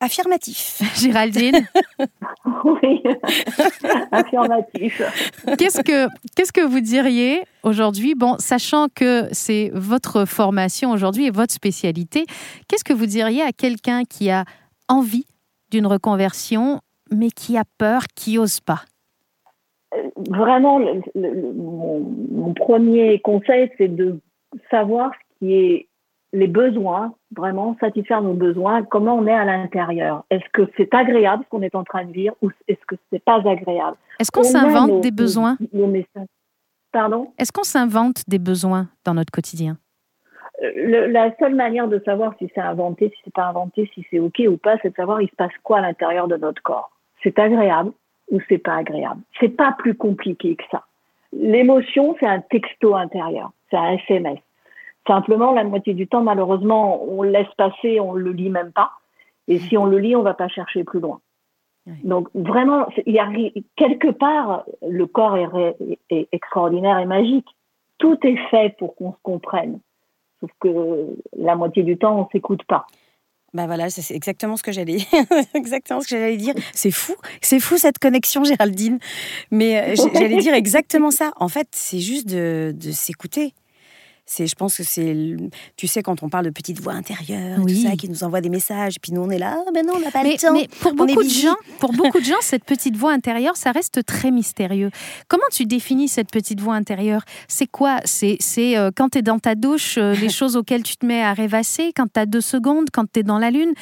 Affirmatif. 0.00 0.80
Géraldine, 0.96 1.66
Oui, 2.64 3.02
affirmatif. 4.12 5.02
qu'est-ce 5.58 5.82
que 5.82 6.08
qu'est-ce 6.34 6.52
que 6.52 6.62
vous 6.66 6.80
diriez 6.80 7.42
aujourd'hui? 7.62 8.14
Bon, 8.14 8.36
sachant 8.38 8.86
que 8.94 9.28
c'est 9.32 9.70
votre 9.74 10.24
formation 10.24 10.90
aujourd'hui 10.90 11.26
et 11.26 11.30
votre 11.30 11.52
spécialité, 11.52 12.24
qu'est-ce 12.68 12.84
que 12.84 12.94
vous 12.94 13.06
diriez 13.06 13.42
à 13.42 13.52
quelqu'un 13.52 14.04
qui 14.04 14.30
a 14.30 14.44
envie 14.88 15.26
d'une 15.70 15.86
reconversion, 15.86 16.80
mais 17.12 17.30
qui 17.30 17.56
a 17.58 17.64
peur, 17.78 18.02
qui 18.14 18.38
ose 18.38 18.60
pas? 18.60 18.82
Vraiment, 20.28 20.78
le- 20.78 21.02
le- 21.14 21.34
le- 21.34 21.52
mon, 21.52 22.00
mon 22.30 22.54
premier 22.54 23.20
conseil, 23.20 23.70
c'est 23.76 23.88
de 23.94 24.18
savoir 24.70 25.10
ce 25.12 25.38
qui 25.46 25.52
est 25.54 25.88
les 26.32 26.46
besoins, 26.46 27.12
vraiment 27.36 27.76
satisfaire 27.80 28.22
nos 28.22 28.34
besoins, 28.34 28.82
comment 28.84 29.14
on 29.16 29.26
est 29.26 29.32
à 29.34 29.44
l'intérieur. 29.44 30.24
Est-ce 30.30 30.48
que 30.52 30.62
c'est 30.76 30.92
agréable 30.94 31.42
ce 31.44 31.48
qu'on 31.48 31.62
est 31.62 31.74
en 31.74 31.84
train 31.84 32.04
de 32.04 32.12
vivre 32.12 32.34
ou 32.42 32.50
est-ce 32.68 32.84
que 32.86 32.94
c'est 33.12 33.22
pas 33.24 33.36
agréable? 33.46 33.96
Est-ce 34.20 34.30
qu'on 34.30 34.42
s'invente 34.44 34.88
nos- 34.90 35.00
des 35.00 35.10
besoins? 35.10 35.56
nos 35.72 35.86
messages. 35.88 36.28
Pardon? 36.92 37.32
Est-ce 37.38 37.52
qu'on 37.52 37.62
s'invente 37.64 38.22
des 38.28 38.38
besoins 38.38 38.88
dans 39.04 39.14
notre 39.14 39.30
quotidien? 39.32 39.76
Euh, 40.62 40.70
le- 40.76 41.06
la 41.06 41.34
seule 41.38 41.54
manière 41.54 41.88
de 41.88 42.00
savoir 42.04 42.34
si 42.38 42.48
c'est 42.54 42.60
inventé, 42.60 43.08
si 43.10 43.16
c'est 43.24 43.32
pas 43.32 43.46
inventé, 43.46 43.90
si 43.94 44.04
c'est 44.10 44.18
ok 44.18 44.40
ou 44.48 44.56
pas, 44.56 44.76
c'est 44.82 44.90
de 44.90 44.94
savoir 44.96 45.20
il 45.22 45.28
se 45.30 45.34
passe 45.36 45.52
quoi 45.62 45.78
à 45.78 45.80
l'intérieur 45.82 46.28
de 46.28 46.36
notre 46.36 46.62
corps. 46.62 46.90
C'est 47.22 47.38
agréable 47.38 47.92
ou 48.30 48.38
c'est 48.48 48.58
pas 48.58 48.76
agréable? 48.76 49.20
C'est 49.40 49.48
pas 49.56 49.72
plus 49.78 49.94
compliqué 49.96 50.54
que 50.56 50.64
ça. 50.70 50.84
L'émotion, 51.32 52.16
c'est 52.20 52.26
un 52.26 52.40
texto 52.40 52.94
intérieur, 52.94 53.52
c'est 53.70 53.76
un 53.76 53.92
SMS. 53.92 54.38
Simplement, 55.06 55.52
la 55.52 55.64
moitié 55.64 55.94
du 55.94 56.06
temps, 56.06 56.22
malheureusement, 56.22 57.02
on 57.04 57.22
le 57.22 57.30
laisse 57.30 57.52
passer, 57.56 58.00
on 58.00 58.12
le 58.12 58.32
lit 58.32 58.50
même 58.50 58.72
pas. 58.72 58.92
Et 59.48 59.58
si 59.58 59.76
on 59.76 59.86
le 59.86 59.98
lit, 59.98 60.14
on 60.14 60.22
va 60.22 60.34
pas 60.34 60.48
chercher 60.48 60.84
plus 60.84 61.00
loin. 61.00 61.20
Oui. 61.86 61.94
Donc 62.04 62.28
vraiment, 62.34 62.86
il 63.06 63.14
y 63.14 63.18
a 63.18 63.28
quelque 63.76 64.10
part, 64.10 64.64
le 64.86 65.06
corps 65.06 65.36
est, 65.36 65.46
ré- 65.46 65.76
est 66.10 66.28
extraordinaire 66.30 66.98
et 66.98 67.06
magique. 67.06 67.46
Tout 67.98 68.18
est 68.22 68.36
fait 68.50 68.76
pour 68.78 68.94
qu'on 68.94 69.12
se 69.12 69.18
comprenne. 69.22 69.80
Sauf 70.40 70.50
que 70.60 71.06
la 71.36 71.56
moitié 71.56 71.82
du 71.82 71.96
temps, 71.98 72.20
on 72.20 72.28
s'écoute 72.30 72.62
pas. 72.64 72.86
Bah 73.52 73.66
voilà, 73.66 73.90
c'est 73.90 74.14
exactement 74.14 74.56
ce 74.56 74.62
que 74.62 74.70
j'allais 74.70 74.98
exactement 75.54 76.00
ce 76.00 76.06
que 76.06 76.16
j'allais 76.16 76.36
dire. 76.36 76.54
C'est 76.72 76.92
fou, 76.92 77.14
c'est 77.40 77.58
fou 77.58 77.78
cette 77.78 77.98
connexion, 77.98 78.44
Géraldine. 78.44 79.00
Mais 79.50 79.92
euh, 79.92 79.94
j'allais 80.14 80.36
dire 80.36 80.54
exactement 80.54 81.10
ça. 81.10 81.32
En 81.36 81.48
fait, 81.48 81.66
c'est 81.72 81.98
juste 81.98 82.28
de, 82.28 82.72
de 82.72 82.90
s'écouter. 82.92 83.54
C'est, 84.32 84.46
je 84.46 84.54
pense 84.54 84.76
que 84.76 84.84
c'est, 84.84 85.36
tu 85.76 85.88
sais, 85.88 86.04
quand 86.04 86.22
on 86.22 86.28
parle 86.28 86.44
de 86.44 86.50
petite 86.50 86.80
voix 86.80 86.92
intérieure, 86.92 87.58
Oui. 87.64 87.82
tout 87.82 87.88
ça, 87.90 87.96
qui 87.96 88.08
nous 88.08 88.22
envoie 88.22 88.40
des 88.40 88.48
messages, 88.48 88.94
puis 89.02 89.10
nous 89.12 89.22
on 89.22 89.30
est 89.30 89.38
là, 89.38 89.56
ah 89.66 89.70
ben 89.74 89.84
non, 89.84 89.94
on 89.96 89.98
n'a 89.98 90.12
pas 90.12 90.22
mais, 90.22 90.34
le 90.34 90.38
temps. 90.38 90.52
mais 90.52 90.68
pour 90.80 90.94
beaucoup 90.94 91.24
de 91.24 91.28
gens, 91.28 91.56
pour 91.80 91.92
beaucoup 91.92 92.20
de 92.20 92.24
gens, 92.24 92.36
cette 92.40 92.64
petite 92.64 92.96
voix 92.96 93.12
intérieure, 93.12 93.56
ça 93.56 93.72
reste 93.72 94.04
très 94.06 94.30
mystérieux. 94.30 94.90
Comment 95.26 95.42
tu 95.50 95.64
définis 95.66 96.06
cette 96.06 96.30
petite 96.30 96.60
voix 96.60 96.74
intérieure? 96.76 97.24
C'est 97.48 97.66
quoi? 97.66 97.96
C'est 98.04 98.36
c'est, 98.38 98.78
euh, 98.78 98.92
quand 98.94 99.08
tu 99.08 99.18
es 99.18 99.22
dans 99.22 99.40
ta 99.40 99.56
douche, 99.56 99.98
euh, 99.98 100.14
les 100.14 100.28
choses 100.38 100.54
auxquelles 100.56 100.84
tu 100.84 100.96
te 100.96 101.04
mets 101.04 101.22
à 101.22 101.32
rêvasser, 101.34 101.92
quand 101.96 102.06
tu 102.12 102.20
as 102.20 102.26
deux 102.26 102.40
secondes, 102.40 102.86
quand 102.92 103.10
tu 103.12 103.18
es 103.20 103.22
dans 103.24 103.38
la 103.40 103.50
lune? 103.50 103.72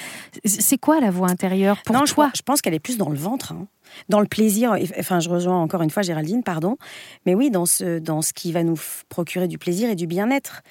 C'est- 0.47 0.79
quoi 0.79 0.99
la 1.01 1.11
voix 1.11 1.29
intérieure 1.29 1.83
pour 1.85 1.95
non, 1.95 2.07
je, 2.07 2.15
toi? 2.15 2.29
pense- 2.29 2.39
je 2.39 2.43
pense 2.43 2.61
qu'elle 2.63 2.73
est 2.75 2.79
plus 2.79 2.97
dans 2.97 3.11
le 3.11 3.19
ventre, 3.19 3.53
hein. 3.53 3.67
Dans 4.09 4.21
le 4.21 4.27
plaisir. 4.27 4.77
Enfin, 4.99 5.21
je 5.21 5.29
rejoins 5.29 5.61
encore 5.61 5.83
une 5.83 5.91
fois 5.91 6.03
Géraldine, 6.03 6.43
pardon. 6.43 6.77
Mais 7.27 7.35
oui, 7.35 7.51
dans 7.51 7.67
ce, 7.67 7.99
dans 7.99 8.23
ce 8.23 8.33
qui 8.33 8.53
va 8.53 8.63
nous 8.63 8.79
procurer 9.09 9.49
du 9.49 9.59
plaisir 9.59 9.91
et 9.91 9.95
du 9.97 10.07
bien-être. 10.07 10.63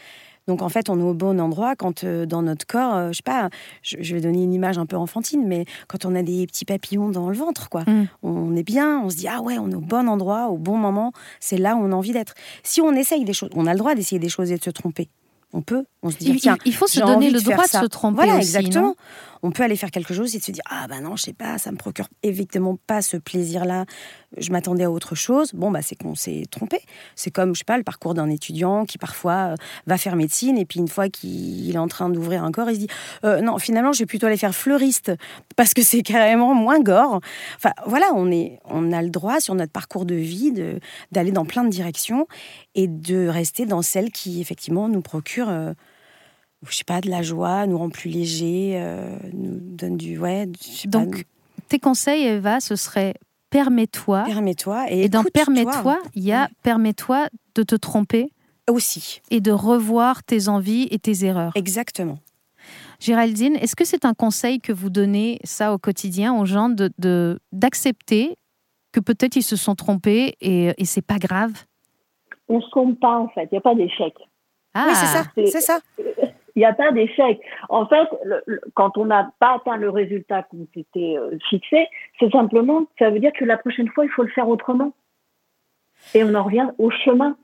Donc 0.47 0.61
en 0.61 0.69
fait, 0.69 0.89
on 0.89 0.97
est 0.97 1.03
au 1.03 1.13
bon 1.13 1.41
endroit 1.41 1.75
quand 1.75 2.05
euh, 2.05 2.25
dans 2.25 2.41
notre 2.41 2.65
corps, 2.65 2.95
euh, 2.95 3.07
je 3.11 3.17
sais 3.17 3.21
pas, 3.21 3.49
je, 3.81 3.97
je 3.99 4.15
vais 4.15 4.21
donner 4.21 4.41
une 4.43 4.53
image 4.53 4.77
un 4.77 4.85
peu 4.85 4.95
enfantine, 4.95 5.43
mais 5.45 5.65
quand 5.89 6.05
on 6.05 6.15
a 6.15 6.23
des 6.23 6.47
petits 6.47 6.63
papillons 6.63 7.09
dans 7.09 7.29
le 7.29 7.35
ventre, 7.35 7.67
quoi, 7.67 7.81
Mm. 7.85 8.05
on 8.23 8.55
est 8.55 8.63
bien, 8.63 9.01
on 9.01 9.09
se 9.09 9.17
dit 9.17 9.27
ah 9.27 9.41
ouais, 9.41 9.57
on 9.59 9.69
est 9.69 9.75
au 9.75 9.81
bon 9.81 10.07
endroit, 10.07 10.47
au 10.47 10.57
bon 10.57 10.77
moment, 10.77 11.11
c'est 11.41 11.57
là 11.57 11.75
où 11.75 11.79
on 11.79 11.91
a 11.91 11.95
envie 11.95 12.13
d'être. 12.13 12.33
Si 12.63 12.79
on 12.79 12.93
essaye 12.93 13.25
des 13.25 13.33
choses, 13.33 13.49
on 13.55 13.67
a 13.67 13.73
le 13.73 13.79
droit 13.79 13.93
d'essayer 13.93 14.19
des 14.19 14.29
choses 14.29 14.49
et 14.53 14.57
de 14.57 14.63
se 14.63 14.69
tromper. 14.69 15.09
On 15.51 15.61
peut, 15.61 15.83
on 16.01 16.11
se 16.11 16.17
dit 16.17 16.35
tiens, 16.37 16.57
il 16.65 16.73
faut 16.73 16.87
se 16.87 16.99
donner 16.99 17.29
le 17.29 17.41
droit 17.41 17.63
de 17.65 17.69
se 17.69 17.85
tromper 17.85 18.15
Voilà, 18.15 18.33
aussi, 18.37 18.55
exactement. 18.55 18.95
On 19.43 19.51
peut 19.51 19.63
aller 19.63 19.75
faire 19.75 19.91
quelque 19.91 20.13
chose 20.13 20.35
et 20.35 20.39
se 20.39 20.51
dire 20.51 20.63
ah 20.69 20.87
ben 20.87 21.01
non, 21.01 21.15
je 21.15 21.23
sais 21.23 21.33
pas, 21.33 21.57
ça 21.57 21.71
me 21.71 21.77
procure 21.77 22.07
évidemment 22.23 22.77
pas 22.87 23.01
ce 23.01 23.17
plaisir-là. 23.17 23.85
Je 24.37 24.51
m'attendais 24.51 24.83
à 24.83 24.91
autre 24.91 25.15
chose. 25.15 25.51
Bon 25.53 25.71
bah 25.71 25.81
c'est 25.81 25.95
qu'on 25.95 26.15
s'est 26.15 26.43
trompé. 26.49 26.79
C'est 27.15 27.31
comme 27.31 27.53
je 27.53 27.59
sais 27.59 27.65
pas 27.65 27.77
le 27.77 27.83
parcours 27.83 28.13
d'un 28.13 28.29
étudiant 28.29 28.85
qui 28.85 28.97
parfois 28.97 29.53
euh, 29.53 29.55
va 29.85 29.97
faire 29.97 30.15
médecine 30.15 30.57
et 30.57 30.65
puis 30.65 30.79
une 30.79 30.87
fois 30.87 31.09
qu'il 31.09 31.73
est 31.73 31.79
en 31.79 31.87
train 31.87 32.09
d'ouvrir 32.09 32.43
un 32.43 32.51
corps, 32.51 32.69
il 32.69 32.75
se 32.75 32.79
dit 32.81 32.87
Euh, 33.23 33.41
non 33.41 33.57
finalement 33.57 33.91
je 33.91 33.99
vais 33.99 34.05
plutôt 34.05 34.27
aller 34.27 34.37
faire 34.37 34.55
fleuriste 34.55 35.11
parce 35.55 35.73
que 35.73 35.81
c'est 35.81 36.01
carrément 36.01 36.53
moins 36.53 36.79
gore. 36.79 37.21
Enfin 37.55 37.71
voilà, 37.85 38.07
on 38.15 38.31
est 38.31 38.59
on 38.65 38.91
a 38.91 39.01
le 39.01 39.09
droit 39.09 39.39
sur 39.39 39.55
notre 39.55 39.71
parcours 39.71 40.05
de 40.05 40.15
vie 40.15 40.53
d'aller 41.11 41.31
dans 41.31 41.45
plein 41.45 41.63
de 41.63 41.69
directions 41.69 42.27
et 42.75 42.87
de 42.87 43.27
rester 43.27 43.65
dans 43.65 43.81
celle 43.81 44.11
qui 44.11 44.41
effectivement 44.41 44.87
nous 44.89 45.01
procure 45.01 45.49
euh, 45.49 45.73
je 46.65 46.75
sais 46.75 46.83
pas, 46.83 47.01
de 47.01 47.09
la 47.09 47.21
joie, 47.21 47.65
nous 47.67 47.77
rend 47.77 47.89
plus 47.89 48.09
légers, 48.09 48.73
euh, 48.75 49.15
nous 49.33 49.57
donne 49.59 49.97
du. 49.97 50.17
Ouais, 50.17 50.45
pas, 50.47 50.87
Donc, 50.89 51.25
tes 51.69 51.79
conseils, 51.79 52.23
Eva, 52.25 52.59
ce 52.59 52.75
serait 52.75 53.13
permets-toi. 53.49 54.23
permets-toi. 54.25 54.85
Et, 54.91 55.03
Et 55.03 55.09
dans 55.09 55.23
permets-toi, 55.23 55.99
il 56.15 56.23
y 56.23 56.31
a 56.33 56.49
permets-toi 56.63 57.27
de 57.55 57.63
te 57.63 57.75
tromper 57.75 58.31
Aussi, 58.69 59.21
et 59.31 59.39
de 59.41 59.51
revoir 59.51 60.23
tes 60.23 60.47
envies 60.47 60.87
et 60.91 60.99
tes 60.99 61.25
erreurs. 61.25 61.51
exactement. 61.55 62.19
Géraldine, 62.99 63.55
est-ce 63.57 63.75
que 63.75 63.85
c'est 63.85 64.05
un 64.05 64.15
conseil 64.15 64.59
que 64.59 64.73
vous 64.73 64.89
donnez 64.89 65.39
ça 65.43 65.71
au 65.73 65.77
quotidien 65.77 66.33
aux 66.35 66.45
gens 66.45 66.67
de 66.69 67.39
d'accepter 67.51 68.35
que 68.91 68.99
peut-être 68.99 69.35
ils 69.35 69.43
se 69.43 69.55
sont 69.55 69.75
trompés 69.75 70.35
et, 70.41 70.73
et 70.77 70.85
c'est 70.85 71.05
pas 71.05 71.19
grave? 71.19 71.51
On 72.49 72.59
se 72.59 72.67
trompe 72.71 72.99
pas 72.99 73.19
en 73.19 73.27
fait. 73.29 73.43
Il 73.43 73.49
n'y 73.53 73.57
a 73.59 73.61
pas 73.61 73.75
d'échec. 73.75 74.13
Ah, 74.73 74.85
Oui, 74.89 74.95
c'est 74.95 75.05
ça, 75.05 75.23
c'est 75.51 75.61
ça. 75.61 75.79
Il 76.57 76.61
n'y 76.61 76.65
a 76.65 76.73
pas 76.73 76.91
d'échec. 76.91 77.39
En 77.69 77.85
fait, 77.85 78.09
quand 78.73 78.97
on 78.97 79.05
n'a 79.05 79.31
pas 79.37 79.57
atteint 79.57 79.77
le 79.77 79.91
résultat 79.91 80.41
qu'on 80.41 80.65
s'était 80.73 81.15
euh, 81.15 81.37
fixé, 81.51 81.85
c'est 82.19 82.31
simplement, 82.31 82.87
ça 82.97 83.11
veut 83.11 83.19
dire 83.19 83.31
que 83.37 83.45
la 83.45 83.57
prochaine 83.57 83.87
fois, 83.89 84.05
il 84.05 84.09
faut 84.09 84.23
le 84.23 84.29
faire 84.29 84.49
autrement. 84.49 84.91
Et 86.15 86.23
on 86.23 86.33
en 86.33 86.43
revient 86.43 86.67
au 86.79 86.89
chemin. 86.89 87.37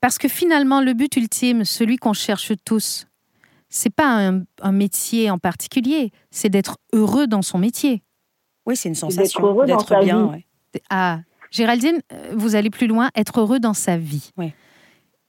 Parce 0.00 0.16
que 0.16 0.28
finalement, 0.28 0.80
le 0.80 0.94
but 0.94 1.14
ultime, 1.14 1.66
celui 1.66 1.98
qu'on 1.98 2.14
cherche 2.14 2.52
tous, 2.64 3.06
c'est 3.68 3.94
pas 3.94 4.32
un, 4.62 4.72
métier 4.72 5.30
en 5.30 5.36
particulier, 5.36 6.10
c'est 6.30 6.48
d'être 6.48 6.78
heureux 6.94 7.26
dans 7.26 7.42
son 7.42 7.58
métier. 7.58 8.02
Oui, 8.64 8.76
c'est 8.76 8.88
une 8.88 8.94
sensation 8.94 9.62
d'être 9.64 10.00
bien. 10.00 10.38
Ah, 10.88 11.18
Géraldine, 11.50 12.00
euh, 12.14 12.30
vous 12.32 12.56
allez 12.56 12.70
plus 12.70 12.86
loin, 12.86 13.10
être 13.14 13.40
heureux 13.40 13.60
dans 13.60 13.74
sa 13.74 13.98
vie. 13.98 14.30
Oui. 14.38 14.54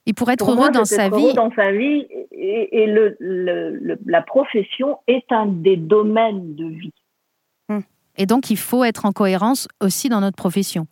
Et 0.06 0.12
pour 0.12 0.30
être 0.30 0.48
heureux 0.50 0.70
dans 0.70 0.84
sa 0.84 1.08
vie. 1.08 1.34
dans 1.34 1.52
sa 1.54 1.72
vie 1.72 2.06
et, 2.30 2.86
le, 2.86 3.16
la 4.06 4.22
profession 4.22 4.98
est 5.08 5.30
un 5.30 5.46
des 5.46 5.76
domaines 5.76 6.54
de 6.54 6.66
vie. 6.66 6.92
Hmm. 7.68 7.80
Et 8.16 8.26
donc, 8.26 8.50
il 8.50 8.56
faut 8.56 8.84
être 8.84 9.04
en 9.04 9.12
cohérence 9.12 9.66
aussi 9.80 10.08
dans 10.08 10.20
notre 10.20 10.36
profession. 10.36 10.86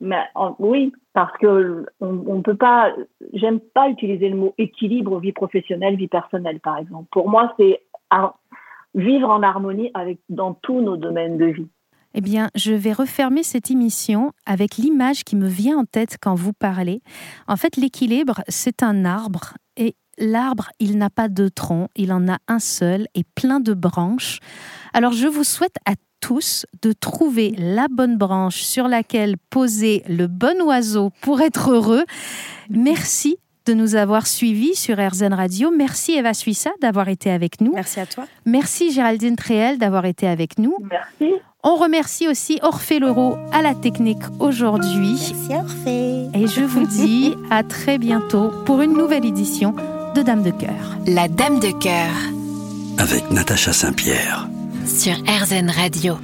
Mais, 0.00 0.22
oui, 0.58 0.92
parce 1.12 1.36
que 1.38 1.86
on, 2.00 2.36
ne 2.36 2.42
peut 2.42 2.56
pas. 2.56 2.92
J'aime 3.32 3.58
pas 3.60 3.88
utiliser 3.88 4.28
le 4.28 4.36
mot 4.36 4.54
équilibre 4.58 5.18
vie 5.18 5.32
professionnelle, 5.32 5.96
vie 5.96 6.08
personnelle, 6.08 6.60
par 6.60 6.78
exemple. 6.78 7.08
Pour 7.10 7.28
moi, 7.28 7.54
c'est 7.58 7.80
vivre 8.94 9.28
en 9.28 9.42
harmonie 9.42 9.90
avec 9.94 10.18
dans 10.28 10.54
tous 10.54 10.80
nos 10.80 10.96
domaines 10.96 11.38
de 11.38 11.46
vie. 11.46 11.68
Eh 12.14 12.20
bien, 12.20 12.50
je 12.54 12.72
vais 12.72 12.92
refermer 12.92 13.42
cette 13.42 13.70
émission 13.70 14.32
avec 14.46 14.76
l'image 14.76 15.24
qui 15.24 15.36
me 15.36 15.48
vient 15.48 15.78
en 15.78 15.84
tête 15.84 16.16
quand 16.20 16.34
vous 16.34 16.52
parlez. 16.52 17.02
En 17.46 17.56
fait, 17.56 17.76
l'équilibre, 17.76 18.42
c'est 18.48 18.82
un 18.82 19.04
arbre 19.04 19.54
et 19.76 19.94
l'arbre, 20.18 20.70
il 20.80 20.98
n'a 20.98 21.10
pas 21.10 21.28
de 21.28 21.48
tronc, 21.48 21.88
il 21.94 22.12
en 22.12 22.28
a 22.28 22.38
un 22.48 22.58
seul 22.58 23.06
et 23.14 23.24
plein 23.34 23.60
de 23.60 23.74
branches. 23.74 24.38
Alors, 24.92 25.12
je 25.12 25.26
vous 25.26 25.44
souhaite 25.44 25.76
à 25.86 25.92
tous 26.20 26.66
de 26.82 26.92
trouver 26.92 27.54
la 27.56 27.86
bonne 27.88 28.16
branche 28.16 28.62
sur 28.62 28.88
laquelle 28.88 29.36
poser 29.50 30.02
le 30.08 30.26
bon 30.26 30.60
oiseau 30.62 31.10
pour 31.20 31.40
être 31.40 31.70
heureux. 31.70 32.04
Merci 32.68 33.38
de 33.66 33.74
nous 33.74 33.94
avoir 33.96 34.26
suivis 34.26 34.74
sur 34.74 34.96
RZN 34.96 35.34
Radio. 35.34 35.70
Merci 35.70 36.12
Eva 36.12 36.34
Suissa 36.34 36.70
d'avoir 36.80 37.08
été 37.08 37.30
avec 37.30 37.60
nous. 37.60 37.72
Merci 37.74 38.00
à 38.00 38.06
toi. 38.06 38.26
Merci 38.46 38.90
Géraldine 38.90 39.36
Tréel 39.36 39.78
d'avoir 39.78 40.06
été 40.06 40.26
avec 40.26 40.58
nous. 40.58 40.74
Merci. 40.80 41.34
On 41.64 41.74
remercie 41.74 42.28
aussi 42.28 42.60
Orphée 42.62 43.00
Leroux 43.00 43.34
à 43.52 43.62
la 43.62 43.74
technique 43.74 44.22
aujourd'hui. 44.38 45.16
Merci 45.18 45.54
Orphée. 45.54 46.28
Et 46.32 46.46
je 46.46 46.62
vous 46.62 46.86
dis 46.86 47.34
à 47.50 47.64
très 47.64 47.98
bientôt 47.98 48.52
pour 48.64 48.80
une 48.80 48.92
nouvelle 48.92 49.24
édition 49.24 49.74
de 50.14 50.22
Dame 50.22 50.44
de 50.44 50.52
Cœur. 50.52 50.96
La 51.08 51.26
Dame 51.26 51.58
de 51.58 51.72
Cœur. 51.72 52.12
Avec 52.98 53.28
Natacha 53.32 53.72
Saint-Pierre. 53.72 54.48
Sur 54.86 55.14
RZN 55.14 55.70
Radio. 55.70 56.16